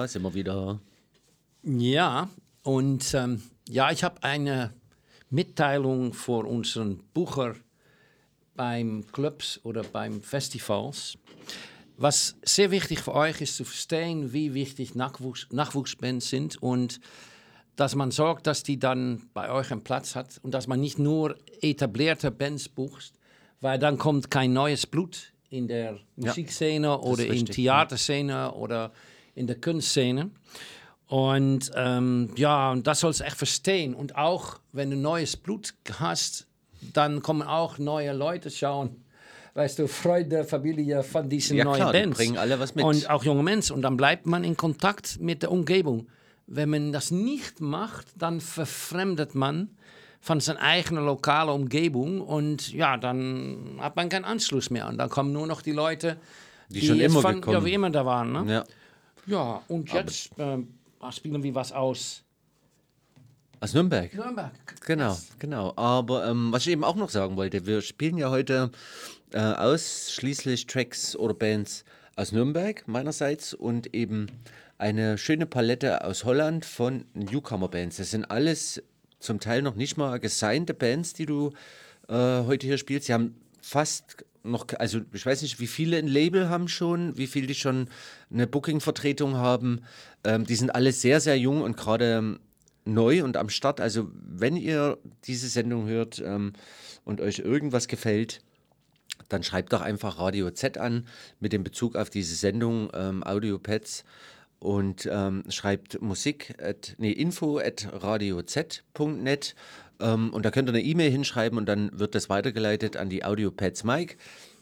Da 0.04 0.08
sind 0.08 0.20
wir 0.20 0.34
wieder. 0.34 0.80
Ja, 1.62 2.28
und 2.62 3.14
ähm, 3.14 3.42
ja, 3.66 3.90
ich 3.90 4.04
habe 4.04 4.22
eine 4.22 4.74
Mitteilung 5.30 6.12
für 6.12 6.44
unseren 6.44 6.98
Bucher 7.14 7.54
beim 8.54 9.06
Clubs 9.12 9.60
oder 9.62 9.82
beim 9.82 10.20
Festivals. 10.20 11.16
Was 11.96 12.36
sehr 12.42 12.70
wichtig 12.70 13.00
für 13.00 13.14
euch 13.14 13.40
ist 13.40 13.56
zu 13.56 13.64
verstehen, 13.64 14.34
wie 14.34 14.52
wichtig 14.52 14.94
Nachwuchs, 14.94 15.46
Nachwuchsbands 15.50 16.28
sind 16.28 16.62
und 16.62 17.00
dass 17.74 17.94
man 17.94 18.10
sorgt, 18.10 18.46
dass 18.46 18.62
die 18.62 18.78
dann 18.78 19.30
bei 19.32 19.50
euch 19.50 19.72
einen 19.72 19.84
Platz 19.84 20.14
hat 20.16 20.38
und 20.42 20.52
dass 20.52 20.66
man 20.66 20.80
nicht 20.80 20.98
nur 20.98 21.38
etablierte 21.62 22.30
Bands 22.30 22.68
bucht, 22.68 23.14
weil 23.62 23.78
dann 23.78 23.96
kommt 23.96 24.30
kein 24.30 24.52
neues 24.52 24.86
Blut 24.86 25.32
in 25.48 25.66
der 25.66 25.98
Musikszene 26.16 26.92
ist 26.92 27.04
oder 27.04 27.24
in 27.24 27.46
Theaterszene 27.46 28.52
oder 28.52 28.92
in 29.34 29.46
der 29.46 29.60
Kunstszene. 29.60 30.30
Und 31.06 31.70
ähm, 31.76 32.30
ja, 32.36 32.70
und 32.72 32.86
das 32.86 33.00
sollst 33.00 33.20
du 33.20 33.24
echt 33.24 33.36
verstehen. 33.36 33.94
Und 33.94 34.16
auch 34.16 34.58
wenn 34.72 34.90
du 34.90 34.96
neues 34.96 35.36
Blut 35.36 35.74
hast, 35.98 36.46
dann 36.92 37.22
kommen 37.22 37.42
auch 37.42 37.78
neue 37.78 38.12
Leute 38.12 38.50
schauen. 38.50 39.04
Weißt 39.54 39.78
du, 39.78 39.86
Freude, 39.86 40.44
Familie 40.44 41.02
von 41.04 41.28
diesen 41.28 41.56
Ja, 41.56 41.64
neuen 41.64 41.76
klar, 41.76 41.92
die 41.92 42.00
Bands. 42.00 42.18
bringen 42.18 42.38
alle 42.38 42.58
was 42.58 42.74
mit. 42.74 42.84
Und 42.84 43.08
auch 43.08 43.22
junge 43.22 43.42
Menschen. 43.44 43.76
Und 43.76 43.82
dann 43.82 43.96
bleibt 43.96 44.26
man 44.26 44.42
in 44.42 44.56
Kontakt 44.56 45.20
mit 45.20 45.42
der 45.42 45.52
Umgebung. 45.52 46.08
Wenn 46.46 46.70
man 46.70 46.92
das 46.92 47.10
nicht 47.10 47.60
macht, 47.60 48.06
dann 48.18 48.40
verfremdet 48.40 49.34
man 49.34 49.70
von 50.20 50.40
seiner 50.40 50.60
eigenen 50.60 51.04
lokalen 51.04 51.50
Umgebung 51.50 52.20
und 52.22 52.72
ja, 52.72 52.96
dann 52.96 53.76
hat 53.78 53.94
man 53.94 54.08
keinen 54.08 54.24
Anschluss 54.24 54.70
mehr. 54.70 54.88
Und 54.88 54.98
dann 54.98 55.10
kommen 55.10 55.32
nur 55.32 55.46
noch 55.46 55.62
die 55.62 55.72
Leute, 55.72 56.16
Die 56.70 56.80
schon 56.84 56.96
jetzt 56.96 57.12
immer 57.12 57.20
von. 57.20 57.42
Ja, 57.46 57.64
wie 57.64 57.74
immer 57.74 57.90
da 57.90 58.04
waren. 58.06 58.32
Ne? 58.32 58.44
Ja. 58.52 58.64
Ja, 59.26 59.62
und 59.68 59.92
jetzt 59.92 60.30
ähm, 60.38 60.68
spielen 61.10 61.42
wir 61.42 61.54
was 61.54 61.72
aus. 61.72 62.22
Aus 63.60 63.72
Nürnberg. 63.72 64.12
Nürnberg. 64.12 64.52
Genau, 64.84 65.16
genau. 65.38 65.72
Aber 65.76 66.26
ähm, 66.26 66.52
was 66.52 66.66
ich 66.66 66.72
eben 66.72 66.84
auch 66.84 66.96
noch 66.96 67.08
sagen 67.08 67.36
wollte, 67.36 67.66
wir 67.66 67.80
spielen 67.80 68.18
ja 68.18 68.30
heute 68.30 68.70
äh, 69.32 69.38
ausschließlich 69.38 70.66
Tracks 70.66 71.16
oder 71.16 71.34
Bands 71.34 71.84
aus 72.16 72.32
Nürnberg 72.32 72.86
meinerseits 72.86 73.54
und 73.54 73.94
eben 73.94 74.26
eine 74.76 75.16
schöne 75.18 75.46
Palette 75.46 76.04
aus 76.04 76.24
Holland 76.24 76.64
von 76.64 77.06
Newcomer-Bands. 77.14 77.96
Das 77.96 78.10
sind 78.10 78.30
alles 78.30 78.82
zum 79.18 79.40
Teil 79.40 79.62
noch 79.62 79.76
nicht 79.76 79.96
mal 79.96 80.20
gesignte 80.20 80.74
Bands, 80.74 81.14
die 81.14 81.26
du 81.26 81.52
äh, 82.08 82.44
heute 82.44 82.66
hier 82.66 82.76
spielst. 82.76 83.06
Sie 83.06 83.14
haben 83.14 83.34
fast 83.62 84.24
noch, 84.44 84.66
also 84.78 85.00
ich 85.12 85.24
weiß 85.24 85.42
nicht, 85.42 85.58
wie 85.58 85.66
viele 85.66 85.96
ein 85.96 86.06
Label 86.06 86.48
haben 86.48 86.68
schon, 86.68 87.16
wie 87.16 87.26
viele 87.26 87.46
die 87.46 87.54
schon 87.54 87.88
eine 88.30 88.46
Booking-Vertretung 88.46 89.36
haben. 89.36 89.80
Ähm, 90.22 90.44
die 90.44 90.54
sind 90.54 90.74
alle 90.74 90.92
sehr, 90.92 91.20
sehr 91.20 91.38
jung 91.38 91.62
und 91.62 91.76
gerade 91.76 92.18
ähm, 92.18 92.40
neu 92.84 93.24
und 93.24 93.36
am 93.36 93.48
Start. 93.48 93.80
Also 93.80 94.10
wenn 94.12 94.56
ihr 94.56 94.98
diese 95.24 95.48
Sendung 95.48 95.86
hört 95.86 96.22
ähm, 96.24 96.52
und 97.04 97.20
euch 97.20 97.38
irgendwas 97.38 97.88
gefällt, 97.88 98.42
dann 99.28 99.42
schreibt 99.42 99.72
doch 99.72 99.80
einfach 99.80 100.18
Radio 100.18 100.50
Z 100.50 100.78
an 100.78 101.06
mit 101.40 101.52
dem 101.52 101.64
Bezug 101.64 101.96
auf 101.96 102.10
diese 102.10 102.34
Sendung 102.34 102.90
ähm, 102.94 103.22
Audiopads 103.22 104.04
und 104.58 105.08
ähm, 105.10 105.44
schreibt 105.48 106.00
Musik, 106.00 106.54
at, 106.60 106.94
nee, 106.98 107.12
info 107.12 107.58
at 107.58 107.88
radioz.net 107.92 109.54
ähm, 110.04 110.32
und 110.32 110.44
da 110.44 110.50
könnt 110.50 110.68
ihr 110.68 110.74
eine 110.74 110.82
E-Mail 110.82 111.10
hinschreiben 111.10 111.58
und 111.58 111.66
dann 111.66 111.98
wird 111.98 112.14
das 112.14 112.28
weitergeleitet 112.28 112.96
an 112.96 113.08
die 113.08 113.24
Audiopads 113.24 113.84
Mike 113.84 114.16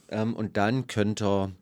ähm, 0.08 0.34
und 0.34 0.56
dann 0.56 0.86
könnt 0.86 1.20
ihr 1.20 1.52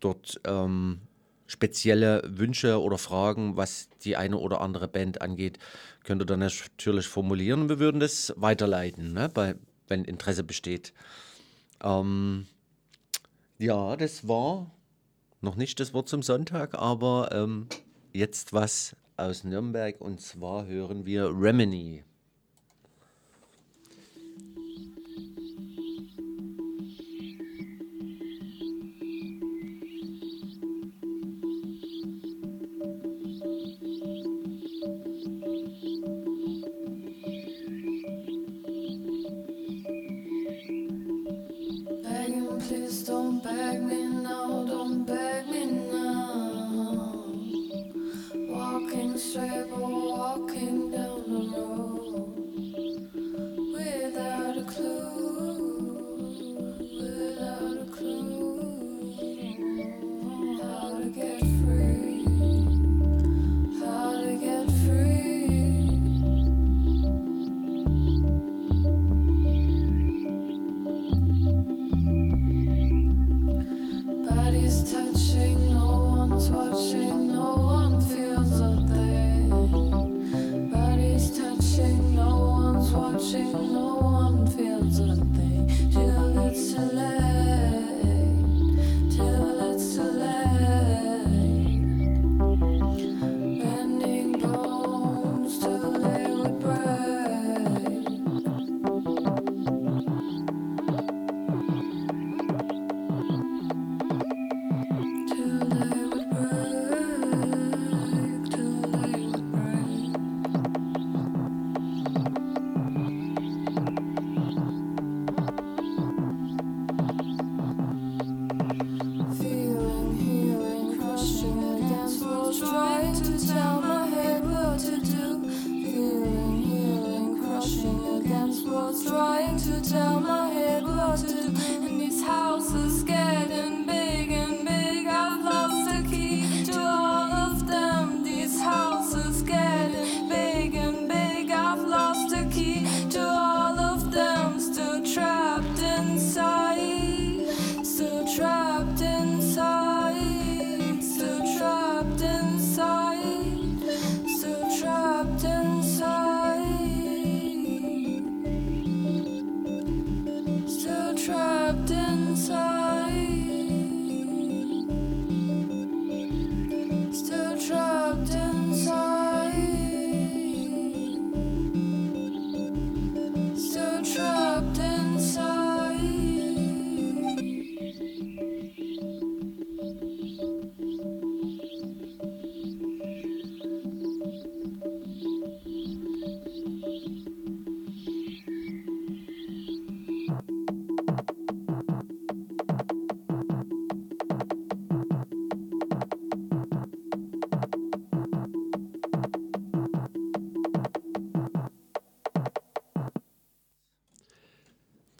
dort 0.00 0.40
ähm, 0.44 1.00
spezielle 1.46 2.22
Wünsche 2.26 2.80
oder 2.82 2.98
Fragen, 2.98 3.56
was 3.56 3.88
die 4.02 4.16
eine 4.16 4.36
oder 4.36 4.60
andere 4.60 4.88
Band 4.88 5.22
angeht, 5.22 5.58
könnt 6.04 6.20
ihr 6.20 6.26
dann 6.26 6.40
natürlich 6.40 7.06
formulieren. 7.06 7.68
Wir 7.68 7.78
würden 7.78 8.00
das 8.00 8.34
weiterleiten, 8.36 9.12
ne, 9.12 9.30
bei, 9.32 9.54
wenn 9.86 10.04
Interesse 10.04 10.44
besteht. 10.44 10.92
Ähm, 11.82 12.46
ja, 13.58 13.96
das 13.96 14.26
war 14.26 14.70
noch 15.40 15.56
nicht 15.56 15.80
das 15.80 15.94
Wort 15.94 16.08
zum 16.08 16.22
Sonntag, 16.22 16.74
aber 16.74 17.30
ähm, 17.32 17.68
jetzt 18.12 18.52
was 18.52 18.96
aus 19.16 19.44
Nürnberg 19.44 20.00
und 20.00 20.20
zwar 20.20 20.66
hören 20.66 21.06
wir 21.06 21.30
Remini. 21.30 22.04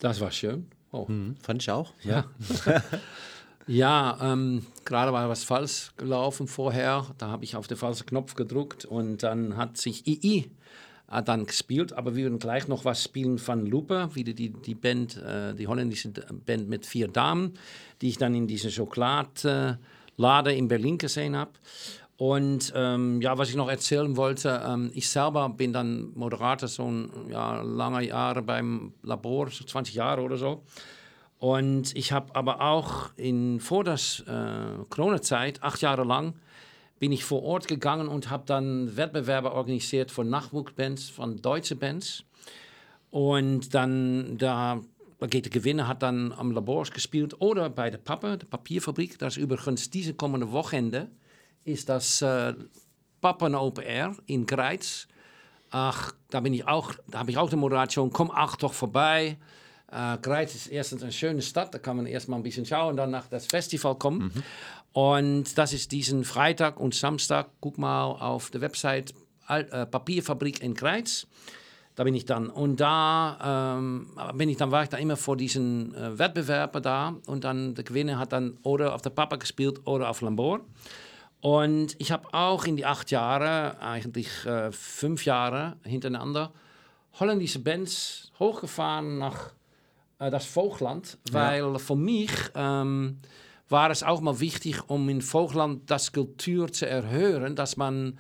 Das 0.09 0.21
war 0.21 0.31
schön. 0.31 0.67
Oh. 0.91 1.07
fand 1.43 1.63
ich 1.63 1.71
auch. 1.71 1.93
Ja. 2.03 2.25
ja, 3.67 4.19
ähm, 4.33 4.65
gerade 4.87 5.13
war 5.13 5.29
was 5.29 5.45
falsch 5.45 5.93
gelaufen 5.99 6.49
vorher. 6.49 7.07
Da 7.19 7.29
habe 7.29 7.45
ich 7.45 7.57
auf 7.57 7.67
den 7.67 7.77
falschen 7.77 8.07
Knopf 8.07 8.35
gedrückt 8.35 8.87
und 8.87 9.23
dann 9.23 9.59
hat 9.59 9.77
sich 9.77 10.07
II 10.07 10.51
äh, 11.11 11.23
dann 11.23 11.45
gespielt. 11.45 11.93
Aber 11.93 12.17
wir 12.17 12.25
werden 12.25 12.39
gleich 12.39 12.69
noch 12.69 12.87
was 12.87 13.05
spielen 13.05 13.39
von 13.39 13.67
Lupe, 13.67 14.09
wieder 14.15 14.33
die, 14.33 14.49
die 14.51 14.75
Band, 14.75 15.19
äh, 15.19 15.55
die 15.55 15.67
holländische 15.67 16.09
Band 16.09 16.71
mit 16.71 16.87
vier 16.87 17.09
Damen, 17.09 17.55
die 18.01 18.09
ich 18.09 18.17
dann 18.17 18.35
in 18.35 18.47
dieser 18.47 18.71
Schokoladlade 18.71 20.55
in 20.55 20.69
Berlin 20.69 20.97
gesehen 20.97 21.37
habe. 21.37 21.53
Und 22.19 22.73
ähm, 22.75 23.23
ja, 23.23 23.39
was 23.39 23.49
ich 23.49 23.55
noch 23.55 23.71
erzählen 23.71 24.17
wollte, 24.17 24.61
ähm, 24.67 24.91
ich 24.93 25.09
selber 25.09 25.49
bin 25.51 25.73
dann 25.73 26.11
Moderator 26.15 26.69
so 26.69 26.91
ein, 26.91 27.11
ja, 27.31 27.63
lange 27.63 28.05
Jahre 28.05 28.43
beim 28.43 28.93
Labor, 29.03 29.51
so 29.51 29.65
20 29.65 29.95
Jahre 29.95 30.23
oder 30.23 30.37
so. 30.37 30.65
Und 31.39 31.95
ich 31.97 32.11
habe 32.11 32.35
aber 32.35 32.61
auch 32.61 33.11
in, 33.17 33.61
vor 33.61 33.85
der 33.85 33.95
äh, 33.95 34.85
Corona-Zeit, 34.91 35.63
acht 35.63 35.81
Jahre 35.81 36.03
lang, 36.03 36.35
bin 36.99 37.13
ich 37.13 37.25
vor 37.25 37.45
Ort 37.45 37.69
gegangen 37.69 38.09
und 38.09 38.31
habe 38.31 38.43
dann 38.47 38.97
Wettbewerbe 38.97 39.53
organisiert 39.53 40.11
von 40.11 40.29
Nachwuchsbands, 40.29 41.09
von 41.11 41.41
deutsche 41.41 41.77
Bands. 41.77 42.25
Und 43.13 43.75
dann, 43.75 44.37
da 44.39 44.81
geht 45.31 45.45
der 45.45 45.53
Gewinner 45.53 45.87
hat 45.87 46.03
dann 46.03 46.33
am 46.33 46.51
Labor 46.51 46.83
gespielt 46.85 47.41
oder 47.41 47.71
bei 47.71 47.91
der 47.91 47.99
Pappe, 47.99 48.39
der 48.39 48.47
Papierfabrik. 48.47 49.21
Das 49.21 49.37
ist 49.37 49.43
übrigens 49.43 49.89
diese 49.91 50.15
kommende 50.15 50.51
Wochenende, 50.51 51.09
ist 51.69 51.89
das 51.89 52.23
äh, 52.23 52.55
Pappen 53.21 53.55
Open 53.55 53.85
Air 53.85 54.17
in 54.27 54.47
Greiz. 54.47 55.07
Ach, 55.71 56.13
da 56.31 56.41
bin 56.41 56.55
ich 56.55 56.67
auch, 56.67 56.95
da 57.09 57.21
habe 57.21 57.31
ich 57.31 57.39
auch 57.39 57.51
die 57.51 57.57
Moderation, 57.57 58.11
komm 58.11 58.31
auch 58.31 58.57
doch 58.57 58.73
vorbei. 58.73 59.37
Äh, 59.93 60.19
Greiz 60.19 60.55
ist 60.55 60.69
erstens 60.69 61.03
eine 61.03 61.13
schöne 61.13 61.43
Stadt, 61.43 61.75
da 61.75 61.79
kann 61.79 61.97
man 61.97 62.07
erstmal 62.07 62.39
ein 62.39 62.43
bisschen 62.43 62.65
schauen, 62.65 62.97
dann 62.97 63.11
nach 63.11 63.27
das 63.29 63.47
Festival 63.47 63.97
kommen. 63.97 64.33
Und 64.93 65.57
das 65.59 65.73
ist 65.73 65.93
diesen 65.93 66.25
Freitag 66.25 66.81
und 66.81 66.95
Samstag. 66.95 67.51
Guck 67.61 67.79
mal 67.79 68.05
auf 68.05 68.51
der 68.51 68.63
Website 68.63 69.15
äh, 69.49 69.87
Papierfabrik 69.87 70.63
in 70.63 70.75
Greiz. 70.75 71.27
Da 71.95 72.05
bin 72.05 72.15
ich 72.15 72.25
dann. 72.25 72.49
Und 72.49 72.81
da 72.81 73.77
ähm, 73.79 74.11
bin 74.35 74.49
ich 74.49 74.57
dann, 74.57 74.71
war 74.71 74.85
ich 74.85 74.89
da 74.89 74.97
immer 74.97 75.17
vor 75.17 75.37
diesen 75.37 75.95
äh, 75.95 76.19
Wettbewerben 76.19 76.83
da. 76.83 77.17
Und 77.27 77.45
dann 77.45 77.75
der 77.75 77.85
Gewinner 77.85 78.19
hat 78.19 78.33
dann 78.33 78.57
oder 78.63 78.95
auf 78.95 79.03
der 79.03 79.11
Papa 79.11 79.37
gespielt 79.37 79.81
oder 79.85 80.09
auf 80.09 80.21
Lambor. 80.21 80.61
Und 81.41 81.95
ich 81.99 82.11
habe 82.11 82.33
auch 82.33 82.65
in 82.65 82.77
die 82.77 82.85
acht 82.85 83.11
Jahre, 83.11 83.81
eigentlich 83.81 84.45
äh, 84.45 84.73
fünf 84.73 85.25
Jahre 85.25 85.77
hintereinander, 85.85 86.53
holländische 87.19 87.61
Bands 87.61 88.33
hochgefahren 88.39 89.19
nach 89.19 89.53
äh, 90.19 90.31
das 90.31 90.55
Voogland. 90.55 91.19
Weil 91.31 91.79
für 91.79 91.97
mich 91.97 92.31
ähm, 92.55 93.19
war 93.69 93.91
es 93.91 94.03
auch 94.03 94.21
mal 94.21 94.41
wichtig, 94.41 94.89
um 94.89 95.09
in 95.09 95.23
Voogland 95.23 95.89
das 95.91 96.13
Kultur 96.13 96.73
zu 96.73 96.89
erhören, 96.89 97.55
dass 97.55 97.77
man 97.77 98.19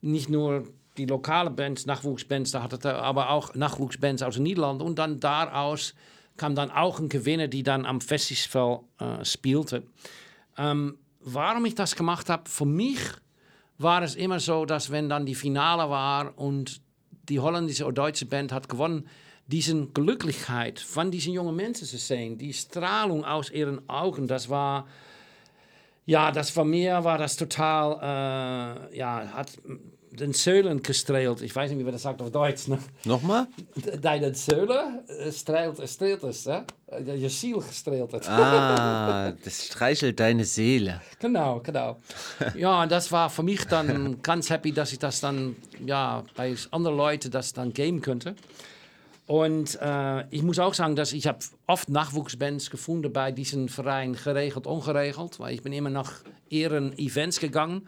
nicht 0.00 0.28
nur 0.28 0.64
die 0.98 1.06
lokale 1.06 1.50
Bands, 1.50 1.86
Nachwuchsbands, 1.86 2.50
da 2.50 2.62
hatte 2.62 2.88
er 2.88 3.02
aber 3.02 3.30
auch 3.30 3.54
Nachwuchsbands 3.54 4.22
aus 4.22 4.34
den 4.34 4.42
Niederlanden 4.42 4.82
und 4.82 4.98
dann 4.98 5.20
daraus 5.20 5.94
kam 6.36 6.54
dann 6.54 6.70
auch 6.70 7.00
ein 7.00 7.08
Gewinner, 7.08 7.48
die 7.48 7.62
dann 7.62 7.86
am 7.86 8.00
Festival 8.00 8.80
äh, 8.98 9.24
spielte. 9.24 9.84
Ähm, 10.56 10.98
warum 11.20 11.64
ich 11.66 11.74
das 11.74 11.96
gemacht 11.96 12.28
habe, 12.28 12.48
für 12.48 12.66
mich 12.66 13.00
war 13.78 14.02
es 14.02 14.14
immer 14.16 14.40
so, 14.40 14.64
dass 14.64 14.90
wenn 14.90 15.08
dann 15.08 15.26
die 15.26 15.34
Finale 15.34 15.88
war 15.88 16.36
und 16.36 16.80
die 17.28 17.40
holländische 17.40 17.84
oder 17.84 18.02
deutsche 18.02 18.26
Band 18.26 18.52
hat 18.52 18.68
gewonnen, 18.68 19.08
diese 19.46 19.86
Glücklichkeit 19.86 20.78
von 20.78 21.10
diesen 21.10 21.32
jungen 21.32 21.56
Menschen 21.56 21.86
zu 21.86 21.96
sehen, 21.96 22.36
die 22.38 22.52
Strahlung 22.52 23.24
aus 23.24 23.50
ihren 23.50 23.88
Augen, 23.88 24.26
das 24.26 24.48
war, 24.48 24.86
ja, 26.04 26.30
das 26.32 26.50
von 26.50 26.68
mir 26.68 27.04
war 27.04 27.18
das 27.18 27.36
total, 27.36 28.90
äh, 28.92 28.96
ja, 28.98 29.28
hat 29.32 29.58
den 30.18 30.32
Säulen 30.32 30.82
gestrahlt. 30.82 31.42
Ich 31.42 31.54
weiß 31.54 31.70
nicht, 31.70 31.78
wie 31.78 31.84
man 31.84 31.92
das 31.92 32.02
sagt 32.02 32.20
auf 32.20 32.30
Deutsch. 32.30 32.68
Ne? 32.68 32.78
Nochmal? 33.04 33.46
Deine 34.00 34.34
Säule 34.34 35.04
äh, 35.08 35.32
strahlt, 35.32 35.88
strahlt 35.88 36.22
es, 36.24 36.46
hè? 36.46 36.62
Je 37.16 37.28
ziel 37.28 37.60
gestrahlt 37.60 38.12
het. 38.12 38.26
Ah, 38.28 39.32
das 39.44 39.66
streichelt 39.66 40.18
deine 40.18 40.44
Seele. 40.44 41.00
Genau, 41.18 41.60
genau. 41.60 41.98
Ja, 42.54 42.82
und 42.82 42.90
das 42.90 43.12
war 43.12 43.28
für 43.28 43.42
mich 43.42 43.64
dann 43.66 44.22
ganz 44.22 44.48
happy, 44.50 44.72
dass 44.72 44.92
ich 44.92 44.98
das 44.98 45.20
dann, 45.20 45.56
ja, 45.84 46.24
bei 46.34 46.54
anderen 46.70 46.96
Leuten 46.96 47.30
das 47.30 47.52
dann 47.52 47.72
geben 47.72 48.00
könnte. 48.00 48.34
Und 49.26 49.78
äh, 49.82 50.26
ich 50.30 50.42
muss 50.42 50.58
auch 50.58 50.72
sagen, 50.72 50.96
dass 50.96 51.12
ich 51.12 51.26
habe 51.26 51.40
oft 51.66 51.90
Nachwuchsbands 51.90 52.70
gefunden 52.70 53.12
bei 53.12 53.30
diesen 53.30 53.68
Verein 53.68 54.14
geregelt, 54.14 54.66
ongeregeld, 54.66 55.38
weil 55.38 55.54
ich 55.54 55.62
bin 55.62 55.74
immer 55.74 55.90
nach 55.90 56.12
ihren 56.48 56.96
Events 56.98 57.38
gegangen 57.38 57.86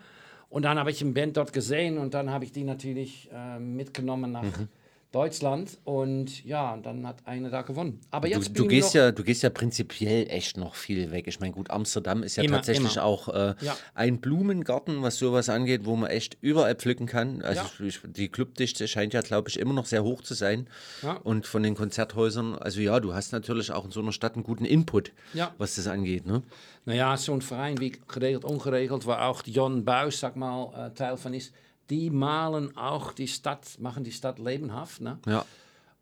und 0.51 0.65
dann 0.65 0.79
habe 0.79 0.91
ich 0.91 1.01
eine 1.01 1.13
Band 1.13 1.37
dort 1.37 1.53
gesehen 1.53 1.97
und 1.97 2.13
dann 2.13 2.31
habe 2.31 2.45
ich 2.45 2.53
die 2.53 2.65
natürlich 2.65 3.31
äh, 3.33 3.59
mitgenommen 3.59 4.33
nach 4.33 4.43
Mhm. 4.43 4.69
Deutschland 5.13 5.77
und 5.85 6.45
ja, 6.45 6.77
dann 6.77 7.05
hat 7.07 7.27
einer 7.27 7.51
da 7.51 7.63
gewonnen. 7.63 8.01
Aber 8.13 8.29
Du, 8.29 8.35
jetzt 8.35 8.57
du, 8.57 8.63
ich 8.63 8.69
gehst 8.69 8.95
ja, 8.95 9.11
du 9.11 9.25
gehst 9.25 9.43
ja 9.43 9.51
prinzipiell 9.51 10.29
echt 10.31 10.57
noch 10.57 10.77
viel 10.77 11.11
weg. 11.11 11.27
Ich 11.27 11.41
meine, 11.41 11.53
gut, 11.53 11.69
Amsterdam 11.71 12.23
ist 12.23 12.37
ja 12.37 12.45
Immer, 12.45 12.57
tatsächlich 12.59 12.95
immer. 12.97 13.05
auch 13.05 13.29
äh, 13.29 13.55
Ja. 13.61 13.77
ein 13.95 14.21
Blumengarten, 14.21 15.03
was 15.03 15.17
sowas 15.17 15.49
angeht, 15.49 15.85
wo 15.85 15.97
man 15.97 16.11
echt 16.11 16.37
überall 16.41 16.77
pflücken 16.77 17.07
kann. 17.07 17.43
Also 17.43 17.63
Ja. 17.81 17.87
ich, 17.87 18.01
die 18.05 18.29
Clubdichte 18.29 18.87
scheint 18.87 19.13
ja, 19.13 19.21
glaube 19.21 19.49
ich, 19.49 19.59
immer 19.59 19.73
noch 19.75 19.87
sehr 19.87 20.05
hoch 20.05 20.23
zu 20.23 20.35
sein. 20.35 20.69
Ja. 21.03 21.15
Und 21.15 21.45
von 21.45 21.65
den 21.65 21.75
Konzerthäusern, 21.75 22.55
also 22.55 22.81
ja, 22.81 23.01
du 23.01 23.13
hast 23.13 23.33
natürlich 23.33 23.73
auch 23.73 23.85
in 23.87 23.91
so 23.91 24.01
einer 24.01 24.13
Stadt 24.13 24.35
einen 24.35 24.45
guten 24.45 24.65
Input, 24.65 25.11
Ja. 25.35 25.53
was 25.59 25.75
das 25.75 25.89
angeht. 25.89 26.25
Ne? 26.25 26.43
Naja, 26.85 27.15
zo'n 27.15 27.43
Verein 27.43 27.79
wie 27.81 27.93
geregeld, 28.09 28.45
ongeregeld, 28.45 29.07
waar 29.07 29.27
auch 29.29 29.43
Jon 29.45 29.85
Buis, 29.85 30.21
sag 30.21 30.37
mal, 30.37 30.73
äh, 30.87 30.95
Teil 30.95 31.17
von 31.17 31.35
ist, 31.35 31.53
die 31.91 32.11
malen 32.11 32.77
auch 32.77 33.13
die 33.13 33.29
Stadt, 33.29 33.79
machen 33.79 34.05
die 34.05 34.13
Stadt 34.13 34.39
lebenshaft. 34.39 35.01
Ne? 35.01 35.19
Ja. 35.27 35.45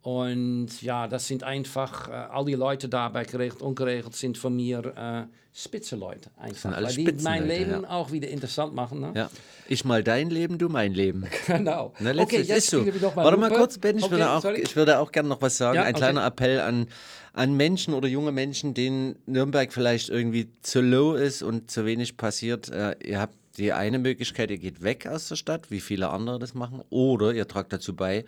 Und 0.02 0.80
ja, 0.80 1.08
das 1.08 1.26
sind 1.26 1.42
einfach, 1.42 2.08
äh, 2.08 2.12
all 2.12 2.44
die 2.44 2.54
Leute 2.54 2.88
da 2.88 3.08
bei 3.08 3.24
geregelt, 3.24 3.60
ungeregelt 3.60 4.14
sind 4.14 4.38
von 4.38 4.54
mir 4.54 4.78
äh, 4.96 5.26
Spitzenleute. 5.52 6.30
Einfach, 6.36 6.80
weil 6.80 6.94
die 6.94 7.12
mein 7.22 7.48
Leben 7.48 7.82
ja. 7.82 7.90
auch 7.90 8.12
wieder 8.12 8.28
interessant 8.28 8.74
machen. 8.74 9.00
Ne? 9.00 9.12
Ja. 9.14 9.30
Ich 9.66 9.84
mal 9.84 10.04
dein 10.04 10.30
Leben, 10.30 10.56
du 10.56 10.68
mein 10.68 10.94
Leben. 10.94 11.26
Genau. 11.46 11.92
Na, 11.98 12.12
Okay, 12.14 12.42
jetzt 12.42 12.50
ist 12.50 12.70
so. 12.70 12.82
mal 12.82 13.16
Warte 13.16 13.36
mal 13.36 13.48
Lupe. 13.48 13.58
kurz, 13.58 13.78
Ben, 13.78 13.98
ich, 13.98 14.04
Okay, 14.04 14.12
würde 14.12 14.30
auch, 14.30 14.40
sorry. 14.40 14.60
ich 14.60 14.76
würde 14.76 14.98
auch 15.00 15.10
gerne 15.10 15.28
noch 15.28 15.42
was 15.42 15.58
sagen. 15.58 15.76
Ja, 15.76 15.82
Ein 15.82 15.94
okay. 15.94 16.04
kleiner 16.04 16.24
Appell 16.24 16.60
an, 16.60 16.86
an 17.32 17.54
Menschen 17.56 17.92
oder 17.92 18.06
junge 18.06 18.30
Menschen, 18.30 18.74
denen 18.74 19.16
Nürnberg 19.26 19.72
vielleicht 19.72 20.10
irgendwie 20.10 20.48
zu 20.62 20.80
low 20.80 21.14
ist 21.14 21.42
und 21.42 21.70
zu 21.70 21.84
wenig 21.84 22.16
passiert. 22.16 22.68
Äh, 22.68 22.94
ihr 23.04 23.20
habt 23.20 23.36
die 23.58 23.72
eine 23.72 23.98
Möglichkeit, 23.98 24.50
ihr 24.50 24.58
geht 24.58 24.82
weg 24.82 25.06
aus 25.06 25.28
der 25.28 25.36
Stadt, 25.36 25.70
wie 25.70 25.80
viele 25.80 26.10
andere 26.10 26.38
das 26.38 26.54
machen, 26.54 26.82
oder 26.90 27.32
ihr 27.32 27.48
tragt 27.48 27.72
dazu 27.72 27.94
bei, 27.94 28.24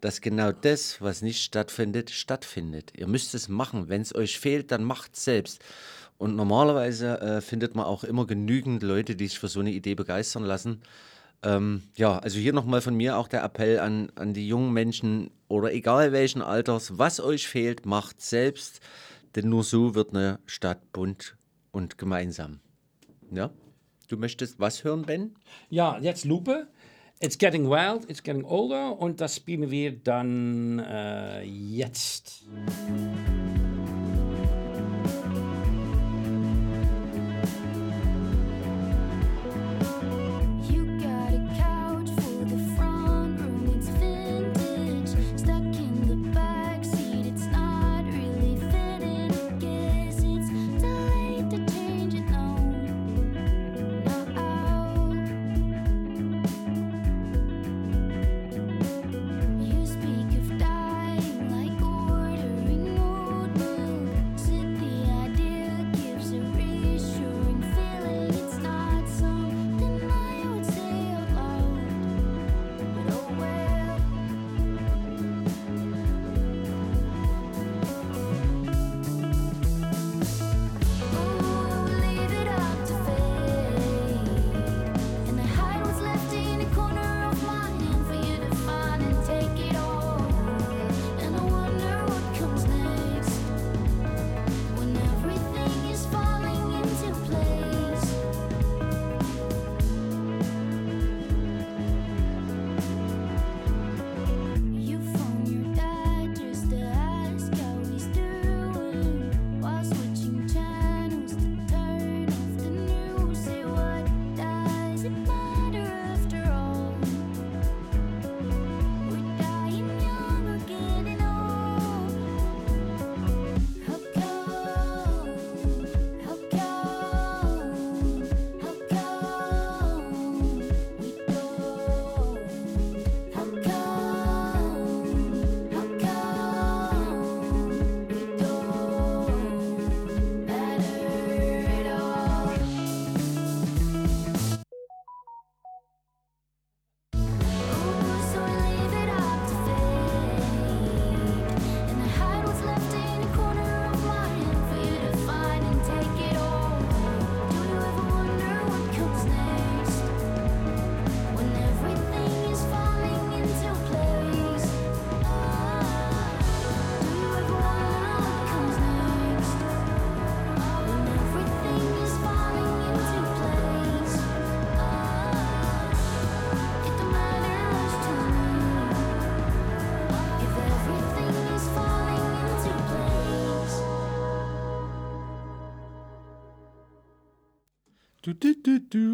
dass 0.00 0.20
genau 0.20 0.52
das, 0.52 1.00
was 1.00 1.22
nicht 1.22 1.42
stattfindet, 1.42 2.10
stattfindet. 2.10 2.92
Ihr 2.96 3.08
müsst 3.08 3.34
es 3.34 3.48
machen. 3.48 3.88
Wenn 3.88 4.02
es 4.02 4.14
euch 4.14 4.38
fehlt, 4.38 4.70
dann 4.70 4.84
macht 4.84 5.14
es 5.14 5.24
selbst. 5.24 5.60
Und 6.18 6.36
normalerweise 6.36 7.20
äh, 7.20 7.40
findet 7.40 7.74
man 7.74 7.84
auch 7.84 8.04
immer 8.04 8.26
genügend 8.26 8.82
Leute, 8.82 9.16
die 9.16 9.26
sich 9.26 9.38
für 9.38 9.48
so 9.48 9.60
eine 9.60 9.72
Idee 9.72 9.94
begeistern 9.94 10.44
lassen. 10.44 10.82
Ähm, 11.42 11.82
ja, 11.96 12.18
also 12.18 12.38
hier 12.38 12.52
nochmal 12.52 12.80
von 12.80 12.94
mir 12.94 13.16
auch 13.16 13.28
der 13.28 13.44
Appell 13.44 13.78
an, 13.78 14.10
an 14.16 14.34
die 14.34 14.48
jungen 14.48 14.72
Menschen 14.72 15.30
oder 15.46 15.72
egal 15.72 16.12
welchen 16.12 16.42
Alters, 16.42 16.98
was 16.98 17.20
euch 17.20 17.46
fehlt, 17.46 17.86
macht 17.86 18.20
selbst, 18.20 18.80
denn 19.36 19.48
nur 19.48 19.62
so 19.62 19.94
wird 19.94 20.10
eine 20.10 20.40
Stadt 20.46 20.92
bunt 20.92 21.36
und 21.70 21.98
gemeinsam. 21.98 22.58
Ja? 23.30 23.50
Du 24.08 24.16
möchtest 24.16 24.58
was 24.58 24.84
hören, 24.84 25.02
Ben? 25.02 25.34
Ja, 25.68 25.98
jetzt 26.00 26.24
Lupe. 26.24 26.66
It's 27.20 27.36
getting 27.36 27.68
wild, 27.68 28.08
it's 28.08 28.22
getting 28.22 28.44
older 28.44 28.98
und 28.98 29.20
das 29.20 29.36
spielen 29.36 29.70
wir 29.70 29.92
dann 29.92 30.78
äh, 30.78 31.42
jetzt. 31.42 32.44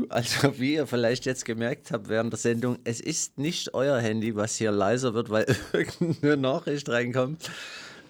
Also 0.08 0.54
wie 0.58 0.74
ihr 0.74 0.86
vielleicht 0.86 1.26
jetzt 1.26 1.44
gemerkt 1.44 1.90
habt 1.90 2.08
während 2.08 2.32
der 2.32 2.38
Sendung, 2.38 2.78
es 2.84 3.00
ist 3.00 3.38
nicht 3.38 3.74
euer 3.74 3.98
Handy, 3.98 4.36
was 4.36 4.56
hier 4.56 4.72
leiser 4.72 5.14
wird, 5.14 5.30
weil 5.30 5.46
irgendeine 5.72 6.36
Nachricht 6.36 6.88
reinkommt. 6.88 7.50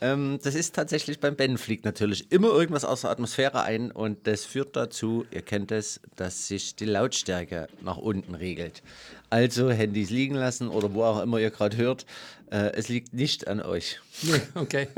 Ähm, 0.00 0.38
das 0.42 0.54
ist 0.54 0.74
tatsächlich 0.74 1.20
beim 1.20 1.36
Ben 1.36 1.56
fliegt 1.56 1.84
natürlich 1.84 2.30
immer 2.32 2.48
irgendwas 2.48 2.84
aus 2.84 3.02
der 3.02 3.10
Atmosphäre 3.10 3.62
ein 3.62 3.90
und 3.90 4.26
das 4.26 4.44
führt 4.44 4.76
dazu, 4.76 5.24
ihr 5.30 5.42
kennt 5.42 5.70
es, 5.70 6.00
dass 6.16 6.48
sich 6.48 6.76
die 6.76 6.84
Lautstärke 6.84 7.68
nach 7.80 7.96
unten 7.96 8.34
regelt. 8.34 8.82
Also 9.30 9.70
Handys 9.70 10.10
liegen 10.10 10.34
lassen 10.34 10.68
oder 10.68 10.92
wo 10.94 11.04
auch 11.04 11.22
immer 11.22 11.38
ihr 11.38 11.50
gerade 11.50 11.76
hört, 11.76 12.06
äh, 12.50 12.72
es 12.74 12.88
liegt 12.88 13.14
nicht 13.14 13.48
an 13.48 13.60
euch. 13.60 14.00
Okay. 14.54 14.88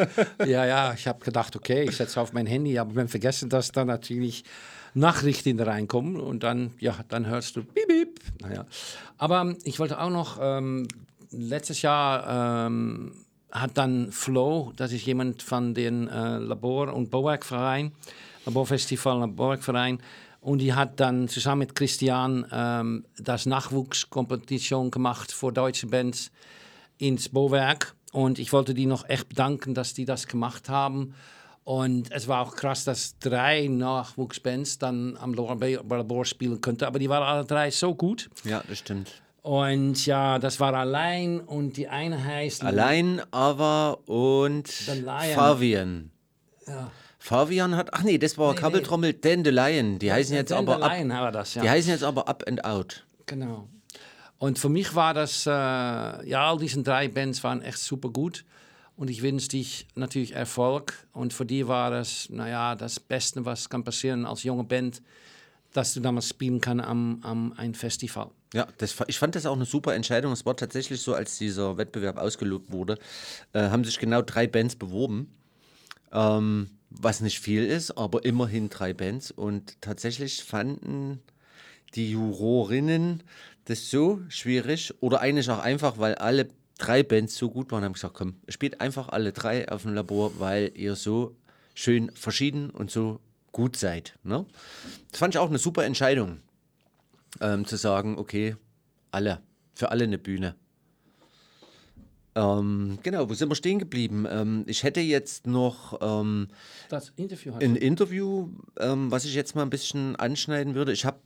Ja, 0.44 0.66
ja, 0.66 0.92
ich 0.92 1.06
habe 1.06 1.24
gedacht, 1.24 1.56
okay, 1.56 1.84
ich 1.84 1.96
setze 1.96 2.20
auf 2.20 2.32
mein 2.32 2.46
Handy, 2.46 2.78
aber 2.78 2.94
beim 2.94 3.08
Vergessen, 3.08 3.48
dass 3.48 3.72
da 3.72 3.84
natürlich 3.84 4.44
Nachrichten 4.96 5.60
reinkommen 5.60 6.16
und 6.16 6.42
dann, 6.42 6.72
ja, 6.78 6.96
dann 7.08 7.26
hörst 7.26 7.56
du 7.56 7.64
piep, 7.64 7.86
piep. 7.86 8.20
Naja. 8.40 8.66
Aber 9.18 9.54
ich 9.64 9.78
wollte 9.78 10.00
auch 10.00 10.10
noch, 10.10 10.38
ähm, 10.40 10.88
letztes 11.30 11.82
Jahr 11.82 12.66
ähm, 12.66 13.12
hat 13.50 13.76
dann 13.78 14.10
Flo, 14.10 14.72
das 14.76 14.92
ist 14.92 15.06
jemand 15.06 15.42
von 15.42 15.74
den 15.74 16.08
äh, 16.08 16.38
Labor- 16.38 16.94
und 16.94 17.10
Bauwerkverein, 17.10 17.92
Laborfestival 18.46 19.22
und 19.22 19.36
Bauwerkverein, 19.36 19.98
und 20.40 20.58
die 20.58 20.74
hat 20.74 21.00
dann 21.00 21.28
zusammen 21.28 21.60
mit 21.60 21.74
Christian 21.74 22.46
ähm, 22.52 23.04
das 23.18 23.46
Nachwuchskompetition 23.46 24.92
gemacht 24.92 25.32
für 25.32 25.52
deutsche 25.52 25.88
Bands 25.88 26.30
ins 26.98 27.28
Bauwerk. 27.28 27.96
Und 28.12 28.38
ich 28.38 28.52
wollte 28.52 28.72
die 28.72 28.86
noch 28.86 29.08
echt 29.08 29.28
bedanken, 29.28 29.74
dass 29.74 29.92
die 29.92 30.04
das 30.04 30.28
gemacht 30.28 30.68
haben. 30.68 31.14
Und 31.66 32.12
es 32.12 32.28
war 32.28 32.46
auch 32.46 32.54
krass, 32.54 32.84
dass 32.84 33.18
drei 33.18 33.66
Nachwuchsbands 33.66 34.78
dann 34.78 35.16
am 35.16 35.34
Labor 35.34 36.24
spielen 36.24 36.60
könnten. 36.60 36.84
Aber 36.84 37.00
die 37.00 37.08
waren 37.08 37.24
alle 37.24 37.44
drei 37.44 37.72
so 37.72 37.92
gut. 37.92 38.30
Ja, 38.44 38.62
das 38.68 38.78
stimmt. 38.78 39.10
Und 39.42 40.06
ja, 40.06 40.38
das 40.38 40.60
war 40.60 40.72
allein 40.74 41.40
und 41.40 41.76
die 41.76 41.88
eine 41.88 42.24
heißt 42.24 42.62
Allein, 42.62 43.20
aber 43.32 43.98
und. 44.06 44.68
Fabian. 44.68 46.12
Ja. 46.68 46.92
Fabian 47.18 47.74
hat, 47.74 47.92
ach 47.92 48.04
nee, 48.04 48.18
das 48.18 48.38
war 48.38 48.52
Nee, 48.52 48.60
Kabeltrommel 48.60 49.14
Dan 49.14 49.44
the 49.44 49.50
Lion. 49.50 49.98
Die 49.98 50.12
heißen 50.12 50.36
jetzt 50.36 50.52
Dan 50.52 50.68
aber 50.68 50.76
the 50.76 50.82
up, 50.84 50.92
Lion 50.92 51.08
war 51.08 51.32
das, 51.32 51.54
ja. 51.56 51.62
Die 51.62 51.70
heißen 51.70 51.90
jetzt 51.90 52.04
aber 52.04 52.28
Up 52.28 52.44
and 52.46 52.64
Out. 52.64 53.04
Genau. 53.26 53.66
Und 54.38 54.60
für 54.60 54.68
mich 54.68 54.94
war 54.94 55.14
das, 55.14 55.44
äh, 55.46 55.50
ja, 55.50 56.48
all 56.48 56.58
diese 56.58 56.80
drei 56.84 57.08
Bands 57.08 57.42
waren 57.42 57.60
echt 57.60 57.78
super 57.78 58.10
gut. 58.10 58.44
Und 58.96 59.10
ich 59.10 59.22
wünsche 59.22 59.48
dich 59.48 59.86
natürlich 59.94 60.34
Erfolg. 60.34 61.06
Und 61.12 61.32
für 61.32 61.44
die 61.44 61.68
war 61.68 61.90
das, 61.90 62.28
naja, 62.30 62.74
das 62.74 62.98
Beste, 62.98 63.44
was 63.44 63.68
kann 63.68 63.84
passieren 63.84 64.24
als 64.24 64.42
junge 64.42 64.64
Band, 64.64 65.02
dass 65.72 65.92
du 65.92 66.00
damals 66.00 66.30
spielen 66.30 66.60
kann 66.60 66.80
am, 66.80 67.20
am 67.22 67.52
ein 67.56 67.74
Festival. 67.74 68.30
Ja, 68.54 68.66
das, 68.78 68.96
ich 69.08 69.18
fand 69.18 69.34
das 69.34 69.44
auch 69.44 69.56
eine 69.56 69.66
super 69.66 69.94
Entscheidung. 69.94 70.32
Es 70.32 70.46
war 70.46 70.56
tatsächlich 70.56 71.02
so, 71.02 71.14
als 71.14 71.36
dieser 71.36 71.76
Wettbewerb 71.76 72.16
ausgelobt 72.16 72.72
wurde, 72.72 72.98
äh, 73.52 73.68
haben 73.68 73.84
sich 73.84 73.98
genau 73.98 74.22
drei 74.22 74.46
Bands 74.46 74.76
beworben. 74.76 75.30
Ähm, 76.12 76.70
was 76.88 77.20
nicht 77.20 77.40
viel 77.40 77.64
ist, 77.64 77.90
aber 77.98 78.24
immerhin 78.24 78.70
drei 78.70 78.94
Bands. 78.94 79.30
Und 79.30 79.80
tatsächlich 79.82 80.42
fanden 80.42 81.20
die 81.94 82.10
Jurorinnen 82.10 83.22
das 83.66 83.90
so 83.90 84.20
schwierig 84.28 84.94
oder 85.00 85.20
eigentlich 85.20 85.50
auch 85.50 85.58
einfach, 85.58 85.98
weil 85.98 86.14
alle 86.14 86.48
drei 86.78 87.02
Bands 87.02 87.36
so 87.36 87.50
gut 87.50 87.70
waren, 87.72 87.84
haben 87.84 87.94
gesagt, 87.94 88.14
komm, 88.14 88.36
spielt 88.48 88.80
einfach 88.80 89.08
alle 89.08 89.32
drei 89.32 89.68
auf 89.70 89.82
dem 89.82 89.94
Labor, 89.94 90.38
weil 90.38 90.72
ihr 90.74 90.94
so 90.94 91.36
schön 91.74 92.10
verschieden 92.12 92.70
und 92.70 92.90
so 92.90 93.20
gut 93.52 93.76
seid. 93.76 94.18
Ne? 94.22 94.44
Das 95.10 95.20
fand 95.20 95.34
ich 95.34 95.38
auch 95.38 95.48
eine 95.48 95.58
super 95.58 95.84
Entscheidung, 95.84 96.40
ähm, 97.40 97.64
zu 97.66 97.76
sagen, 97.76 98.18
okay, 98.18 98.56
alle, 99.10 99.40
für 99.74 99.90
alle 99.90 100.04
eine 100.04 100.18
Bühne. 100.18 100.54
Ähm, 102.34 102.98
genau, 103.02 103.30
wo 103.30 103.34
sind 103.34 103.48
wir 103.48 103.54
stehen 103.54 103.78
geblieben? 103.78 104.26
Ähm, 104.28 104.64
ich 104.66 104.82
hätte 104.82 105.00
jetzt 105.00 105.46
noch 105.46 105.98
ähm, 106.02 106.48
Das 106.90 107.12
Interview 107.16 107.54
ein. 107.54 107.76
Interview, 107.76 108.50
ähm, 108.78 109.10
was 109.10 109.24
ich 109.24 109.34
jetzt 109.34 109.54
mal 109.54 109.62
ein 109.62 109.70
bisschen 109.70 110.16
anschneiden 110.16 110.74
würde. 110.74 110.92
Ich 110.92 111.06
habe 111.06 111.18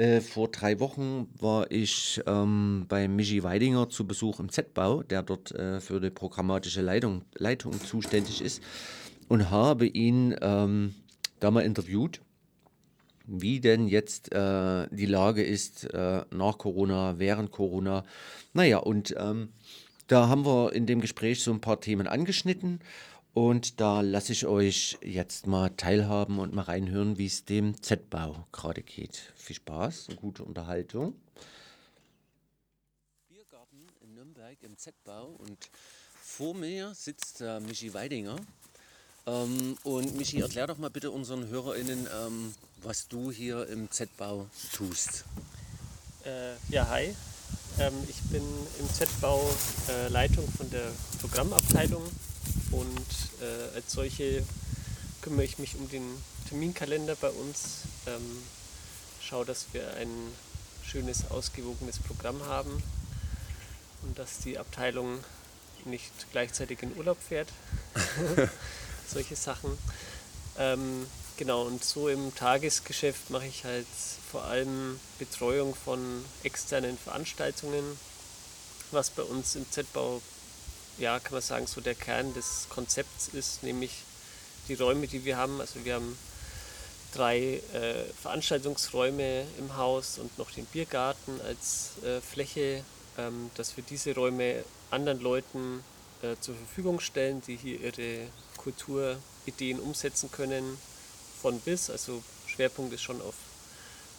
äh, 0.00 0.20
vor 0.22 0.48
drei 0.48 0.80
Wochen 0.80 1.28
war 1.38 1.70
ich 1.70 2.20
ähm, 2.26 2.86
bei 2.88 3.06
Michi 3.06 3.42
Weidinger 3.42 3.90
zu 3.90 4.06
Besuch 4.06 4.40
im 4.40 4.48
Z-Bau, 4.48 5.02
der 5.02 5.22
dort 5.22 5.52
äh, 5.52 5.80
für 5.80 6.00
die 6.00 6.10
programmatische 6.10 6.80
Leitung, 6.80 7.22
Leitung 7.34 7.78
zuständig 7.80 8.40
ist 8.40 8.62
und 9.28 9.50
habe 9.50 9.86
ihn 9.86 10.34
ähm, 10.40 10.94
da 11.38 11.50
mal 11.50 11.60
interviewt, 11.60 12.22
wie 13.26 13.60
denn 13.60 13.88
jetzt 13.88 14.32
äh, 14.32 14.88
die 14.90 15.06
Lage 15.06 15.42
ist 15.42 15.92
äh, 15.92 16.22
nach 16.30 16.56
Corona, 16.56 17.18
während 17.18 17.50
Corona. 17.50 18.04
Naja, 18.54 18.78
und 18.78 19.14
ähm, 19.18 19.50
da 20.06 20.28
haben 20.28 20.46
wir 20.46 20.72
in 20.72 20.86
dem 20.86 21.02
Gespräch 21.02 21.44
so 21.44 21.52
ein 21.52 21.60
paar 21.60 21.80
Themen 21.80 22.06
angeschnitten 22.06 22.80
und 23.34 23.80
da 23.80 24.00
lasse 24.00 24.32
ich 24.32 24.46
euch 24.46 24.98
jetzt 25.02 25.46
mal 25.46 25.70
teilhaben 25.70 26.38
und 26.38 26.52
mal 26.52 26.62
reinhören, 26.62 27.18
wie 27.18 27.26
es 27.26 27.44
dem 27.44 27.80
Z-Bau 27.80 28.46
gerade 28.52 28.82
geht. 28.82 29.32
Viel 29.36 29.56
Spaß 29.56 30.08
und 30.08 30.16
gute 30.16 30.44
Unterhaltung. 30.44 31.14
Biergarten 33.28 33.86
in 34.02 34.14
Nürnberg 34.14 34.56
im 34.62 34.76
Z-Bau 34.76 35.36
und 35.38 35.70
vor 36.20 36.54
mir 36.54 36.92
sitzt 36.94 37.40
äh, 37.40 37.60
Michi 37.60 37.94
Weidinger. 37.94 38.36
Ähm, 39.26 39.76
und 39.84 40.16
Michi, 40.16 40.40
erklär 40.40 40.66
doch 40.66 40.78
mal 40.78 40.90
bitte 40.90 41.10
unseren 41.10 41.46
HörerInnen, 41.48 42.08
ähm, 42.24 42.54
was 42.82 43.06
du 43.08 43.30
hier 43.30 43.66
im 43.68 43.90
Z-Bau 43.90 44.46
tust. 44.72 45.24
Äh, 46.24 46.54
ja, 46.68 46.88
hi. 46.88 47.14
Ähm, 47.78 47.94
ich 48.08 48.20
bin 48.30 48.42
im 48.78 48.92
Z-Bau 48.92 49.48
äh, 49.88 50.08
Leitung 50.08 50.48
von 50.50 50.68
der 50.70 50.90
Programmabteilung 51.20 52.02
und 52.70 53.06
äh, 53.40 53.74
als 53.76 53.92
solche 53.92 54.44
kümmere 55.22 55.44
ich 55.44 55.58
mich 55.58 55.76
um 55.76 55.88
den 55.88 56.22
Terminkalender 56.48 57.16
bei 57.16 57.30
uns. 57.30 57.82
Ähm, 58.06 58.42
schaue, 59.20 59.44
dass 59.44 59.66
wir 59.72 59.94
ein 59.94 60.08
schönes, 60.84 61.30
ausgewogenes 61.30 61.98
Programm 61.98 62.44
haben 62.46 62.82
und 64.02 64.18
dass 64.18 64.38
die 64.38 64.58
Abteilung 64.58 65.18
nicht 65.84 66.12
gleichzeitig 66.32 66.82
in 66.82 66.96
Urlaub 66.96 67.18
fährt. 67.20 67.48
Solche 69.06 69.36
Sachen. 69.36 69.76
Ähm, 70.58 71.06
genau, 71.36 71.62
und 71.62 71.84
so 71.84 72.08
im 72.08 72.34
Tagesgeschäft 72.34 73.30
mache 73.30 73.46
ich 73.46 73.64
halt 73.64 73.86
vor 74.30 74.44
allem 74.44 74.98
Betreuung 75.18 75.74
von 75.74 76.24
externen 76.42 76.98
Veranstaltungen, 76.98 77.84
was 78.90 79.10
bei 79.10 79.22
uns 79.22 79.56
im 79.56 79.70
Z-Bau, 79.70 80.20
ja, 81.00 81.18
kann 81.18 81.32
man 81.32 81.42
sagen, 81.42 81.66
so 81.66 81.80
der 81.80 81.94
Kern 81.94 82.32
des 82.34 82.66
Konzepts 82.68 83.28
ist, 83.28 83.62
nämlich 83.62 84.02
die 84.68 84.74
Räume, 84.74 85.08
die 85.08 85.24
wir 85.24 85.36
haben. 85.36 85.60
Also 85.60 85.84
wir 85.84 85.94
haben 85.94 86.16
drei 87.12 87.60
äh, 87.72 88.04
Veranstaltungsräume 88.22 89.44
im 89.58 89.76
Haus 89.76 90.18
und 90.18 90.38
noch 90.38 90.50
den 90.50 90.66
Biergarten 90.66 91.40
als 91.40 91.92
äh, 92.04 92.20
Fläche, 92.20 92.84
ähm, 93.18 93.50
dass 93.56 93.76
wir 93.76 93.82
diese 93.82 94.14
Räume 94.14 94.64
anderen 94.90 95.20
Leuten 95.20 95.82
äh, 96.22 96.36
zur 96.40 96.54
Verfügung 96.54 97.00
stellen, 97.00 97.42
die 97.46 97.56
hier 97.56 97.80
ihre 97.80 98.26
Kulturideen 98.58 99.80
umsetzen 99.80 100.30
können, 100.30 100.78
von 101.40 101.58
bis. 101.60 101.88
Also 101.88 102.22
Schwerpunkt 102.46 102.92
ist 102.92 103.02
schon 103.02 103.20
auf 103.22 103.34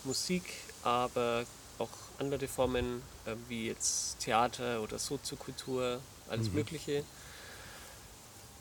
Musik, 0.03 0.43
aber 0.83 1.45
auch 1.77 1.89
andere 2.17 2.47
Formen 2.47 3.03
äh, 3.25 3.35
wie 3.47 3.67
jetzt 3.67 4.19
Theater 4.19 4.81
oder 4.81 4.97
Soziokultur, 4.97 5.99
alles 6.31 6.49
Mhm. 6.49 6.55
Mögliche. 6.55 7.03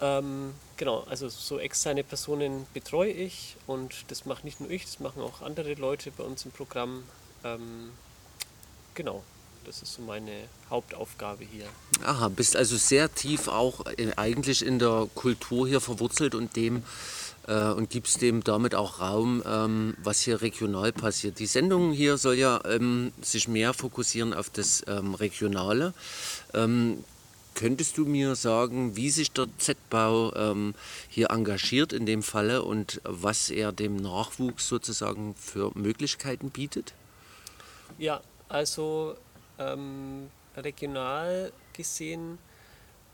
Ähm, 0.01 0.55
genau, 0.77 1.05
also 1.11 1.29
so 1.29 1.59
externe 1.59 2.03
Personen 2.03 2.67
betreue 2.73 3.11
ich 3.11 3.57
und 3.67 4.05
das 4.09 4.25
mache 4.25 4.45
nicht 4.45 4.61
nur 4.61 4.71
ich, 4.71 4.85
das 4.85 4.99
machen 4.99 5.21
auch 5.23 5.43
andere 5.43 5.75
Leute 5.75 6.11
bei 6.11 6.25
uns 6.25 6.45
im 6.45 6.53
Programm. 6.53 7.05
Ähm, 7.45 7.91
genau, 8.95 9.23
das 9.67 9.83
ist 9.83 9.95
so 9.95 10.03
meine 10.03 10.33
Hauptaufgabe 10.71 11.45
hier. 11.45 11.67
Aha, 12.05 12.29
bist 12.29 12.57
also 12.57 12.77
sehr 12.79 13.15
tief 13.15 13.49
auch 13.49 13.85
äh, 13.87 14.11
eigentlich 14.17 14.65
in 14.65 14.79
der 14.79 15.07
Kultur 15.15 15.69
hier 15.69 15.81
verwurzelt 15.83 16.35
und 16.35 16.57
dem 16.57 16.83
äh, 17.47 17.69
und 17.71 17.91
gibst 17.91 18.23
dem 18.23 18.43
damit 18.43 18.75
auch 18.75 19.01
Raum, 19.01 19.43
ähm, 19.47 19.95
was 20.03 20.21
hier 20.21 20.41
regional 20.41 20.93
passiert. 20.93 21.39
Die 21.39 21.47
Sendung 21.47 21.93
hier 21.93 22.17
soll 22.17 22.37
ja 22.37 22.61
ähm, 22.65 23.13
sich 23.21 23.49
mehr 23.49 23.75
fokussieren 23.75 24.33
auf 24.33 24.49
das 24.49 24.83
ähm, 24.87 25.15
Regionale. 25.15 25.93
Könntest 27.55 27.99
du 27.99 28.07
mir 28.07 28.35
sagen, 28.37 28.97
wie 28.97 29.11
sich 29.11 29.33
der 29.33 29.47
Z-Bau 29.59 30.35
ähm, 30.35 30.75
hier 31.09 31.31
engagiert 31.31 31.93
in 31.93 32.07
dem 32.07 32.23
Falle 32.23 32.63
und 32.63 33.01
was 33.05 33.51
er 33.51 33.73
dem 33.73 33.97
Nachwuchs 33.97 34.69
sozusagen 34.69 35.35
für 35.35 35.71
Möglichkeiten 35.75 36.51
bietet? 36.51 36.95
Ja, 37.99 38.21
also 38.49 39.17
ähm, 39.59 40.31
regional 40.57 41.53
gesehen 41.73 42.39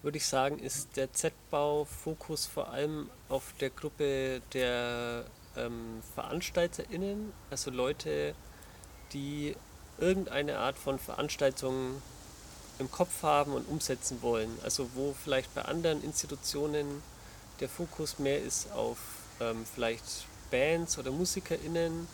würde 0.03 0.19
ich 0.19 0.27
sagen, 0.27 0.61
ist 0.61 0.97
der 0.97 1.13
Z-Bau-Fokus 1.13 2.47
vor 2.47 2.69
allem 2.71 3.11
auf 3.29 3.55
der 3.61 3.71
Gruppe 3.71 4.41
der 4.53 5.25
ähm, 5.57 6.01
VeranstalterInnen, 6.15 7.33
also 7.51 7.73
Leute, 7.73 8.37
die 9.13 9.57
irgendeine 9.99 10.59
Art 10.59 10.77
von 10.77 11.01
Veranstaltung 11.01 12.03
im 12.79 12.91
Kopf 12.91 13.23
haben 13.23 13.53
und 13.53 13.69
umsetzen 13.69 14.23
wollen. 14.23 14.51
Also 14.63 14.91
wo 14.95 15.15
vielleicht 15.23 15.55
bei 15.55 15.63
anderen 15.63 16.03
Institutionen 16.03 17.03
der 17.61 17.69
Fokus 17.69 18.19
mehr 18.19 18.43
ist 18.43 18.71
auf 18.73 18.99
ähm, 19.41 19.65
vielleicht 19.75 20.05
Bands 20.51 20.99
oder 20.99 21.11
MusikerInnen, 21.11 22.07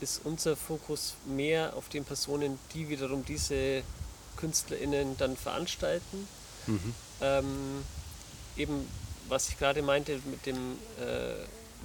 ist 0.00 0.20
unser 0.24 0.56
Fokus 0.56 1.14
mehr 1.24 1.74
auf 1.74 1.88
den 1.88 2.04
Personen, 2.04 2.58
die 2.74 2.88
wiederum 2.88 3.24
diese 3.24 3.82
KünstlerInnen 4.36 5.16
dann 5.16 5.36
veranstalten. 5.36 6.28
Mhm. 6.66 6.94
Ähm, 7.22 7.84
eben, 8.56 8.88
was 9.28 9.48
ich 9.48 9.58
gerade 9.58 9.82
meinte 9.82 10.20
mit, 10.26 10.44
dem, 10.46 10.78
äh, 11.00 11.34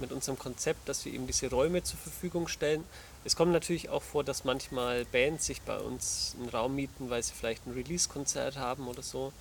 mit 0.00 0.12
unserem 0.12 0.38
Konzept, 0.38 0.88
dass 0.88 1.04
wir 1.04 1.12
eben 1.12 1.26
diese 1.26 1.48
Räume 1.48 1.82
zur 1.82 1.98
Verfügung 1.98 2.48
stellen. 2.48 2.84
Es 3.24 3.36
kommt 3.36 3.52
natürlich 3.52 3.88
auch 3.88 4.02
vor, 4.02 4.24
dass 4.24 4.44
manchmal 4.44 5.04
Bands 5.04 5.46
sich 5.46 5.62
bei 5.62 5.78
uns 5.78 6.34
einen 6.38 6.48
Raum 6.48 6.74
mieten, 6.74 7.08
weil 7.08 7.22
sie 7.22 7.32
vielleicht 7.32 7.66
ein 7.66 7.72
Release-Konzert 7.72 8.56
haben 8.56 8.88
oder 8.88 9.02
so. 9.02 9.32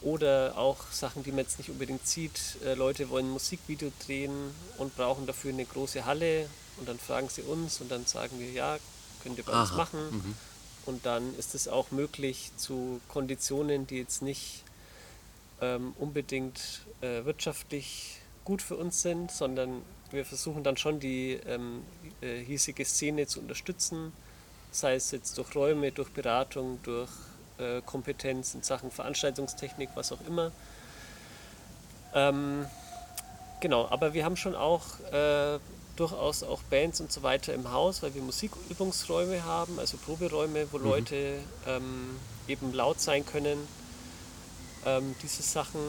Oder 0.00 0.56
auch 0.56 0.90
Sachen, 0.90 1.22
die 1.22 1.30
man 1.30 1.40
jetzt 1.40 1.58
nicht 1.58 1.70
unbedingt 1.70 2.06
sieht. 2.06 2.58
Äh, 2.64 2.74
Leute 2.74 3.08
wollen 3.10 3.26
ein 3.26 3.32
Musikvideo 3.32 3.90
drehen 4.04 4.32
und 4.78 4.96
brauchen 4.96 5.26
dafür 5.26 5.52
eine 5.52 5.64
große 5.64 6.04
Halle 6.04 6.48
und 6.78 6.88
dann 6.88 6.98
fragen 6.98 7.28
sie 7.28 7.42
uns 7.42 7.80
und 7.80 7.90
dann 7.90 8.04
sagen 8.06 8.38
wir, 8.38 8.50
ja, 8.50 8.78
könnt 9.22 9.38
ihr 9.38 9.44
bei 9.44 9.58
uns 9.58 9.70
Aha, 9.70 9.76
machen. 9.76 10.10
mhm. 10.10 10.34
Und 10.86 11.06
dann 11.06 11.34
ist 11.38 11.54
es 11.54 11.68
auch 11.68 11.90
möglich 11.90 12.50
zu 12.56 13.00
Konditionen, 13.08 13.86
die 13.86 13.96
jetzt 13.96 14.20
nicht 14.20 14.64
ähm, 15.62 15.94
unbedingt 15.98 16.82
äh, 17.00 17.24
wirtschaftlich 17.24 18.18
gut 18.44 18.60
für 18.60 18.76
uns 18.76 19.00
sind, 19.00 19.30
sondern 19.30 19.82
wir 20.10 20.26
versuchen 20.26 20.62
dann 20.62 20.76
schon 20.76 21.00
die 21.00 21.40
ähm, 21.46 21.82
äh, 22.24 22.42
hiesige 22.44 22.84
Szene 22.84 23.26
zu 23.26 23.40
unterstützen, 23.40 24.12
sei 24.72 24.94
es 24.94 25.10
jetzt 25.10 25.36
durch 25.38 25.54
Räume, 25.54 25.92
durch 25.92 26.08
Beratung, 26.10 26.80
durch 26.82 27.10
äh, 27.58 27.80
Kompetenz 27.82 28.54
in 28.54 28.62
Sachen 28.62 28.90
Veranstaltungstechnik, 28.90 29.90
was 29.94 30.10
auch 30.10 30.20
immer. 30.26 30.50
Ähm, 32.14 32.66
genau, 33.60 33.88
aber 33.90 34.14
wir 34.14 34.24
haben 34.24 34.36
schon 34.36 34.54
auch 34.54 34.84
äh, 35.12 35.58
durchaus 35.96 36.42
auch 36.42 36.62
Bands 36.64 37.00
und 37.00 37.12
so 37.12 37.22
weiter 37.22 37.54
im 37.54 37.70
Haus, 37.70 38.02
weil 38.02 38.14
wir 38.14 38.22
Musikübungsräume 38.22 39.44
haben, 39.44 39.78
also 39.78 39.96
Proberäume, 39.96 40.66
wo 40.72 40.78
Mhm. 40.78 40.84
Leute 40.84 41.38
ähm, 41.66 42.16
eben 42.48 42.72
laut 42.72 43.00
sein 43.00 43.24
können. 43.24 43.58
Ähm, 44.86 45.14
diese 45.22 45.42
Sachen. 45.42 45.80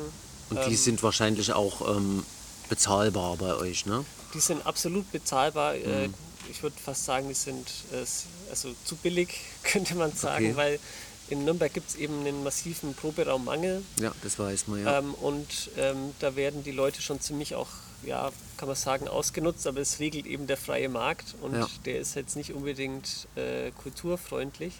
Und 0.50 0.60
die 0.66 0.72
ähm, 0.72 0.76
sind 0.78 1.04
wahrscheinlich 1.04 1.52
auch 1.54 1.96
ähm, 1.96 2.24
bezahlbar 2.70 3.36
bei 3.38 3.56
euch, 3.56 3.86
ne? 3.86 4.06
Die 4.34 4.40
sind 4.40 4.66
absolut 4.66 5.12
bezahlbar. 5.12 5.76
Äh, 5.76 6.08
Mhm. 6.08 6.14
Ich 6.52 6.62
würde 6.64 6.76
fast 6.78 7.06
sagen, 7.06 7.28
die 7.28 7.34
sind 7.34 7.68
äh, 7.92 8.06
also 8.50 8.74
zu 8.86 8.96
billig, 8.98 9.40
könnte 9.64 9.96
man 9.96 10.12
sagen, 10.14 10.46
Okay. 10.48 10.56
weil 10.56 10.80
in 11.28 11.44
Nürnberg 11.44 11.74
gibt 11.74 11.90
es 11.90 11.96
eben 11.96 12.20
einen 12.20 12.44
massiven 12.44 12.94
Proberaummangel. 12.94 13.84
Ja, 14.00 14.14
das 14.24 14.38
weiß 14.38 14.68
man 14.68 14.84
ja. 14.84 15.00
Ähm, 15.00 15.14
und 15.16 15.72
ähm, 15.78 16.14
da 16.20 16.36
werden 16.36 16.64
die 16.64 16.72
Leute 16.72 17.02
schon 17.02 17.20
ziemlich 17.20 17.56
auch, 17.56 17.70
ja, 18.04 18.32
kann 18.58 18.68
man 18.68 18.76
sagen, 18.78 19.08
ausgenutzt, 19.08 19.66
aber 19.66 19.80
es 19.82 20.00
regelt 20.00 20.28
eben 20.28 20.46
der 20.46 20.58
freie 20.58 20.88
Markt 20.88 21.34
und 21.42 21.56
Ja. 21.56 21.68
der 21.86 22.00
ist 22.00 22.16
jetzt 22.16 22.36
nicht 22.36 22.54
unbedingt 22.54 23.28
äh, 23.36 23.72
kulturfreundlich. 23.72 24.74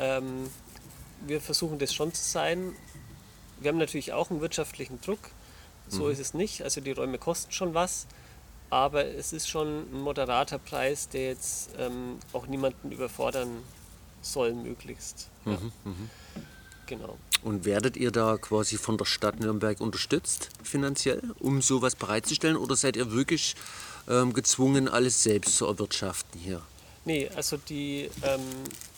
Ähm, 0.00 0.50
wir 1.26 1.40
versuchen 1.40 1.78
das 1.78 1.94
schon 1.94 2.12
zu 2.12 2.22
sein. 2.22 2.72
Wir 3.60 3.68
haben 3.70 3.78
natürlich 3.78 4.12
auch 4.12 4.30
einen 4.30 4.40
wirtschaftlichen 4.40 5.00
Druck, 5.00 5.30
so 5.88 6.04
Mhm. 6.06 6.10
ist 6.10 6.18
es 6.18 6.34
nicht. 6.34 6.62
Also 6.62 6.80
die 6.80 6.90
Räume 6.92 7.18
kosten 7.18 7.52
schon 7.52 7.72
was, 7.72 8.06
aber 8.70 9.04
es 9.04 9.32
ist 9.32 9.48
schon 9.48 9.86
ein 9.92 10.00
moderater 10.00 10.58
Preis, 10.58 11.08
der 11.08 11.28
jetzt 11.28 11.70
ähm, 11.78 12.18
auch 12.32 12.46
niemanden 12.46 12.90
überfordern 12.92 13.62
soll, 14.22 14.52
möglichst. 14.54 15.28
Ja, 15.44 15.52
Mhm, 15.52 15.72
mhm. 15.84 16.10
genau. 16.86 17.16
Und 17.42 17.64
werdet 17.64 17.96
ihr 17.96 18.10
da 18.10 18.36
quasi 18.38 18.76
von 18.76 18.98
der 18.98 19.04
Stadt 19.04 19.38
Nürnberg 19.38 19.80
unterstützt 19.80 20.48
finanziell, 20.62 21.22
um 21.38 21.62
sowas 21.62 21.94
bereitzustellen? 21.94 22.56
Oder 22.56 22.74
seid 22.74 22.96
ihr 22.96 23.12
wirklich 23.12 23.54
ähm, 24.08 24.32
gezwungen, 24.32 24.88
alles 24.88 25.22
selbst 25.22 25.56
zu 25.56 25.66
erwirtschaften 25.66 26.40
hier? 26.40 26.62
Nee, 27.04 27.28
also 27.36 27.56
die, 27.56 28.10
ähm, 28.22 28.40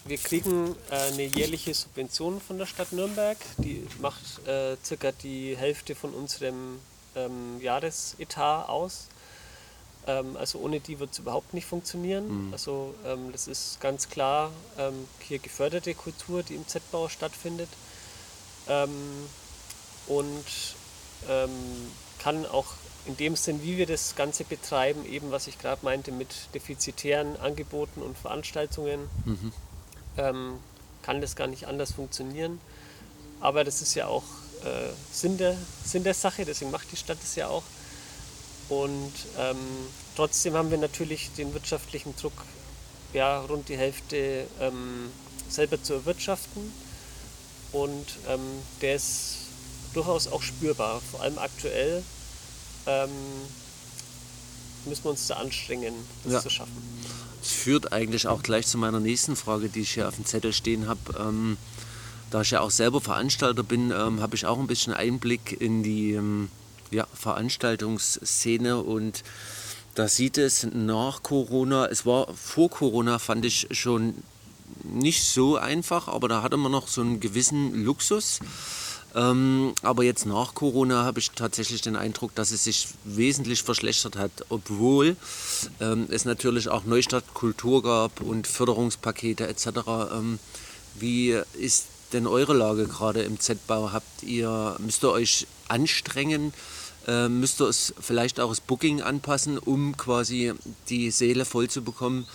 wir 0.06 0.16
kriegen 0.16 0.74
äh, 0.90 0.94
eine 1.12 1.24
jährliche 1.24 1.74
Subvention 1.74 2.40
von 2.40 2.56
der 2.56 2.64
Stadt 2.64 2.92
Nürnberg. 2.92 3.36
Die 3.58 3.86
macht 4.00 4.46
äh, 4.46 4.76
circa 4.82 5.12
die 5.12 5.54
Hälfte 5.54 5.94
von 5.94 6.14
unserem 6.14 6.78
ähm, 7.14 7.60
Jahresetat 7.60 8.66
aus. 8.70 9.08
Ähm, 10.08 10.36
also 10.36 10.58
ohne 10.58 10.80
die 10.80 10.98
wird 10.98 11.12
es 11.12 11.18
überhaupt 11.20 11.54
nicht 11.54 11.66
funktionieren. 11.66 12.46
Mhm. 12.48 12.52
Also 12.52 12.94
ähm, 13.04 13.30
das 13.30 13.46
ist 13.46 13.80
ganz 13.80 14.08
klar 14.08 14.50
ähm, 14.78 15.06
hier 15.20 15.38
geförderte 15.38 15.94
Kultur, 15.94 16.42
die 16.42 16.54
im 16.54 16.66
Z-Bau 16.66 17.08
stattfindet. 17.08 17.68
Ähm, 18.68 18.90
und 20.06 20.44
ähm, 21.28 21.50
kann 22.18 22.46
auch 22.46 22.66
in 23.06 23.16
dem 23.16 23.36
Sinn, 23.36 23.62
wie 23.62 23.76
wir 23.78 23.86
das 23.86 24.16
Ganze 24.16 24.44
betreiben, 24.44 25.06
eben 25.06 25.30
was 25.30 25.46
ich 25.46 25.58
gerade 25.58 25.84
meinte, 25.84 26.10
mit 26.10 26.28
defizitären 26.54 27.36
Angeboten 27.40 28.02
und 28.02 28.16
Veranstaltungen, 28.18 29.08
Mhm. 29.24 29.52
ähm, 30.16 30.52
kann 31.02 31.20
das 31.20 31.36
gar 31.36 31.46
nicht 31.46 31.66
anders 31.66 31.92
funktionieren. 31.92 32.60
Aber 33.40 33.64
das 33.64 33.80
ist 33.82 33.94
ja 33.94 34.06
auch 34.08 34.24
äh, 34.64 34.90
Sinn, 35.12 35.38
der, 35.38 35.56
Sinn 35.84 36.04
der 36.04 36.14
Sache, 36.14 36.44
deswegen 36.44 36.70
macht 36.70 36.90
die 36.92 36.96
Stadt 36.96 37.18
es 37.22 37.34
ja 37.36 37.48
auch. 37.48 37.62
Und 38.68 39.12
ähm, 39.38 39.56
trotzdem 40.16 40.54
haben 40.54 40.70
wir 40.70 40.78
natürlich 40.78 41.30
den 41.36 41.54
wirtschaftlichen 41.54 42.14
Druck, 42.16 42.32
ja, 43.12 43.40
rund 43.40 43.68
die 43.68 43.76
Hälfte 43.76 44.46
ähm, 44.60 45.10
selber 45.48 45.82
zu 45.82 45.94
erwirtschaften. 45.94 46.70
Und 47.72 48.06
ähm, 48.28 48.40
der 48.82 48.96
ist 48.96 49.36
durchaus 49.94 50.26
auch 50.28 50.42
spürbar, 50.42 51.00
vor 51.10 51.22
allem 51.22 51.38
aktuell. 51.38 52.02
Ähm, 52.86 53.10
müssen 54.84 55.04
wir 55.04 55.10
uns 55.10 55.26
da 55.26 55.36
anstrengen, 55.36 55.94
das 56.24 56.32
Ja. 56.34 56.40
zu 56.42 56.50
schaffen. 56.50 56.76
Das 57.40 57.50
führt 57.50 57.92
eigentlich 57.92 58.26
auch 58.26 58.42
gleich 58.42 58.66
zu 58.66 58.78
meiner 58.78 59.00
nächsten 59.00 59.36
Frage, 59.36 59.68
die 59.68 59.80
ich 59.80 59.94
hier 59.94 60.08
auf 60.08 60.16
dem 60.16 60.24
Zettel 60.24 60.52
stehen 60.52 60.88
habe. 60.88 61.00
Ähm, 61.18 61.56
da 62.30 62.42
ich 62.42 62.50
ja 62.50 62.60
auch 62.60 62.70
selber 62.70 63.00
Veranstalter 63.00 63.62
bin, 63.62 63.90
ähm, 63.90 64.20
habe 64.20 64.36
ich 64.36 64.44
auch 64.44 64.58
ein 64.58 64.66
bisschen 64.66 64.92
Einblick 64.92 65.58
in 65.58 65.82
die 65.82 66.12
ähm, 66.12 66.50
ja, 66.90 67.06
Veranstaltungsszene 67.14 68.78
und 68.78 69.22
da 69.94 70.06
sieht 70.06 70.38
es 70.38 70.66
nach 70.72 71.22
Corona, 71.22 71.86
es 71.86 72.06
war 72.06 72.32
vor 72.34 72.70
Corona, 72.70 73.18
fand 73.18 73.44
ich 73.44 73.66
schon 73.72 74.14
nicht 74.84 75.24
so 75.24 75.56
einfach, 75.56 76.08
aber 76.08 76.28
da 76.28 76.42
hatte 76.42 76.56
man 76.56 76.72
noch 76.72 76.88
so 76.88 77.00
einen 77.00 77.20
gewissen 77.20 77.84
Luxus. 77.84 78.40
Ähm, 79.14 79.72
aber 79.82 80.04
jetzt 80.04 80.26
nach 80.26 80.54
Corona 80.54 81.02
habe 81.04 81.18
ich 81.18 81.30
tatsächlich 81.30 81.80
den 81.80 81.96
Eindruck, 81.96 82.34
dass 82.34 82.50
es 82.50 82.64
sich 82.64 82.88
wesentlich 83.04 83.62
verschlechtert 83.62 84.16
hat, 84.16 84.30
obwohl 84.50 85.16
ähm, 85.80 86.06
es 86.10 86.24
natürlich 86.24 86.68
auch 86.68 86.84
Neustadt 86.84 87.32
Kultur 87.32 87.82
gab 87.82 88.20
und 88.20 88.46
Förderungspakete 88.46 89.48
etc. 89.48 89.66
Ähm, 90.12 90.38
wie 90.94 91.40
ist 91.58 91.86
denn 92.12 92.26
eure 92.26 92.54
Lage 92.54 92.86
gerade 92.86 93.22
im 93.22 93.40
Z-Bau? 93.40 93.92
Habt 93.92 94.22
ihr, 94.22 94.76
müsst 94.78 95.02
ihr 95.02 95.10
euch 95.10 95.46
anstrengen? 95.68 96.52
Äh, 97.08 97.28
müsst 97.28 97.60
ihr 97.60 97.68
es 97.68 97.94
vielleicht 97.98 98.38
auch 98.38 98.50
das 98.50 98.60
Booking 98.60 99.00
anpassen, 99.00 99.58
um 99.58 99.96
quasi 99.96 100.52
die 100.90 101.10
Seele 101.10 101.44
voll 101.46 101.68
zu 101.70 101.82
bekommen? 101.82 102.28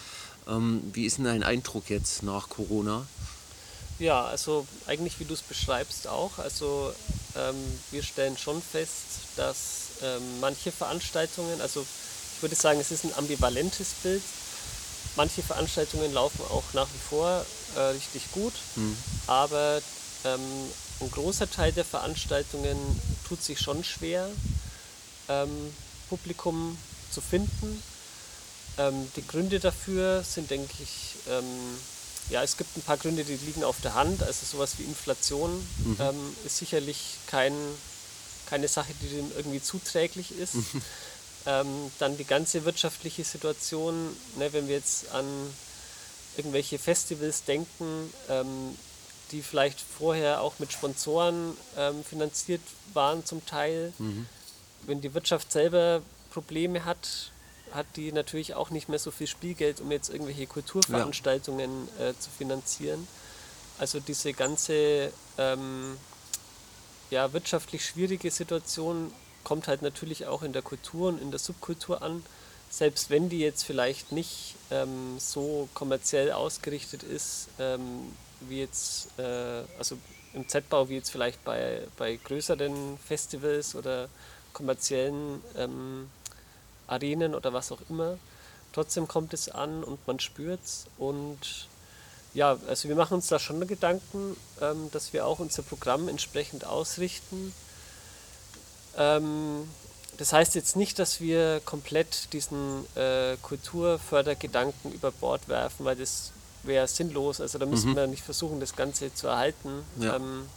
Ähm, 0.47 0.81
wie 0.93 1.05
ist 1.05 1.17
denn 1.19 1.25
dein 1.25 1.43
Eindruck 1.43 1.89
jetzt 1.89 2.23
nach 2.23 2.49
Corona? 2.49 3.05
Ja, 3.99 4.25
also 4.25 4.65
eigentlich 4.87 5.19
wie 5.19 5.25
du 5.25 5.35
es 5.35 5.43
beschreibst 5.43 6.07
auch. 6.07 6.39
Also 6.39 6.91
ähm, 7.35 7.55
wir 7.91 8.01
stellen 8.01 8.35
schon 8.37 8.61
fest, 8.61 9.05
dass 9.35 9.59
ähm, 10.01 10.21
manche 10.41 10.71
Veranstaltungen, 10.71 11.61
also 11.61 11.85
ich 12.35 12.41
würde 12.41 12.55
sagen, 12.55 12.79
es 12.79 12.89
ist 12.91 13.05
ein 13.05 13.13
ambivalentes 13.15 13.89
Bild. 14.01 14.23
Manche 15.15 15.43
Veranstaltungen 15.43 16.11
laufen 16.11 16.41
auch 16.49 16.63
nach 16.73 16.87
wie 16.87 17.09
vor 17.09 17.45
äh, 17.75 17.79
richtig 17.79 18.31
gut, 18.31 18.53
Hm. 18.73 18.97
aber 19.27 19.79
ähm, 20.25 20.39
ein 21.03 21.11
großer 21.11 21.49
Teil 21.49 21.71
der 21.71 21.85
Veranstaltungen 21.85 22.77
tut 23.27 23.43
sich 23.43 23.59
schon 23.59 23.83
schwer, 23.83 24.27
ähm, 25.29 25.49
Publikum 26.09 26.77
zu 27.11 27.21
finden. 27.21 27.81
Ähm, 28.77 29.07
die 29.15 29.25
Gründe 29.27 29.59
dafür 29.59 30.23
sind, 30.23 30.49
denke 30.49 30.71
ich, 30.81 31.15
ähm, 31.29 31.43
ja, 32.29 32.41
es 32.41 32.57
gibt 32.57 32.75
ein 32.77 32.81
paar 32.81 32.97
Gründe, 32.97 33.23
die 33.23 33.35
liegen 33.35 33.63
auf 33.63 33.81
der 33.81 33.93
Hand. 33.95 34.23
Also 34.23 34.45
sowas 34.45 34.73
wie 34.77 34.83
Inflation 34.83 35.51
Mhm. 35.83 35.97
ähm, 35.99 36.35
ist 36.45 36.57
sicherlich 36.57 37.17
kein, 37.27 37.53
keine 38.49 38.67
Sache, 38.67 38.93
die 39.01 39.09
dem 39.09 39.31
irgendwie 39.35 39.61
zuträglich 39.61 40.31
ist. 40.31 40.55
ähm, 41.45 41.67
dann 41.99 42.17
die 42.17 42.23
ganze 42.23 42.63
wirtschaftliche 42.65 43.23
Situation, 43.25 43.93
ne, 44.37 44.53
wenn 44.53 44.67
wir 44.67 44.75
jetzt 44.75 45.11
an 45.11 45.25
irgendwelche 46.37 46.79
Festivals 46.79 47.43
denken, 47.43 48.11
ähm, 48.29 48.77
die 49.31 49.41
vielleicht 49.41 49.79
vorher 49.79 50.41
auch 50.41 50.59
mit 50.59 50.71
Sponsoren 50.71 51.57
ähm, 51.77 52.03
finanziert 52.03 52.61
waren 52.93 53.25
zum 53.25 53.45
Teil. 53.45 53.93
Mhm. 53.97 54.27
Wenn 54.85 55.01
die 55.01 55.13
Wirtschaft 55.13 55.51
selber 55.51 56.01
Probleme 56.31 56.85
hat, 56.85 57.31
hat 57.71 57.87
die 57.95 58.11
natürlich 58.11 58.53
auch 58.53 58.69
nicht 58.69 58.89
mehr 58.89 58.99
so 58.99 59.11
viel 59.11 59.27
Spielgeld, 59.27 59.81
um 59.81 59.91
jetzt 59.91 60.09
irgendwelche 60.09 60.45
Kulturveranstaltungen 60.45 61.87
äh, 61.99 62.13
zu 62.19 62.29
finanzieren. 62.29 63.07
Also 63.79 63.99
diese 63.99 64.33
ganze 64.33 65.11
ähm, 65.37 65.97
ja, 67.09 67.33
wirtschaftlich 67.33 67.85
schwierige 67.85 68.29
Situation 68.29 69.11
kommt 69.43 69.67
halt 69.67 69.81
natürlich 69.81 70.25
auch 70.27 70.43
in 70.43 70.53
der 70.53 70.61
Kultur 70.61 71.09
und 71.09 71.21
in 71.21 71.31
der 71.31 71.39
Subkultur 71.39 72.01
an. 72.01 72.23
Selbst 72.69 73.09
wenn 73.09 73.29
die 73.29 73.39
jetzt 73.39 73.63
vielleicht 73.63 74.11
nicht 74.11 74.55
ähm, 74.71 75.19
so 75.19 75.69
kommerziell 75.73 76.31
ausgerichtet 76.31 77.03
ist, 77.03 77.49
ähm, 77.59 78.11
wie 78.49 78.61
jetzt, 78.61 79.07
äh, 79.17 79.63
also 79.77 79.97
im 80.33 80.47
Z-Bau, 80.47 80.89
wie 80.89 80.95
jetzt 80.95 81.09
vielleicht 81.09 81.43
bei, 81.43 81.81
bei 81.97 82.15
größeren 82.15 82.97
Festivals 82.97 83.75
oder 83.75 84.09
kommerziellen 84.53 85.41
ähm, 85.57 86.09
Arenen 86.87 87.35
oder 87.35 87.53
was 87.53 87.71
auch 87.71 87.81
immer. 87.89 88.17
Trotzdem 88.71 89.07
kommt 89.07 89.33
es 89.33 89.49
an 89.49 89.83
und 89.83 90.05
man 90.07 90.19
spürt 90.19 90.63
es. 90.63 90.85
Und 90.97 91.67
ja, 92.33 92.57
also 92.67 92.89
wir 92.89 92.95
machen 92.95 93.15
uns 93.15 93.27
da 93.27 93.37
schon 93.39 93.65
Gedanken, 93.67 94.35
ähm, 94.61 94.89
dass 94.91 95.13
wir 95.13 95.25
auch 95.27 95.39
unser 95.39 95.61
Programm 95.61 96.07
entsprechend 96.07 96.65
ausrichten. 96.65 97.53
Ähm, 98.97 99.67
das 100.17 100.33
heißt 100.33 100.55
jetzt 100.55 100.75
nicht, 100.75 100.99
dass 100.99 101.21
wir 101.21 101.61
komplett 101.65 102.33
diesen 102.33 102.85
äh, 102.95 103.35
Kulturfördergedanken 103.41 104.91
über 104.91 105.11
Bord 105.11 105.47
werfen, 105.47 105.85
weil 105.85 105.95
das 105.95 106.31
wäre 106.63 106.87
sinnlos. 106.87 107.39
Also 107.41 107.57
da 107.57 107.65
müssen 107.65 107.91
Mhm. 107.91 107.95
wir 107.95 108.07
nicht 108.07 108.23
versuchen, 108.23 108.59
das 108.59 108.75
Ganze 108.75 109.13
zu 109.13 109.27
erhalten. 109.27 109.83
Ja. 109.99 110.15
Ähm, 110.15 110.47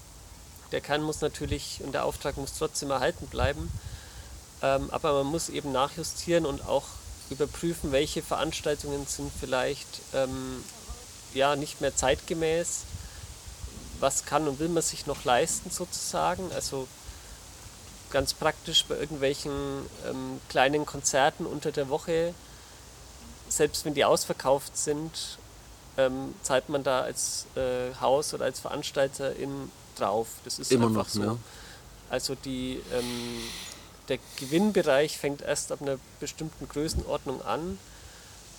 der 0.73 0.81
Kern 0.81 1.03
muss 1.03 1.21
natürlich 1.21 1.81
und 1.85 1.93
der 1.93 2.05
Auftrag 2.05 2.37
muss 2.37 2.55
trotzdem 2.59 2.91
erhalten 2.91 3.27
bleiben. 3.27 3.71
Ähm, 4.63 4.89
aber 4.91 5.13
man 5.23 5.27
muss 5.27 5.49
eben 5.49 5.73
nachjustieren 5.73 6.47
und 6.47 6.67
auch 6.67 6.85
überprüfen, 7.31 7.93
welche 7.93 8.23
Veranstaltungen 8.23 9.07
sind 9.07 9.31
vielleicht 9.39 10.01
ähm, 10.15 10.65
ja, 11.35 11.57
nicht 11.57 11.81
mehr 11.81 11.95
zeitgemäß. 11.95 12.83
Was 14.01 14.25
kann 14.25 14.47
und 14.49 14.59
will 14.59 14.69
man 14.69 14.83
sich 14.83 15.07
noch 15.07 15.25
leisten 15.25 15.71
sozusagen? 15.71 16.51
Also 16.53 16.87
ganz 18.11 18.35
praktisch 18.35 18.85
bei 18.85 18.97
irgendwelchen 18.97 19.53
ähm, 20.09 20.41
kleinen 20.49 20.87
Konzerten 20.87 21.47
unter 21.47 21.73
der 21.73 21.89
Woche, 21.89 22.33
selbst 23.49 23.85
wenn 23.85 23.95
die 23.95 24.05
ausverkauft 24.05 24.77
sind, 24.77 25.39
ähm, 25.99 26.35
zahlt 26.43 26.69
man 26.69 26.83
da 26.85 27.01
als 27.03 27.47
äh, 27.57 27.95
Haus 28.01 28.35
oder 28.35 28.45
als 28.45 28.61
Veranstalterin 28.61 29.71
drauf. 29.97 30.27
Das 30.45 30.59
ist 30.59 30.71
Immer 30.73 30.87
einfach 30.89 31.05
noch, 31.05 31.09
so. 31.09 31.21
ne? 31.23 31.39
Also 32.11 32.35
die, 32.35 32.81
ähm, 32.93 33.41
der 34.09 34.19
Gewinnbereich 34.37 35.19
fängt 35.19 35.43
erst 35.43 35.73
ab 35.73 35.81
einer 35.83 35.99
bestimmten 36.21 36.69
Größenordnung 36.69 37.43
an. 37.45 37.79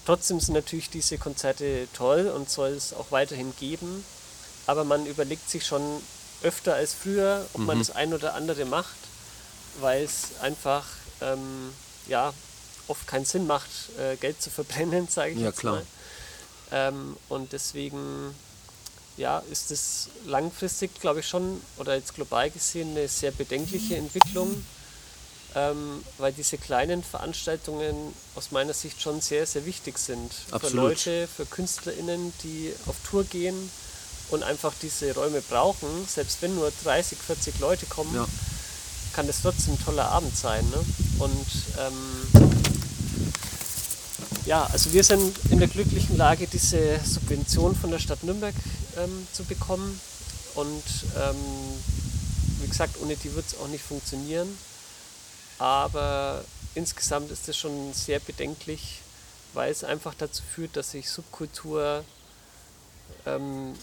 Trotzdem 0.05 0.39
sind 0.39 0.53
natürlich 0.55 0.89
diese 0.89 1.17
Konzerte 1.17 1.87
toll 1.93 2.27
und 2.33 2.49
soll 2.49 2.69
es 2.69 2.93
auch 2.93 3.11
weiterhin 3.11 3.53
geben. 3.59 4.03
Aber 4.65 4.83
man 4.83 5.05
überlegt 5.05 5.49
sich 5.49 5.65
schon 5.65 5.81
öfter 6.43 6.75
als 6.75 6.93
früher, 6.93 7.45
ob 7.53 7.61
man 7.61 7.77
Mhm. 7.77 7.81
das 7.81 7.91
ein 7.95 8.13
oder 8.13 8.33
andere 8.33 8.65
macht, 8.65 8.97
weil 9.79 10.03
es 10.03 10.39
einfach 10.41 10.85
ähm, 11.21 11.73
ja, 12.07 12.33
oft 12.87 13.07
keinen 13.07 13.25
Sinn 13.25 13.47
macht, 13.47 13.69
äh, 13.99 14.15
Geld 14.17 14.41
zu 14.41 14.49
verbrennen, 14.49 15.07
sage 15.09 15.31
ich 15.31 15.39
Ja, 15.39 15.47
jetzt 15.47 15.59
klar. 15.59 15.75
mal. 15.75 15.85
Ähm, 16.71 17.15
und 17.29 17.53
deswegen 17.53 18.33
ja, 19.17 19.41
ist 19.51 19.71
es 19.71 20.09
langfristig, 20.25 20.99
glaube 21.01 21.21
ich, 21.21 21.27
schon 21.27 21.61
oder 21.77 21.95
jetzt 21.95 22.13
global 22.15 22.49
gesehen 22.51 22.91
eine 22.91 23.07
sehr 23.07 23.31
bedenkliche 23.31 23.95
Entwicklung, 23.97 24.63
ähm, 25.55 26.03
weil 26.19 26.33
diese 26.33 26.57
kleinen 26.57 27.03
Veranstaltungen 27.03 27.95
aus 28.35 28.51
meiner 28.51 28.73
Sicht 28.73 29.01
schon 29.01 29.21
sehr, 29.21 29.45
sehr 29.47 29.65
wichtig 29.65 29.97
sind 29.97 30.31
für 30.33 30.55
Absolut. 30.55 30.75
Leute, 30.89 31.27
für 31.27 31.45
KünstlerInnen, 31.45 32.31
die 32.43 32.73
auf 32.85 32.95
Tour 33.09 33.23
gehen 33.23 33.71
und 34.29 34.43
einfach 34.43 34.73
diese 34.81 35.13
Räume 35.15 35.41
brauchen. 35.41 35.87
Selbst 36.07 36.41
wenn 36.41 36.53
nur 36.53 36.71
30, 36.83 37.17
40 37.17 37.59
Leute 37.59 37.85
kommen, 37.87 38.13
Ja. 38.13 38.27
kann 39.13 39.25
das 39.25 39.41
trotzdem 39.41 39.73
ein 39.73 39.83
toller 39.83 40.09
Abend 40.11 40.37
sein. 40.37 40.63
Ne? 40.69 40.85
Und 41.19 41.47
ähm, 41.79 42.53
ja, 44.47 44.65
also 44.71 44.93
wir 44.93 45.03
sind 45.03 45.37
in 45.49 45.59
der 45.59 45.67
glücklichen 45.67 46.17
Lage, 46.17 46.47
diese 46.47 46.99
Subvention 47.03 47.75
von 47.75 47.91
der 47.91 47.99
Stadt 47.99 48.23
Nürnberg 48.23 48.55
ähm, 48.97 49.27
zu 49.33 49.43
bekommen. 49.43 49.99
Und 50.55 50.83
ähm, 51.17 51.35
wie 52.61 52.67
gesagt, 52.67 52.95
ohne 53.01 53.15
die 53.15 53.35
wird 53.35 53.45
es 53.45 53.59
auch 53.59 53.67
nicht 53.67 53.83
funktionieren. 53.83 54.47
Aber 55.59 56.43
insgesamt 56.75 57.29
ist 57.29 57.49
es 57.49 57.57
schon 57.57 57.93
sehr 57.93 58.19
bedenklich, 58.19 59.01
weil 59.53 59.71
es 59.71 59.83
einfach 59.83 60.13
dazu 60.17 60.41
führt, 60.43 60.77
dass 60.77 60.91
sich 60.91 61.09
Subkultur 61.09 62.05
ähm, 63.25 63.73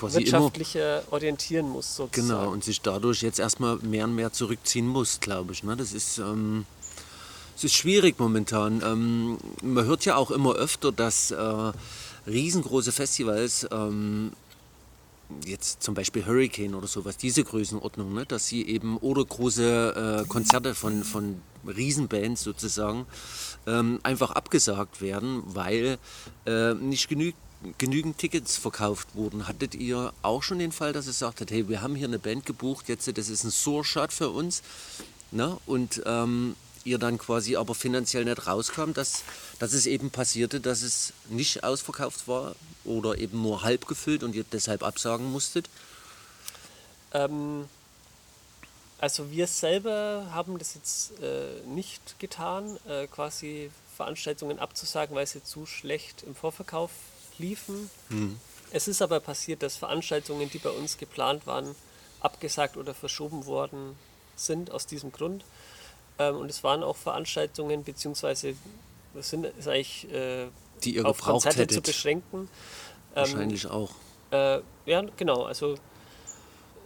wirtschaftlicher 0.00 1.02
orientieren 1.10 1.68
muss, 1.68 1.96
sozusagen. 1.96 2.28
Genau, 2.28 2.50
und 2.50 2.62
sich 2.62 2.80
dadurch 2.80 3.22
jetzt 3.22 3.40
erstmal 3.40 3.76
mehr 3.78 4.04
und 4.04 4.14
mehr 4.14 4.32
zurückziehen 4.32 4.86
muss, 4.86 5.18
glaube 5.18 5.52
ich. 5.52 5.64
Ne? 5.64 5.76
Das 5.76 5.92
ist, 5.92 6.18
ähm, 6.18 6.64
es 7.62 7.66
ist 7.66 7.74
schwierig 7.74 8.18
momentan. 8.18 8.82
Ähm, 8.84 9.38
man 9.62 9.84
hört 9.84 10.04
ja 10.04 10.16
auch 10.16 10.32
immer 10.32 10.54
öfter, 10.54 10.90
dass 10.90 11.30
äh, 11.30 11.72
riesengroße 12.26 12.90
Festivals, 12.90 13.68
ähm, 13.70 14.32
jetzt 15.46 15.80
zum 15.80 15.94
Beispiel 15.94 16.26
Hurricane 16.26 16.74
oder 16.74 16.88
sowas, 16.88 17.16
diese 17.16 17.44
Größenordnung, 17.44 18.12
ne? 18.14 18.26
dass 18.26 18.48
sie 18.48 18.66
eben 18.66 18.96
oder 18.96 19.24
große 19.24 20.24
äh, 20.24 20.28
Konzerte 20.28 20.74
von, 20.74 21.04
von 21.04 21.40
Riesenbands 21.64 22.42
sozusagen 22.42 23.06
ähm, 23.68 24.00
einfach 24.02 24.32
abgesagt 24.32 25.00
werden, 25.00 25.44
weil 25.46 25.98
äh, 26.46 26.74
nicht 26.74 27.08
genügend 27.08 27.36
genügend 27.78 28.18
Tickets 28.18 28.56
verkauft 28.56 29.14
wurden. 29.14 29.46
Hattet 29.46 29.76
ihr 29.76 30.12
auch 30.22 30.42
schon 30.42 30.58
den 30.58 30.72
Fall, 30.72 30.92
dass 30.92 31.06
ihr 31.06 31.12
sagtet, 31.12 31.52
hey, 31.52 31.68
wir 31.68 31.80
haben 31.80 31.94
hier 31.94 32.08
eine 32.08 32.18
Band 32.18 32.44
gebucht, 32.44 32.88
jetzt 32.88 33.06
das 33.16 33.28
ist 33.28 33.44
ein 33.44 33.52
Sore-Shot 33.52 34.12
für 34.12 34.30
uns, 34.30 34.64
ne? 35.30 35.56
und 35.66 36.02
ähm, 36.04 36.56
ihr 36.84 36.98
dann 36.98 37.18
quasi 37.18 37.56
aber 37.56 37.74
finanziell 37.74 38.24
nicht 38.24 38.46
rauskam, 38.46 38.92
dass, 38.92 39.22
dass 39.58 39.72
es 39.72 39.86
eben 39.86 40.10
passierte, 40.10 40.60
dass 40.60 40.82
es 40.82 41.12
nicht 41.28 41.64
ausverkauft 41.64 42.28
war 42.28 42.54
oder 42.84 43.18
eben 43.18 43.42
nur 43.42 43.62
halb 43.62 43.86
gefüllt 43.86 44.22
und 44.22 44.34
ihr 44.34 44.44
deshalb 44.44 44.82
absagen 44.82 45.30
musstet? 45.30 45.68
Ähm, 47.12 47.68
also 48.98 49.30
wir 49.30 49.46
selber 49.46 50.28
haben 50.32 50.58
das 50.58 50.74
jetzt 50.74 51.20
äh, 51.20 51.60
nicht 51.66 52.18
getan, 52.18 52.78
äh, 52.88 53.06
quasi 53.06 53.70
Veranstaltungen 53.96 54.58
abzusagen, 54.58 55.14
weil 55.16 55.26
sie 55.26 55.42
zu 55.42 55.66
schlecht 55.66 56.22
im 56.22 56.34
Vorverkauf 56.34 56.90
liefen. 57.38 57.90
Hm. 58.08 58.38
Es 58.70 58.88
ist 58.88 59.02
aber 59.02 59.20
passiert, 59.20 59.62
dass 59.62 59.76
Veranstaltungen, 59.76 60.48
die 60.50 60.58
bei 60.58 60.70
uns 60.70 60.96
geplant 60.96 61.46
waren, 61.46 61.74
abgesagt 62.20 62.76
oder 62.76 62.94
verschoben 62.94 63.46
worden 63.46 63.96
sind 64.36 64.70
aus 64.70 64.86
diesem 64.86 65.12
Grund. 65.12 65.44
Ähm, 66.18 66.36
und 66.36 66.50
es 66.50 66.62
waren 66.64 66.82
auch 66.82 66.96
Veranstaltungen, 66.96 67.84
beziehungsweise 67.84 68.54
das 69.14 69.30
sind 69.30 69.44
ist 69.46 69.68
eigentlich 69.68 70.10
äh, 70.12 70.46
Die 70.84 70.96
ihr 70.96 71.06
auf 71.06 71.18
gebraucht 71.18 71.44
Konzerte 71.44 71.66
zu 71.66 71.76
hättet. 71.76 71.86
beschränken. 71.86 72.48
Wahrscheinlich 73.14 73.66
auch. 73.66 73.90
Äh, 74.30 74.60
ja, 74.86 75.02
genau. 75.16 75.42
Also 75.44 75.76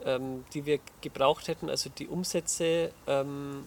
ähm, 0.05 0.45
die 0.55 0.65
wir 0.67 0.79
gebraucht 1.01 1.49
hätten, 1.49 1.69
also 1.71 1.91
die 1.91 2.07
Umsätze 2.07 2.91
ähm, 3.07 3.67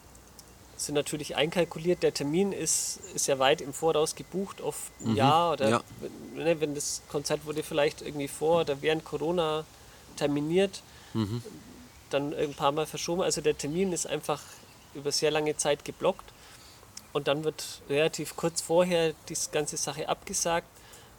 sind 0.77 0.95
natürlich 0.95 1.35
einkalkuliert. 1.35 2.03
Der 2.03 2.13
Termin 2.13 2.51
ist, 2.53 2.99
ist 3.13 3.27
ja 3.27 3.39
weit 3.39 3.59
im 3.61 3.73
Voraus 3.73 4.15
gebucht, 4.15 4.61
oft 4.61 4.79
ein 5.01 5.11
Mhm, 5.11 5.15
Jahr 5.15 5.53
oder 5.53 5.69
ja. 5.69 5.81
wenn, 6.35 6.43
ne, 6.43 6.61
wenn 6.61 6.75
das 6.75 7.01
Konzert 7.09 7.45
wurde 7.45 7.63
vielleicht 7.63 8.01
irgendwie 8.01 8.27
vor 8.29 8.61
oder 8.61 8.81
während 8.81 9.03
Corona 9.05 9.65
terminiert, 10.15 10.81
Mhm. 11.13 11.41
dann 12.11 12.33
ein 12.33 12.53
paar 12.53 12.71
Mal 12.71 12.85
verschoben. 12.85 13.21
Also 13.21 13.41
der 13.41 13.57
Termin 13.57 13.91
ist 13.93 14.05
einfach 14.05 14.41
über 14.93 15.11
sehr 15.11 15.31
lange 15.31 15.55
Zeit 15.57 15.85
geblockt 15.85 16.25
und 17.13 17.27
dann 17.27 17.43
wird 17.43 17.81
relativ 17.89 18.35
kurz 18.35 18.61
vorher 18.61 19.13
die 19.29 19.37
ganze 19.51 19.77
Sache 19.77 20.09
abgesagt. 20.09 20.67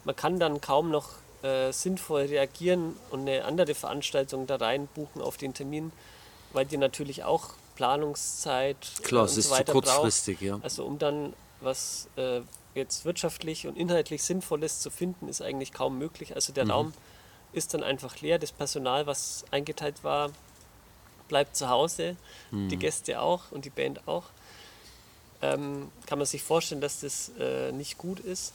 Man 0.03 0.15
kann 0.15 0.39
dann 0.39 0.61
kaum 0.61 0.89
noch 0.89 1.09
äh, 1.43 1.71
sinnvoll 1.71 2.23
reagieren 2.23 2.95
und 3.09 3.21
eine 3.21 3.45
andere 3.45 3.75
Veranstaltung 3.75 4.47
da 4.47 4.55
rein 4.57 4.87
buchen 4.93 5.21
auf 5.21 5.37
den 5.37 5.53
Termin, 5.53 5.91
weil 6.53 6.65
die 6.65 6.77
natürlich 6.77 7.23
auch 7.23 7.49
Planungszeit 7.75 8.77
Klar, 9.03 9.25
es 9.25 9.35
so 9.35 9.39
ist 9.39 9.55
zu 9.55 9.63
kurzfristig, 9.71 10.37
braucht. 10.39 10.47
ja. 10.47 10.59
Also 10.61 10.85
um 10.85 10.99
dann 10.99 11.33
was 11.61 12.07
äh, 12.15 12.41
jetzt 12.73 13.05
wirtschaftlich 13.05 13.67
und 13.67 13.77
inhaltlich 13.77 14.23
Sinnvolles 14.23 14.79
zu 14.79 14.89
finden, 14.89 15.27
ist 15.27 15.41
eigentlich 15.41 15.73
kaum 15.73 15.97
möglich. 15.97 16.35
Also 16.35 16.53
der 16.53 16.65
Mhm. 16.65 16.71
Raum 16.71 16.93
ist 17.53 17.73
dann 17.73 17.83
einfach 17.83 18.19
leer. 18.21 18.39
Das 18.39 18.51
Personal, 18.51 19.05
was 19.07 19.45
eingeteilt 19.51 20.03
war, 20.03 20.31
bleibt 21.31 21.55
zu 21.55 21.69
Hause. 21.69 22.15
Die 22.51 22.75
Mhm. 22.75 22.79
Gäste 22.79 23.21
auch 23.21 23.43
und 23.51 23.63
die 23.63 23.69
Band 23.69 24.05
auch. 24.07 24.25
Ähm, 25.41 25.89
kann 26.05 26.19
man 26.19 26.27
sich 26.27 26.43
vorstellen, 26.43 26.81
dass 26.81 26.99
das 26.99 27.31
äh, 27.39 27.71
nicht 27.71 27.97
gut 27.97 28.19
ist. 28.19 28.51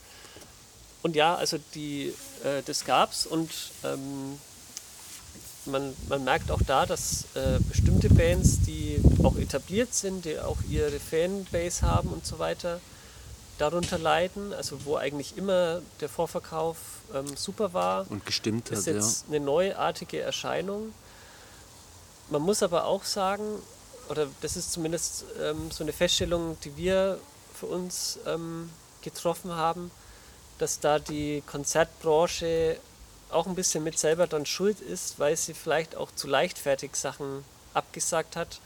Und 1.02 1.16
ja, 1.16 1.34
also 1.34 1.56
die, 1.74 2.12
äh, 2.44 2.62
das 2.66 2.84
gab's 2.84 3.26
und 3.26 3.50
ähm, 3.82 4.38
man, 5.64 5.94
man 6.08 6.22
merkt 6.24 6.50
auch 6.50 6.60
da, 6.66 6.84
dass 6.86 7.24
äh, 7.34 7.58
bestimmte 7.68 8.08
Bands, 8.08 8.60
die 8.66 9.00
auch 9.24 9.36
etabliert 9.36 9.94
sind, 9.94 10.24
die 10.26 10.38
auch 10.38 10.58
ihre 10.70 11.00
Fanbase 11.00 11.82
haben 11.82 12.10
und 12.10 12.24
so 12.26 12.38
weiter, 12.38 12.80
darunter 13.58 13.98
leiden. 13.98 14.52
Also 14.52 14.84
wo 14.84 14.96
eigentlich 14.96 15.36
immer 15.36 15.80
der 16.00 16.08
Vorverkauf 16.08 16.76
ähm, 17.14 17.36
super 17.36 17.72
war, 17.72 18.06
Und 18.10 18.24
gestimmt 18.26 18.70
ist 18.70 18.86
hat, 18.86 18.94
jetzt 18.94 19.24
eine 19.28 19.40
neuartige 19.40 20.20
Erscheinung. 20.20 20.92
Man 22.28 22.42
muss 22.42 22.62
aber 22.62 22.84
auch 22.86 23.04
sagen, 23.04 23.44
oder 24.08 24.26
das 24.40 24.56
ist 24.56 24.72
zumindest 24.72 25.24
ähm, 25.40 25.70
so 25.70 25.84
eine 25.84 25.92
Feststellung, 25.92 26.56
die 26.64 26.76
wir 26.76 27.18
für 27.54 27.66
uns 27.66 28.18
ähm, 28.26 28.70
getroffen 29.02 29.52
haben, 29.54 29.90
dass 30.58 30.80
da 30.80 30.98
die 30.98 31.42
Konzertbranche 31.46 32.78
auch 33.30 33.46
ein 33.46 33.54
bisschen 33.54 33.82
mit 33.84 33.98
selber 33.98 34.26
dann 34.26 34.46
schuld 34.46 34.80
ist, 34.80 35.18
weil 35.18 35.36
sie 35.36 35.54
vielleicht 35.54 35.96
auch 35.96 36.10
zu 36.14 36.26
leichtfertig 36.28 36.94
Sachen 36.96 37.44
abgesagt 37.74 38.36
hat 38.36 38.60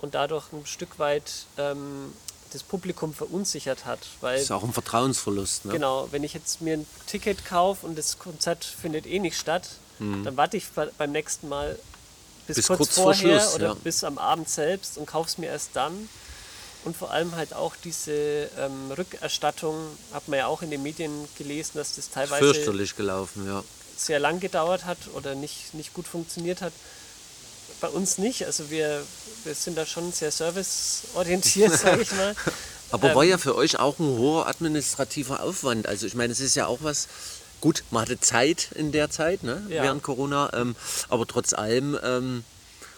und 0.00 0.14
dadurch 0.14 0.52
ein 0.52 0.66
Stück 0.66 0.98
weit 0.98 1.46
ähm, 1.58 2.12
das 2.52 2.62
Publikum 2.64 3.14
verunsichert 3.14 3.84
hat. 3.86 4.00
Weil 4.20 4.34
Das 4.36 4.44
ist 4.44 4.50
auch 4.50 4.64
ein 4.64 4.72
Vertrauensverlust. 4.72 5.66
Ne? 5.66 5.72
Genau, 5.72 6.08
wenn 6.10 6.24
ich 6.24 6.34
jetzt 6.34 6.60
mir 6.60 6.74
ein 6.78 6.86
Ticket 7.06 7.44
kaufe 7.44 7.86
und 7.86 7.96
das 7.96 8.18
Konzert 8.18 8.64
findet 8.64 9.06
eh 9.06 9.18
nicht 9.18 9.38
statt, 9.38 9.68
Mhm. 10.00 10.24
dann 10.24 10.36
warte 10.38 10.56
ich 10.56 10.66
be- 10.70 10.90
beim 10.96 11.12
nächsten 11.12 11.46
Mal 11.50 11.78
bis, 12.50 12.56
Bis 12.56 12.66
kurz, 12.66 12.78
kurz 12.78 12.94
vor 12.94 13.14
vorher 13.14 13.40
Schluss, 13.40 13.54
oder 13.54 13.68
ja. 13.68 13.74
bis 13.74 14.04
am 14.04 14.18
Abend 14.18 14.48
selbst 14.48 14.98
und 14.98 15.06
kaufe 15.06 15.28
es 15.28 15.38
mir 15.38 15.46
erst 15.46 15.70
dann. 15.74 16.08
Und 16.84 16.96
vor 16.96 17.10
allem 17.10 17.36
halt 17.36 17.52
auch 17.52 17.74
diese 17.84 18.48
ähm, 18.58 18.90
Rückerstattung, 18.96 19.76
hat 20.12 20.28
man 20.28 20.38
ja 20.38 20.46
auch 20.46 20.62
in 20.62 20.70
den 20.70 20.82
Medien 20.82 21.12
gelesen, 21.36 21.72
dass 21.74 21.96
das 21.96 22.08
teilweise 22.10 22.42
Fürchterlich 22.42 22.96
gelaufen, 22.96 23.46
ja. 23.46 23.62
sehr 23.96 24.18
lang 24.18 24.40
gedauert 24.40 24.86
hat 24.86 24.98
oder 25.14 25.34
nicht, 25.34 25.74
nicht 25.74 25.92
gut 25.92 26.06
funktioniert 26.06 26.62
hat. 26.62 26.72
Bei 27.82 27.88
uns 27.88 28.18
nicht. 28.18 28.46
Also 28.46 28.70
wir, 28.70 29.02
wir 29.44 29.54
sind 29.54 29.76
da 29.76 29.84
schon 29.84 30.10
sehr 30.12 30.30
serviceorientiert, 30.30 31.72
sage 31.78 32.02
ich 32.02 32.12
mal. 32.12 32.34
Aber 32.92 33.14
war 33.14 33.22
Ähm, 33.22 33.30
ja 33.30 33.38
für 33.38 33.54
euch 33.56 33.78
auch 33.78 33.98
ein 33.98 34.18
hoher 34.18 34.46
administrativer 34.46 35.42
Aufwand. 35.42 35.86
Also 35.86 36.06
ich 36.06 36.14
meine, 36.14 36.32
es 36.32 36.40
ist 36.40 36.54
ja 36.54 36.66
auch 36.66 36.78
was, 36.80 37.08
gut, 37.60 37.84
man 37.90 38.02
hatte 38.02 38.20
Zeit 38.20 38.70
in 38.74 38.92
der 38.92 39.10
Zeit, 39.10 39.42
ne? 39.42 39.62
Ja. 39.68 39.82
während 39.82 40.02
Corona, 40.02 40.50
ähm, 40.54 40.76
aber 41.08 41.26
trotz 41.26 41.52
allem 41.52 41.98
ähm, 42.02 42.44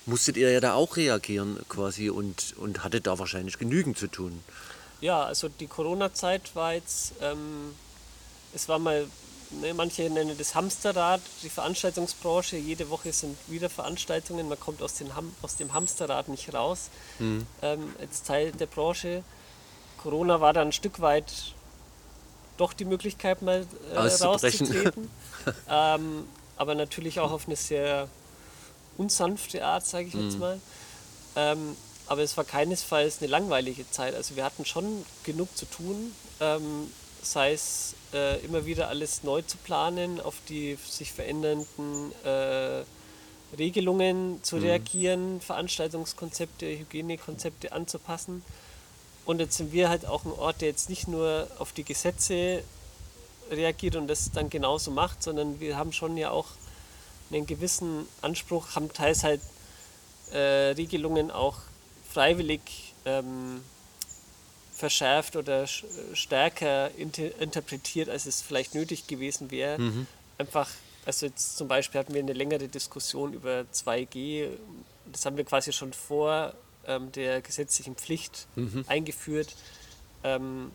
musstet 0.06 0.36
ihr 0.36 0.50
ja 0.50 0.60
da 0.60 0.74
auch 0.74 0.96
reagieren 0.96 1.58
quasi 1.68 2.10
und, 2.10 2.54
und 2.58 2.84
hattet 2.84 3.06
da 3.06 3.18
wahrscheinlich 3.18 3.58
genügend 3.58 3.98
zu 3.98 4.08
tun. 4.08 4.42
Ja, 5.00 5.24
also 5.24 5.48
die 5.48 5.66
Corona-Zeit 5.66 6.54
war 6.54 6.74
jetzt, 6.74 7.14
ähm, 7.20 7.74
es 8.54 8.68
war 8.68 8.78
mal, 8.78 9.06
ne, 9.60 9.74
manche 9.74 10.08
nennen 10.08 10.36
das 10.38 10.54
Hamsterrad, 10.54 11.20
die 11.42 11.48
Veranstaltungsbranche. 11.48 12.56
Jede 12.56 12.88
Woche 12.88 13.12
sind 13.12 13.36
wieder 13.48 13.68
Veranstaltungen, 13.68 14.48
man 14.48 14.60
kommt 14.60 14.80
aus, 14.80 14.94
den 14.94 15.14
Ham 15.16 15.34
aus 15.42 15.56
dem 15.56 15.72
Hamsterrad 15.72 16.28
nicht 16.28 16.54
raus. 16.54 16.90
Mhm. 17.18 17.46
Ähm, 17.62 17.96
als 18.00 18.22
Teil 18.22 18.52
der 18.52 18.66
Branche. 18.66 19.24
Corona 20.02 20.40
war 20.40 20.52
dann 20.52 20.68
ein 20.68 20.72
Stück 20.72 21.00
weit 21.00 21.54
doch 22.56 22.72
die 22.72 22.84
Möglichkeit, 22.84 23.42
mal 23.42 23.66
äh, 23.94 23.98
rauszutreten. 23.98 25.10
ähm, 25.70 26.24
aber 26.56 26.74
natürlich 26.74 27.18
auch 27.20 27.32
auf 27.32 27.46
eine 27.46 27.56
sehr 27.56 28.08
unsanfte 28.98 29.64
Art, 29.64 29.86
sage 29.86 30.06
ich 30.08 30.14
jetzt 30.14 30.34
Mhm. 30.34 30.40
mal. 30.40 30.60
Ähm, 31.36 31.76
aber 32.06 32.22
es 32.22 32.36
war 32.36 32.44
keinesfalls 32.44 33.18
eine 33.20 33.28
langweilige 33.30 33.90
Zeit. 33.90 34.14
Also 34.14 34.36
wir 34.36 34.44
hatten 34.44 34.64
schon 34.64 35.04
genug 35.24 35.56
zu 35.56 35.64
tun, 35.66 36.12
ähm, 36.40 36.90
sei 37.22 37.52
es 37.52 37.94
äh, 38.12 38.44
immer 38.44 38.66
wieder 38.66 38.88
alles 38.88 39.22
neu 39.22 39.42
zu 39.42 39.56
planen, 39.56 40.20
auf 40.20 40.34
die 40.48 40.76
sich 40.88 41.12
verändernden 41.12 42.12
äh, 42.24 42.82
Regelungen 43.56 44.42
zu 44.42 44.56
Mhm. 44.56 44.62
reagieren, 44.62 45.40
Veranstaltungskonzepte, 45.40 46.66
Hygienekonzepte 46.66 47.72
anzupassen. 47.72 48.42
Und 49.24 49.40
jetzt 49.40 49.56
sind 49.56 49.72
wir 49.72 49.88
halt 49.88 50.06
auch 50.06 50.24
ein 50.24 50.32
Ort, 50.32 50.60
der 50.60 50.68
jetzt 50.68 50.88
nicht 50.88 51.08
nur 51.08 51.48
auf 51.58 51.72
die 51.72 51.84
Gesetze 51.84 52.64
reagiert 53.50 53.96
und 53.96 54.08
das 54.08 54.30
dann 54.32 54.50
genauso 54.50 54.90
macht, 54.90 55.22
sondern 55.22 55.60
wir 55.60 55.76
haben 55.76 55.92
schon 55.92 56.16
ja 56.16 56.30
auch 56.30 56.48
einen 57.30 57.46
gewissen 57.46 58.06
Anspruch, 58.20 58.74
haben 58.74 58.92
teils 58.92 59.22
halt 59.24 59.40
äh, 60.32 60.72
Regelungen 60.72 61.30
auch 61.30 61.58
freiwillig 62.10 62.60
ähm, 63.04 63.62
verschärft 64.72 65.36
oder 65.36 65.66
stärker 65.66 66.90
inter 66.96 67.40
interpretiert, 67.40 68.08
als 68.08 68.26
es 68.26 68.42
vielleicht 68.42 68.74
nötig 68.74 69.06
gewesen 69.06 69.50
wäre. 69.50 69.78
Mhm. 69.78 70.06
Einfach, 70.38 70.68
also 71.06 71.26
jetzt 71.26 71.56
zum 71.56 71.68
Beispiel 71.68 72.00
hatten 72.00 72.14
wir 72.14 72.22
eine 72.22 72.32
längere 72.32 72.68
Diskussion 72.68 73.32
über 73.32 73.64
2G, 73.72 74.48
das 75.12 75.24
haben 75.24 75.36
wir 75.36 75.44
quasi 75.44 75.72
schon 75.72 75.92
vor 75.92 76.54
ähm, 76.86 77.12
der 77.12 77.40
gesetzlichen 77.42 77.94
Pflicht 77.96 78.46
Mhm. 78.56 78.84
eingeführt. 78.88 79.54
Ähm, 80.24 80.70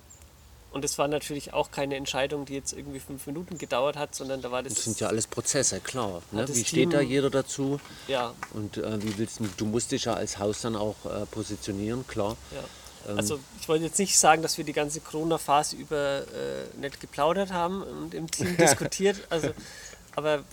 und 0.71 0.83
es 0.83 0.97
war 0.97 1.07
natürlich 1.07 1.53
auch 1.53 1.71
keine 1.71 1.95
Entscheidung, 1.95 2.45
die 2.45 2.53
jetzt 2.53 2.73
irgendwie 2.73 2.99
fünf 2.99 3.25
Minuten 3.25 3.57
gedauert 3.57 3.95
hat, 3.95 4.13
sondern 4.13 4.41
da 4.41 4.51
war 4.51 4.61
das. 4.63 4.73
Das 4.75 4.83
sind 4.83 4.99
ja 4.99 5.07
alles 5.07 5.25
Prozesse, 5.25 5.79
klar. 5.79 6.21
Ne? 6.31 6.45
Wie 6.49 6.63
steht 6.65 6.93
da 6.93 6.99
Team- 6.99 7.09
jeder 7.09 7.29
dazu? 7.29 7.79
Ja. 8.07 8.33
Und 8.53 8.77
äh, 8.77 9.01
wie 9.01 9.17
willst 9.17 9.39
du, 9.39 9.47
du 9.57 9.65
musst 9.65 9.91
dich 9.91 10.05
ja 10.05 10.13
als 10.13 10.37
Haus 10.39 10.61
dann 10.61 10.75
auch 10.75 10.95
äh, 11.05 11.25
positionieren, 11.27 12.05
klar. 12.05 12.35
Ja. 12.51 13.11
Ähm, 13.11 13.17
Also 13.17 13.39
ich 13.61 13.67
wollte 13.69 13.85
jetzt 13.85 13.97
nicht 13.97 14.17
sagen, 14.19 14.41
dass 14.41 14.57
wir 14.57 14.65
die 14.65 14.73
ganze 14.73 14.99
Corona-Phase 14.99 15.77
über 15.77 16.19
äh, 16.21 16.77
nicht 16.79 16.99
geplaudert 16.99 17.51
haben 17.53 17.81
und 17.81 18.13
im 18.13 18.29
Team 18.29 18.55
diskutiert. 18.57 19.17
Also, 19.29 19.51
aber 20.15 20.43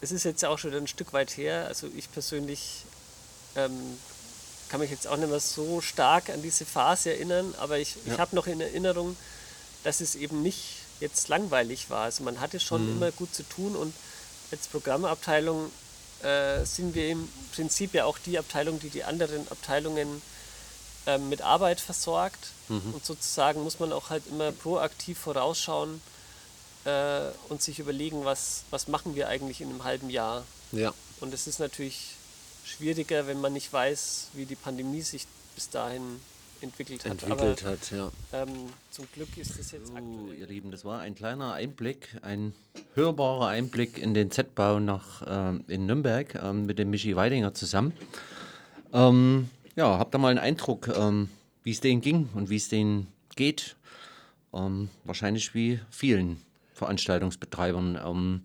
es 0.00 0.12
ist 0.12 0.22
jetzt 0.24 0.40
ja 0.42 0.48
auch 0.50 0.58
schon 0.58 0.72
ein 0.72 0.86
Stück 0.86 1.12
weit 1.12 1.36
her. 1.36 1.66
Also 1.66 1.88
ich 1.96 2.10
persönlich 2.12 2.84
ähm, 3.56 3.72
kann 4.68 4.80
mich 4.80 4.90
jetzt 4.90 5.06
auch 5.06 5.16
nicht 5.16 5.28
mehr 5.30 5.40
so 5.40 5.80
stark 5.80 6.28
an 6.30 6.42
diese 6.42 6.64
Phase 6.66 7.10
erinnern, 7.12 7.54
aber 7.58 7.78
ich, 7.78 7.96
ich 8.04 8.12
Ja. 8.12 8.18
habe 8.18 8.36
noch 8.36 8.46
in 8.46 8.60
Erinnerung, 8.60 9.16
dass 9.84 10.00
es 10.00 10.14
eben 10.14 10.42
nicht 10.42 10.76
jetzt 11.00 11.28
langweilig 11.28 11.90
war. 11.90 12.04
Also 12.04 12.24
man 12.24 12.40
hatte 12.40 12.58
schon 12.60 12.84
Mhm. 12.86 12.96
immer 12.96 13.12
gut 13.12 13.34
zu 13.34 13.42
tun 13.44 13.76
und 13.76 13.94
als 14.50 14.66
Programmabteilung 14.68 15.70
äh, 16.22 16.64
sind 16.64 16.94
wir 16.96 17.08
im 17.10 17.28
Prinzip 17.54 17.94
ja 17.94 18.04
auch 18.04 18.18
die 18.18 18.38
Abteilung, 18.38 18.80
die 18.80 18.90
die 18.90 19.04
anderen 19.04 19.46
Abteilungen 19.52 20.20
ähm, 21.06 21.28
mit 21.28 21.42
Arbeit 21.42 21.80
versorgt. 21.80 22.48
Mhm. 22.68 22.92
Und 22.94 23.06
sozusagen 23.06 23.62
muss 23.62 23.78
man 23.78 23.92
auch 23.92 24.10
halt 24.10 24.24
immer 24.26 24.50
proaktiv 24.50 25.16
vorausschauen 25.18 26.02
äh, 26.84 27.20
und 27.48 27.62
sich 27.62 27.78
überlegen, 27.78 28.24
was, 28.24 28.62
was 28.70 28.88
machen 28.88 29.14
wir 29.14 29.28
eigentlich 29.28 29.60
in 29.60 29.68
einem 29.70 29.84
halben 29.84 30.10
Jahr. 30.10 30.44
Ja. 30.72 30.92
Und 31.20 31.32
es 31.32 31.46
ist 31.46 31.60
natürlich 31.60 32.14
schwieriger, 32.68 33.26
wenn 33.26 33.40
man 33.40 33.52
nicht 33.52 33.72
weiß, 33.72 34.30
wie 34.34 34.44
die 34.44 34.54
Pandemie 34.54 35.02
sich 35.02 35.26
bis 35.54 35.70
dahin 35.70 36.20
entwickelt 36.60 37.04
hat. 37.04 37.12
Entwickelt 37.12 37.62
Aber, 37.62 37.72
hat, 37.72 37.90
ja. 37.90 38.10
Ähm, 38.32 38.48
zum 38.90 39.06
Glück 39.12 39.36
ist 39.36 39.58
es 39.58 39.72
jetzt 39.72 39.90
aktuell. 39.94 40.38
Ihr 40.38 40.46
Lieben, 40.46 40.70
das 40.70 40.84
war 40.84 41.00
ein 41.00 41.14
kleiner 41.14 41.54
Einblick, 41.54 42.16
ein 42.22 42.52
hörbarer 42.94 43.48
Einblick 43.48 43.98
in 43.98 44.14
den 44.14 44.30
Z-Bau 44.30 44.80
nach 44.80 45.22
ähm, 45.26 45.64
in 45.68 45.86
Nürnberg 45.86 46.34
ähm, 46.34 46.66
mit 46.66 46.78
dem 46.78 46.90
Michi 46.90 47.14
Weidinger 47.16 47.54
zusammen. 47.54 47.92
Ähm, 48.92 49.50
ja, 49.76 49.98
habt 49.98 50.14
ihr 50.14 50.18
mal 50.18 50.30
einen 50.30 50.38
Eindruck, 50.38 50.88
ähm, 50.88 51.28
wie 51.62 51.70
es 51.70 51.80
denen 51.80 52.00
ging 52.00 52.28
und 52.34 52.50
wie 52.50 52.56
es 52.56 52.68
denen 52.68 53.06
geht? 53.36 53.76
Ähm, 54.52 54.88
wahrscheinlich 55.04 55.54
wie 55.54 55.80
vielen 55.90 56.42
Veranstaltungsbetreibern. 56.74 58.42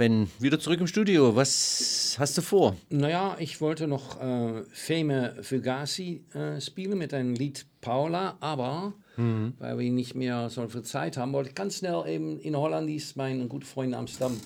Ben, 0.00 0.30
wieder 0.38 0.58
zurück 0.58 0.80
im 0.80 0.86
Studio. 0.86 1.36
Was 1.36 2.16
hast 2.18 2.38
du 2.38 2.40
vor? 2.40 2.74
Naja, 2.88 3.36
ich 3.38 3.60
wollte 3.60 3.86
noch 3.86 4.18
äh, 4.18 4.62
Fame 4.72 5.32
Fugazi 5.42 6.22
äh, 6.32 6.58
spielen 6.58 6.96
mit 6.96 7.12
einem 7.12 7.34
Lied 7.34 7.66
Paula, 7.82 8.38
aber 8.40 8.94
Mhm. 9.16 9.52
weil 9.58 9.76
wir 9.78 9.90
nicht 9.90 10.14
mehr 10.14 10.48
so 10.48 10.66
viel 10.68 10.80
Zeit 10.84 11.18
haben, 11.18 11.34
wollte 11.34 11.50
ich 11.50 11.54
ganz 11.54 11.76
schnell 11.76 12.02
eben 12.08 12.40
in 12.40 12.56
Hollandisch 12.56 13.14
meinen 13.16 13.46
guten 13.50 13.66
Freund 13.66 13.88
in 13.88 13.94
Amsterdam 13.94 14.40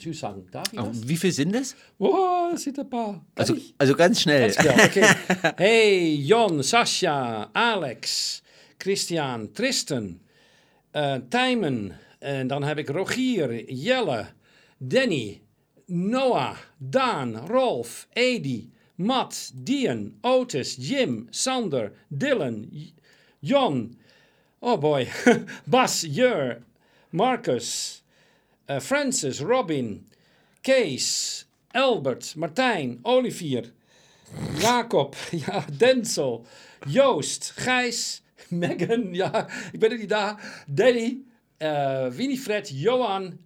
zusagen. 0.00 0.48
Darf 0.50 0.72
ich 0.72 0.80
Oh, 0.80 0.86
das? 0.86 1.06
wie 1.08 1.16
viel 1.16 1.30
sind 1.30 1.54
es? 1.54 1.76
Oh, 1.98 2.48
es 2.52 2.64
sind 2.64 2.80
ein 2.80 2.90
paar. 2.90 3.24
Also, 3.36 3.54
also 3.78 3.94
ganz 3.94 4.20
schnell. 4.22 4.50
Ganz 4.52 4.56
schnell, 4.56 4.86
okay. 4.86 5.52
Hey, 5.58 6.14
Jon, 6.16 6.60
Sascha, 6.64 7.50
Alex, 7.52 8.42
Christian, 8.80 9.54
Tristan, 9.54 10.18
äh, 10.92 11.20
Tijmen, 11.30 11.92
en 12.18 12.48
dan 12.48 12.64
heb 12.64 12.78
ik 12.78 12.88
Rogier, 12.90 13.72
Jelle, 13.72 14.26
Danny, 14.86 15.42
Noah, 15.88 16.56
Daan, 16.78 17.46
Rolf, 17.46 18.06
Edi, 18.14 18.70
Matt, 18.96 19.52
Dian, 19.64 20.14
Otis, 20.22 20.76
Jim, 20.76 21.28
Sander, 21.30 21.92
Dylan, 22.10 22.92
Jon, 23.40 23.96
oh 24.62 24.76
boy, 24.76 25.08
Bas, 25.66 26.04
Jur, 26.04 26.62
Marcus, 27.12 28.02
eh, 28.68 28.80
Francis, 28.80 29.40
Robin, 29.40 30.04
Kees, 30.62 31.44
Albert, 31.74 32.34
Martijn, 32.36 33.00
Olivier, 33.04 33.72
Jacob, 34.58 35.16
ja, 35.32 35.64
Denzel, 35.76 36.44
Joost, 36.86 37.52
Gijs, 37.56 38.22
Megan, 38.50 39.14
ja, 39.14 39.48
ik 39.72 39.80
ben 39.80 39.90
er 39.90 39.98
niet 39.98 40.08
daar, 40.08 40.64
Danny, 40.66 41.22
eh, 41.56 42.06
Winifred, 42.06 42.70
Johan, 42.74 43.38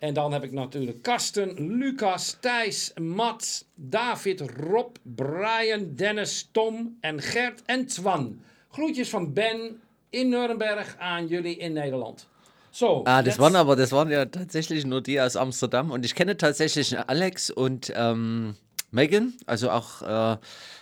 En 0.00 0.14
dan 0.14 0.32
heb 0.32 0.42
ik 0.44 0.52
natuurlijk 0.52 1.02
Karsten, 1.02 1.76
Lucas, 1.76 2.36
Thijs, 2.40 2.92
Mats, 3.00 3.64
David, 3.74 4.40
Rob, 4.40 4.96
Brian, 5.02 5.94
Dennis, 5.94 6.48
Tom 6.52 6.96
en 7.00 7.20
Gert 7.20 7.62
en 7.66 7.86
Twan. 7.86 8.40
Groetjes 8.70 9.08
van 9.10 9.32
Ben 9.32 9.80
in 10.10 10.28
Nuremberg 10.28 10.96
aan 10.98 11.26
jullie 11.26 11.56
in 11.56 11.72
Nederland. 11.72 12.26
So, 12.70 13.02
Ah, 13.04 13.22
das 13.22 13.36
waren 13.38 13.56
aber, 13.56 13.76
das 13.76 13.90
waren 13.90 14.10
ja 14.10 14.24
tatsächlich 14.26 14.84
nur 14.86 15.02
die 15.02 15.20
aus 15.20 15.36
Amsterdam. 15.36 15.90
Und 15.90 16.04
ich 16.04 16.14
kenne 16.14 16.36
tatsächlich 16.36 16.96
Alex 16.98 17.50
und 17.50 17.92
ähm, 17.94 18.54
Megan, 18.90 19.34
also 19.46 19.70
auch 19.70 20.02
äh, 20.02 20.36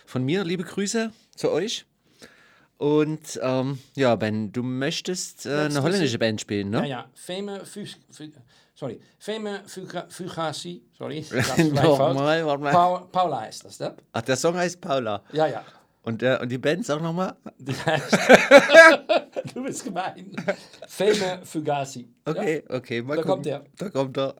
von 0.05 0.23
mir 0.23 0.43
liebe 0.45 0.63
Grüße 0.63 1.11
zu 1.35 1.51
euch. 1.51 1.85
Und 2.77 3.37
ähm, 3.43 3.79
ja, 3.95 4.15
Ben, 4.15 4.51
du 4.53 4.63
möchtest 4.63 5.45
äh, 5.45 5.65
eine 5.65 5.81
holländische 5.83 6.17
Band 6.19 6.39
spielen, 6.39 6.71
Ja, 6.71 6.81
ne? 6.81 6.87
ja. 6.87 7.09
Feme, 7.15 7.65
Fus, 7.65 7.97
Fu- 8.11 8.31
sorry. 8.79 8.99
Feme 9.17 9.61
Fuga, 9.67 10.05
Fugazi. 10.09 10.81
Sorry. 10.97 11.19
ist 11.19 11.57
Nochmal, 11.73 12.45
warte 12.45 12.63
mal. 12.63 12.71
Paul, 12.71 13.07
Paula 13.11 13.41
heißt 13.41 13.65
das, 13.65 13.79
ne? 13.79 13.95
Ach, 14.13 14.21
der 14.21 14.37
Song 14.37 14.55
heißt 14.55 14.79
Paula. 14.79 15.21
Ja, 15.33 15.47
ja. 15.47 15.63
Und, 16.01 16.23
äh, 16.23 16.39
und 16.41 16.49
die 16.49 16.57
Band, 16.57 16.87
nochmal. 16.87 17.35
Die 17.59 17.73
heißt. 17.73 18.17
du 19.53 19.63
bist 19.63 19.83
gemein. 19.83 20.31
Feme 20.87 21.41
Fugazi. 21.43 22.07
Okay, 22.25 22.63
Ja? 22.67 22.75
okay, 22.77 23.01
mal 23.01 23.17
Da 23.17 23.21
gucken. 23.23 23.31
kommt 23.35 23.47
er. 23.47 23.63
Da 23.77 23.89
kommt 23.89 24.17
er. 24.17 24.33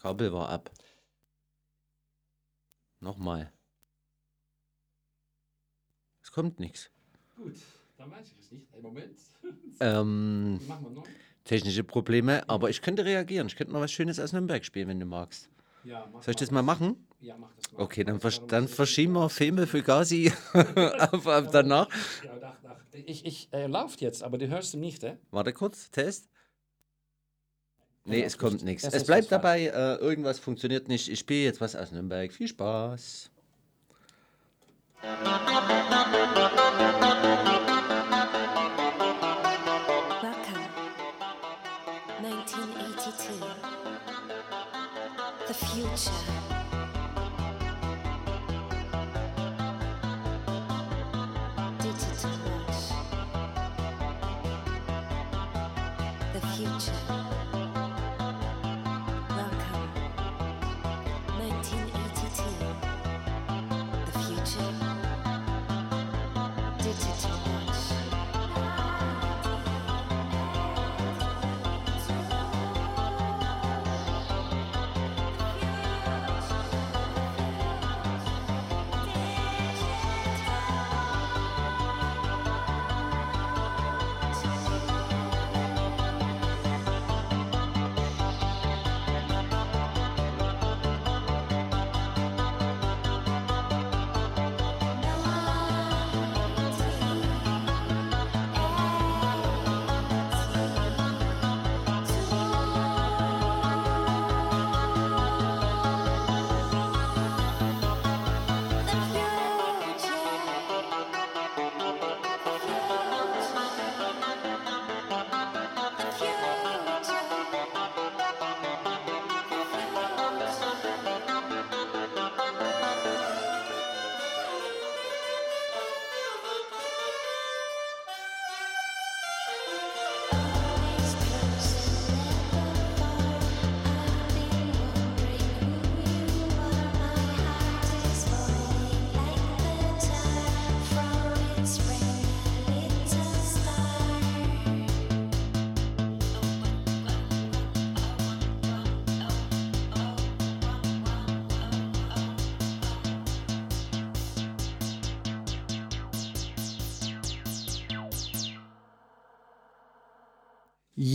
Kabel 0.00 0.32
war 0.32 0.48
ab. 0.48 0.70
Nochmal. 3.00 3.52
Es 6.22 6.30
kommt 6.32 6.60
nichts. 6.60 6.90
Gut, 7.36 7.54
dann 7.96 8.10
weiß 8.10 8.32
ich 8.32 8.38
es 8.38 8.50
nicht. 8.52 8.66
Hey, 8.72 8.80
Moment. 8.82 9.18
Ähm, 9.82 10.60
Machen 10.66 10.84
wir 10.84 10.90
neu. 10.90 11.02
technische 11.44 11.82
Probleme, 11.84 12.46
aber 12.50 12.68
ich 12.68 12.82
könnte 12.82 13.02
reagieren. 13.02 13.46
Ich 13.46 13.56
könnte 13.56 13.72
noch 13.72 13.80
was 13.80 13.90
Schönes 13.90 14.20
aus 14.20 14.32
Nürnberg 14.34 14.62
spielen, 14.62 14.88
wenn 14.88 15.00
du 15.00 15.06
magst. 15.06 15.48
Ja, 15.84 16.06
mach 16.12 16.22
Soll 16.22 16.32
ich 16.32 16.36
mal 16.36 16.40
das 16.40 16.50
mal 16.50 16.62
machen? 16.62 17.06
Ja, 17.20 17.36
mach 17.38 17.54
das 17.54 17.72
mal. 17.72 17.82
Okay, 17.82 18.04
dann, 18.04 18.20
versch 18.20 18.40
dann 18.46 18.68
verschieben 18.68 19.14
wir 19.14 19.30
Filme 19.30 19.66
für 19.66 19.82
Gazi 19.82 20.30
auf, 20.52 21.26
auf 21.26 21.50
danach. 21.50 21.88
Ja, 22.22 22.36
nach, 22.36 22.62
nach. 22.62 22.76
Ich, 22.92 23.24
ich, 23.24 23.48
er 23.52 23.68
läuft 23.68 24.02
jetzt, 24.02 24.22
aber 24.22 24.36
du 24.36 24.48
hörst 24.48 24.74
ihn 24.74 24.80
nicht, 24.80 25.02
hè? 25.02 25.16
Warte 25.30 25.54
kurz, 25.54 25.90
Test. 25.90 26.28
Nee, 28.04 28.20
Ja, 28.20 28.26
es 28.26 28.38
kommt 28.38 28.54
nicht. 28.54 28.64
nichts. 28.82 28.84
Es 28.84 29.04
bleibt 29.04 29.30
dabei, 29.30 29.66
äh, 29.66 29.94
irgendwas 29.96 30.38
funktioniert 30.38 30.88
nicht. 30.88 31.08
Ich 31.08 31.18
spiele 31.18 31.44
jetzt 31.44 31.60
was 31.60 31.76
aus 31.76 31.92
Nürnberg. 31.92 32.32
Viel 32.32 32.48
Spaß. 32.48 33.30
Welcome. 40.22 40.66
1982. 42.22 43.40
The 45.48 45.54
future. 45.54 46.39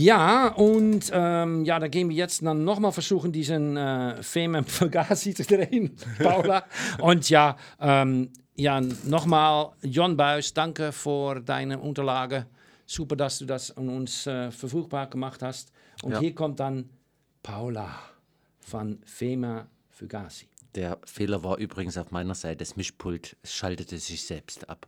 Ja, 0.06 0.48
und 0.54 1.10
ähm, 1.12 1.64
ja, 1.64 1.80
da 1.80 1.88
gehen 1.88 2.08
wir 2.08 2.14
jetzt 2.14 2.40
dann 2.46 2.62
nochmal 2.62 2.92
versuchen, 2.92 3.32
diesen 3.32 3.76
äh, 3.76 4.22
Fame 4.22 4.64
Fugazi 4.64 5.34
zu 5.38 5.42
drehen, 5.42 5.96
Paula. 6.22 6.64
und 7.00 7.28
ja, 7.28 7.56
ähm, 7.80 8.30
ja 8.54 8.80
nochmal, 8.80 9.72
John 9.82 10.16
Buis, 10.16 10.54
danke 10.54 10.92
für 10.92 11.40
deine 11.40 11.80
Unterlage. 11.80 12.46
Super, 12.86 13.16
dass 13.16 13.40
du 13.40 13.46
das 13.46 13.76
an 13.76 13.88
uns 13.88 14.28
äh, 14.28 14.52
verfügbar 14.52 15.08
gemacht 15.08 15.42
hast. 15.42 15.72
Und 16.04 16.12
Ja. 16.12 16.20
hier 16.20 16.36
kommt 16.36 16.60
dann 16.60 16.88
Paula 17.42 17.88
von 18.60 19.00
Fema 19.04 19.66
Fugazi. 19.90 20.46
Der 20.76 20.98
Fehler 21.04 21.42
war 21.42 21.58
übrigens 21.58 21.98
auf 21.98 22.12
meiner 22.12 22.36
Seite. 22.36 22.58
Das 22.58 22.76
Mischpult 22.76 23.36
schaltete 23.42 23.98
sich 23.98 24.24
selbst 24.24 24.68
ab. 24.70 24.86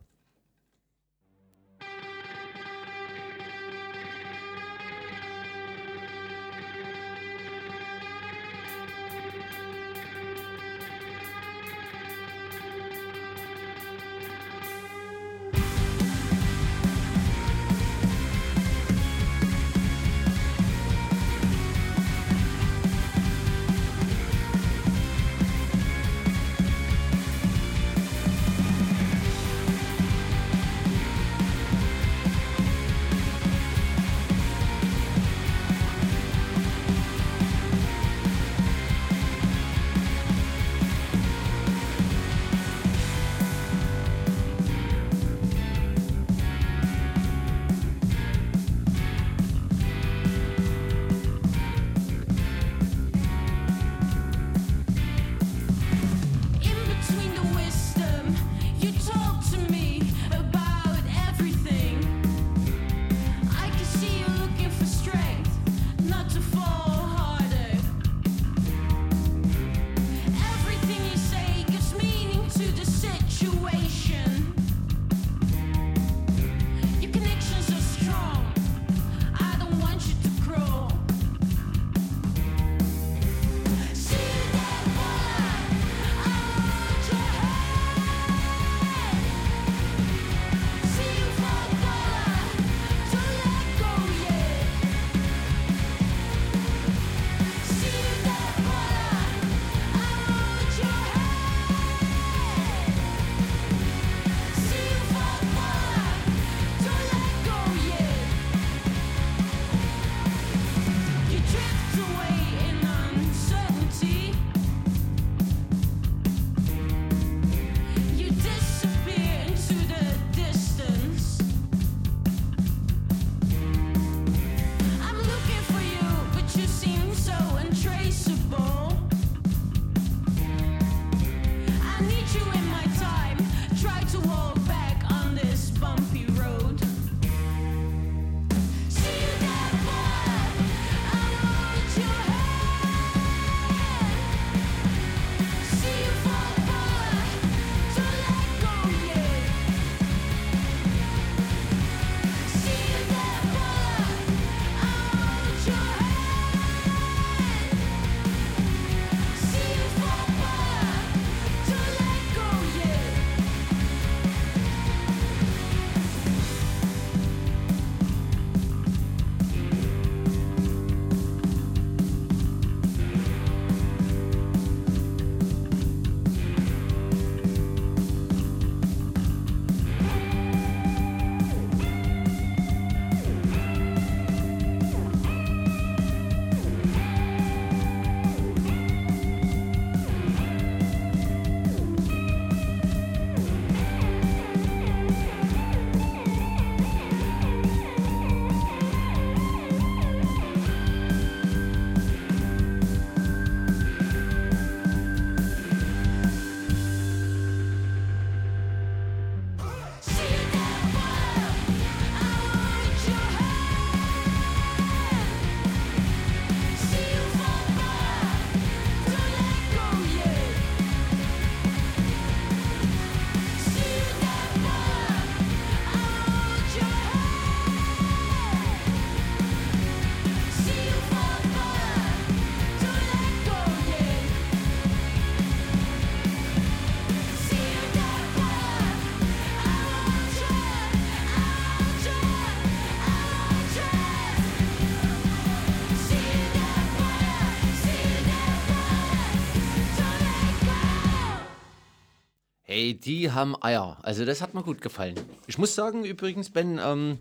Die 253.05 253.31
haben 253.33 253.61
Eier. 253.63 253.99
Also 254.03 254.25
das 254.25 254.41
hat 254.41 254.55
mir 254.55 254.63
gut 254.63 254.81
gefallen. 254.81 255.15
Ich 255.47 255.59
muss 255.59 255.75
sagen 255.75 256.05
übrigens, 256.05 256.51
Ben, 256.51 256.81
ähm, 256.83 257.19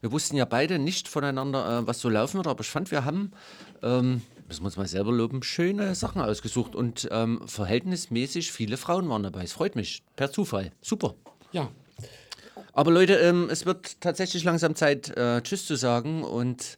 wir 0.00 0.12
wussten 0.12 0.36
ja 0.36 0.44
beide 0.44 0.78
nicht 0.78 1.08
voneinander, 1.08 1.78
äh, 1.78 1.86
was 1.86 2.00
so 2.00 2.08
laufen 2.08 2.36
wird, 2.36 2.48
aber 2.48 2.60
ich 2.60 2.68
fand, 2.68 2.90
wir 2.90 3.04
haben, 3.04 3.32
ähm, 3.82 4.22
müssen 4.48 4.62
wir 4.62 4.66
uns 4.66 4.76
mal 4.76 4.88
selber 4.88 5.12
loben, 5.12 5.42
schöne 5.42 5.94
Sachen 5.94 6.20
ausgesucht 6.20 6.74
und 6.74 7.08
ähm, 7.10 7.40
verhältnismäßig 7.46 8.52
viele 8.52 8.76
Frauen 8.76 9.08
waren 9.08 9.22
dabei. 9.22 9.44
Es 9.44 9.52
freut 9.52 9.76
mich, 9.76 10.02
per 10.16 10.32
Zufall. 10.32 10.72
Super. 10.80 11.14
Ja. 11.52 11.70
Aber 12.72 12.90
Leute, 12.90 13.14
ähm, 13.14 13.48
es 13.50 13.64
wird 13.64 14.00
tatsächlich 14.00 14.44
langsam 14.44 14.74
Zeit, 14.74 15.10
äh, 15.16 15.40
Tschüss 15.42 15.66
zu 15.66 15.76
sagen 15.76 16.24
und 16.24 16.76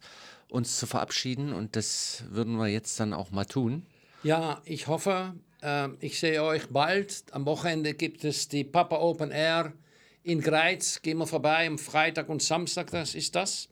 uns 0.49 0.77
zu 0.77 0.85
verabschieden 0.85 1.51
und 1.51 1.75
das 1.75 2.23
würden 2.29 2.57
wir 2.57 2.67
jetzt 2.67 2.99
dann 2.99 3.13
auch 3.13 3.31
mal 3.31 3.45
tun. 3.45 3.85
Ja, 4.25 4.59
ich 4.65 4.87
hoffe, 4.87 5.35
ähm, 5.61 5.97
ich 5.99 6.17
sehe 6.19 6.41
euch 6.41 6.67
bald. 6.69 7.25
Am 7.29 7.45
Wochenende 7.45 7.93
gibt 7.93 8.23
es 8.23 8.47
die 8.47 8.63
Papa 8.63 8.97
Open 8.97 9.29
Air 9.29 9.73
in 10.23 10.41
Greiz. 10.41 10.99
Gehen 11.03 11.19
wir 11.19 11.27
vorbei 11.27 11.67
am 11.67 11.77
Freitag 11.77 12.27
und 12.27 12.41
Samstag, 12.41 12.89
das 12.89 13.13
ist 13.13 13.35
das. 13.35 13.69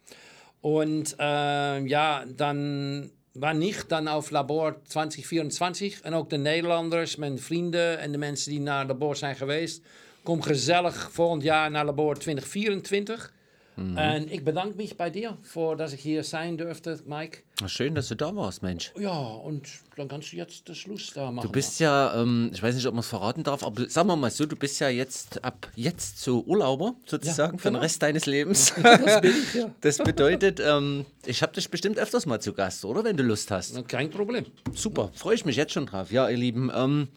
Und 0.61 1.15
äh, 1.17 1.79
ja, 1.87 2.25
dan 2.27 3.09
wanneer 3.33 3.65
niet, 3.65 3.85
dan 3.87 4.07
auf 4.07 4.29
Labor 4.29 4.75
2024. 4.83 6.01
En 6.01 6.13
ook 6.13 6.29
de 6.29 6.37
Nederlanders, 6.37 7.15
mijn 7.15 7.39
vrienden 7.39 7.99
en 7.99 8.11
de 8.11 8.17
mensen 8.19 8.51
die 8.51 8.61
naar 8.61 8.85
Labor 8.85 9.15
zijn 9.15 9.35
geweest. 9.35 9.81
Kom 10.23 10.41
gezellig 10.41 11.11
volgend 11.11 11.43
jaar 11.43 11.71
naar 11.71 11.85
Labor 11.85 12.17
2024. 12.17 13.33
Mhm. 13.75 13.97
En 13.97 14.31
ik 14.31 14.43
bedank 14.43 14.75
mich 14.75 14.95
bei 14.95 15.09
dir, 15.09 15.35
voor 15.41 15.77
dat 15.77 15.91
ik 15.91 15.99
hier 15.99 16.23
sein 16.23 16.55
durfte, 16.57 16.99
Mike. 17.05 17.39
Na, 17.61 17.67
Schön, 17.67 17.93
dass 17.95 18.07
du 18.07 18.15
da 18.15 18.35
warst, 18.35 18.61
Mensch. 18.61 18.91
Ja, 18.97 19.17
und 19.17 19.67
dann 19.95 20.07
kannst 20.07 20.31
du 20.31 20.37
jetzt 20.37 20.67
den 20.67 20.75
Schluss 20.75 21.11
da 21.13 21.31
machen. 21.31 21.47
Du 21.47 21.51
bist 21.51 21.79
ja, 21.79 22.13
ähm, 22.15 22.49
ich 22.53 22.61
weiß 22.61 22.75
nicht, 22.75 22.85
ob 22.87 22.93
man 22.93 22.99
es 23.01 23.07
verraten 23.07 23.43
darf, 23.43 23.63
aber 23.63 23.89
sagen 23.89 24.07
wir 24.07 24.15
mal 24.15 24.31
so, 24.31 24.45
du 24.45 24.55
bist 24.55 24.79
ja 24.79 24.89
jetzt 24.89 25.43
ab 25.43 25.71
jetzt 25.75 26.19
so 26.19 26.43
Urlauber 26.45 26.95
sozusagen 27.05 27.53
Ja, 27.53 27.57
für 27.57 27.67
den 27.69 27.73
genau. 27.73 27.83
Rest 27.83 28.01
deines 28.01 28.25
Lebens. 28.25 28.73
Das 28.83 29.21
bin 29.21 29.31
ich, 29.31 29.53
ja. 29.53 29.69
Das 29.81 29.97
bedeutet, 29.97 30.59
ähm, 30.59 31.05
ich 31.25 31.41
habe 31.41 31.53
dich 31.53 31.69
bestimmt 31.69 31.97
öfters 31.99 32.25
mal 32.25 32.39
zu 32.39 32.53
Gast, 32.53 32.85
oder? 32.85 33.03
Wenn 33.03 33.17
du 33.17 33.23
Lust 33.23 33.49
hast. 33.51 33.87
Kein 33.87 34.09
Problem. 34.09 34.45
Super, 34.73 35.09
freue 35.13 35.35
ich 35.35 35.45
mich 35.45 35.55
jetzt 35.55 35.73
schon 35.73 35.85
drauf. 35.85 36.11
Ja, 36.11 36.29
ihr 36.29 36.37
Lieben, 36.37 36.71
ähm, 36.75 37.07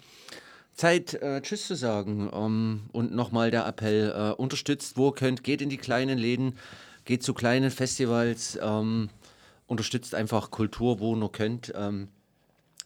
Zeit, 0.77 1.15
äh, 1.15 1.41
Tschüss 1.41 1.67
zu 1.67 1.75
sagen. 1.75 2.31
Ähm, 2.33 2.83
und 2.93 3.15
nochmal 3.15 3.51
der 3.51 3.67
Appell, 3.67 4.13
äh, 4.15 4.33
unterstützt, 4.35 4.97
wo 4.97 5.09
ihr 5.09 5.15
könnt, 5.15 5.43
geht 5.43 5.63
in 5.63 5.71
die 5.71 5.79
kleinen 5.79 6.19
Läden, 6.19 6.57
geht 7.05 7.23
zu 7.23 7.35
kleinen 7.35 7.71
Festivals, 7.71 8.59
ähm, 8.63 9.09
unterstützt 9.67 10.15
einfach 10.15 10.51
Kultur, 10.51 11.01
wo 11.01 11.15
ihr 11.15 11.19
nur 11.19 11.33
könnt. 11.33 11.73
Ähm, 11.75 12.09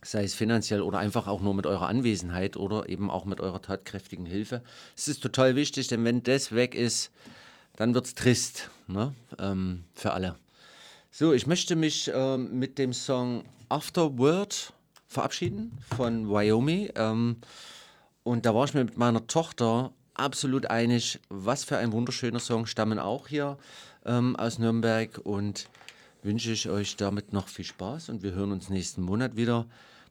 sei 0.02 0.24
es 0.24 0.34
finanziell 0.34 0.80
oder 0.80 0.98
einfach 0.98 1.26
auch 1.26 1.40
nur 1.40 1.52
mit 1.54 1.66
eurer 1.66 1.88
Anwesenheit 1.88 2.56
oder 2.56 2.88
eben 2.88 3.10
auch 3.10 3.26
mit 3.26 3.40
eurer 3.40 3.60
tatkräftigen 3.60 4.24
Hilfe. 4.24 4.62
Es 4.96 5.08
ist 5.08 5.22
total 5.22 5.56
wichtig, 5.56 5.88
denn 5.88 6.04
wenn 6.04 6.22
das 6.22 6.52
weg 6.52 6.74
ist, 6.74 7.10
dann 7.76 7.92
wird 7.92 8.06
es 8.06 8.14
trist 8.14 8.70
ne? 8.86 9.14
ähm, 9.38 9.84
für 9.94 10.12
alle. 10.12 10.36
So, 11.10 11.32
ich 11.32 11.46
möchte 11.46 11.76
mich 11.76 12.10
ähm, 12.14 12.58
mit 12.58 12.78
dem 12.78 12.92
Song 12.92 13.44
Afterword 13.68 14.72
verabschieden 15.06 15.76
von 15.96 16.30
Wyoming. 16.30 16.90
Und 18.22 18.46
da 18.46 18.54
war 18.54 18.64
ich 18.64 18.74
mir 18.74 18.84
mit 18.84 18.96
meiner 18.98 19.26
Tochter 19.26 19.92
absolut 20.14 20.66
einig, 20.66 21.20
was 21.28 21.64
für 21.64 21.78
ein 21.78 21.92
wunderschöner 21.92 22.40
Song, 22.40 22.66
stammen 22.66 22.98
auch 22.98 23.28
hier 23.28 23.58
ähm, 24.04 24.36
aus 24.36 24.58
Nürnberg 24.58 25.18
und 25.24 25.68
wünsche 26.22 26.52
ich 26.52 26.68
euch 26.68 26.96
damit 26.96 27.32
noch 27.32 27.48
viel 27.48 27.64
Spaß 27.64 28.10
und 28.10 28.22
wir 28.22 28.32
hören 28.32 28.52
uns 28.52 28.68
nächsten 28.68 29.02
Monat 29.02 29.36
wieder 29.36 29.66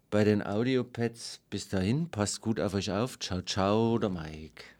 bei 0.09 0.23
den 0.23 0.45
Audiopads. 0.45 1.41
Bis 1.49 1.69
dahin, 1.69 2.09
passt 2.09 2.41
gut 2.41 2.59
auf 2.59 2.73
euch 2.73 2.91
auf. 2.91 3.19
Ciao, 3.19 3.41
ciao, 3.41 3.97
der 3.99 4.09
Mike. 4.09 4.78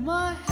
My 0.00 0.49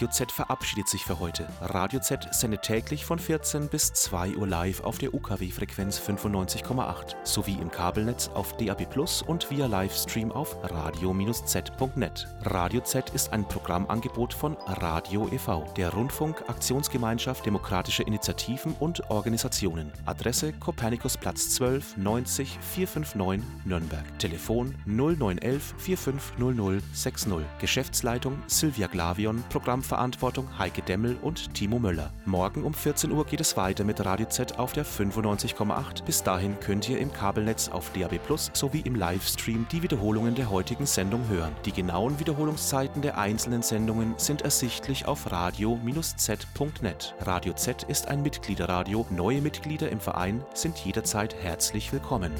Radio 0.00 0.12
Z 0.12 0.32
verabschiedet 0.32 0.88
sich 0.88 1.04
für 1.04 1.20
heute. 1.20 1.46
Radio 1.60 2.00
Z 2.00 2.26
sendet 2.32 2.62
täglich 2.62 3.04
von 3.04 3.18
14 3.18 3.68
bis 3.68 3.92
2 3.92 4.34
Uhr 4.34 4.46
live 4.46 4.80
auf 4.80 4.96
der 4.96 5.12
UKW-Frequenz 5.12 6.00
95,8 6.00 7.16
sowie 7.22 7.58
im 7.60 7.70
Kabelnetz 7.70 8.28
auf 8.28 8.56
DAB 8.56 8.88
Plus 8.88 9.20
und 9.20 9.50
via 9.50 9.66
Livestream 9.66 10.32
auf 10.32 10.56
radio-z.net. 10.62 12.28
Radio 12.44 12.80
Z 12.80 13.10
ist 13.10 13.30
ein 13.34 13.46
Programmangebot 13.46 14.32
von 14.32 14.56
Radio 14.68 15.28
e.V., 15.30 15.70
der 15.76 15.92
Rundfunk 15.92 16.48
Aktionsgemeinschaft 16.48 17.44
demokratischer 17.44 18.06
Initiativen 18.06 18.74
und 18.80 19.10
Organisationen. 19.10 19.92
Adresse 20.06 20.54
Kopernikusplatz 20.54 21.50
12 21.50 21.98
90 21.98 22.58
459 22.58 23.66
Nürnberg. 23.66 24.18
Telefon 24.18 24.74
0911 24.86 25.74
4500 25.76 26.82
60. 26.94 27.32
Geschäftsleitung 27.58 28.42
Silvia 28.46 28.86
Glavion, 28.86 29.44
Programmverantwortung 29.90 30.58
Heike 30.58 30.82
Demmel 30.82 31.16
und 31.20 31.52
Timo 31.54 31.80
Möller. 31.80 32.12
Morgen 32.24 32.62
um 32.62 32.72
14 32.72 33.10
Uhr 33.10 33.26
geht 33.26 33.40
es 33.40 33.56
weiter 33.56 33.82
mit 33.82 34.04
Radio 34.04 34.26
Z 34.26 34.58
auf 34.58 34.72
der 34.72 34.86
95,8. 34.86 36.04
Bis 36.04 36.22
dahin 36.22 36.58
könnt 36.60 36.88
ihr 36.88 36.98
im 36.98 37.12
Kabelnetz 37.12 37.68
auf 37.68 37.90
DAB 37.92 38.18
Plus 38.24 38.50
sowie 38.52 38.82
im 38.84 38.94
Livestream 38.94 39.66
die 39.72 39.82
Wiederholungen 39.82 40.36
der 40.36 40.48
heutigen 40.50 40.86
Sendung 40.86 41.28
hören. 41.28 41.52
Die 41.64 41.72
genauen 41.72 42.20
Wiederholungszeiten 42.20 43.02
der 43.02 43.18
einzelnen 43.18 43.62
Sendungen 43.62 44.14
sind 44.16 44.42
ersichtlich 44.42 45.06
auf 45.06 45.30
radio-z.net. 45.30 47.14
Radio 47.20 47.52
Z 47.54 47.82
ist 47.84 48.06
ein 48.06 48.22
Mitgliederradio. 48.22 49.06
Neue 49.10 49.40
Mitglieder 49.40 49.90
im 49.90 49.98
Verein 50.00 50.44
sind 50.54 50.78
jederzeit 50.78 51.34
herzlich 51.34 51.92
willkommen. 51.92 52.32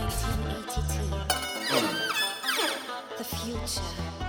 1982. 0.00 1.06
The 3.18 3.24
future. 3.24 4.25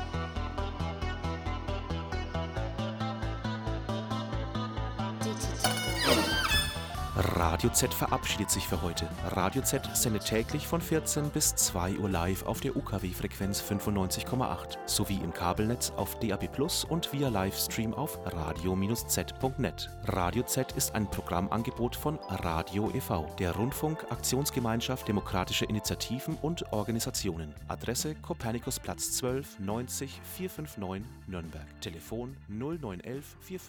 Radio 7.19 7.71
Z 7.71 7.91
verabschiedet 7.95 8.51
sich 8.51 8.67
für 8.67 8.79
heute. 8.83 9.09
Radio 9.31 9.63
Z 9.63 9.89
sendet 9.95 10.25
täglich 10.25 10.67
von 10.67 10.79
14 10.79 11.31
bis 11.31 11.55
2 11.55 11.97
Uhr 11.97 12.07
live 12.07 12.45
auf 12.45 12.59
der 12.59 12.77
UKW-Frequenz 12.77 13.59
95,8 13.59 14.77
sowie 14.85 15.19
im 15.23 15.33
Kabelnetz 15.33 15.91
auf 15.95 16.19
DAB 16.19 16.47
Plus 16.51 16.83
und 16.83 17.11
via 17.11 17.29
Livestream 17.29 17.95
auf 17.95 18.19
radio-z.net. 18.23 19.89
Radio 20.03 20.43
Z 20.43 20.73
ist 20.73 20.93
ein 20.93 21.09
Programmangebot 21.09 21.95
von 21.95 22.19
Radio 22.29 22.91
e.V., 22.93 23.25
der 23.39 23.55
Rundfunk 23.55 24.05
Aktionsgemeinschaft 24.11 25.07
demokratischer 25.07 25.67
Initiativen 25.67 26.37
und 26.43 26.71
Organisationen. 26.71 27.51
Adresse 27.67 28.13
Kopernikusplatz 28.13 29.13
12 29.13 29.57
90 29.57 30.21
459 30.35 31.03
Nürnberg. 31.25 31.81
Telefon 31.81 32.37
0911 32.47 33.37
45 33.41 33.59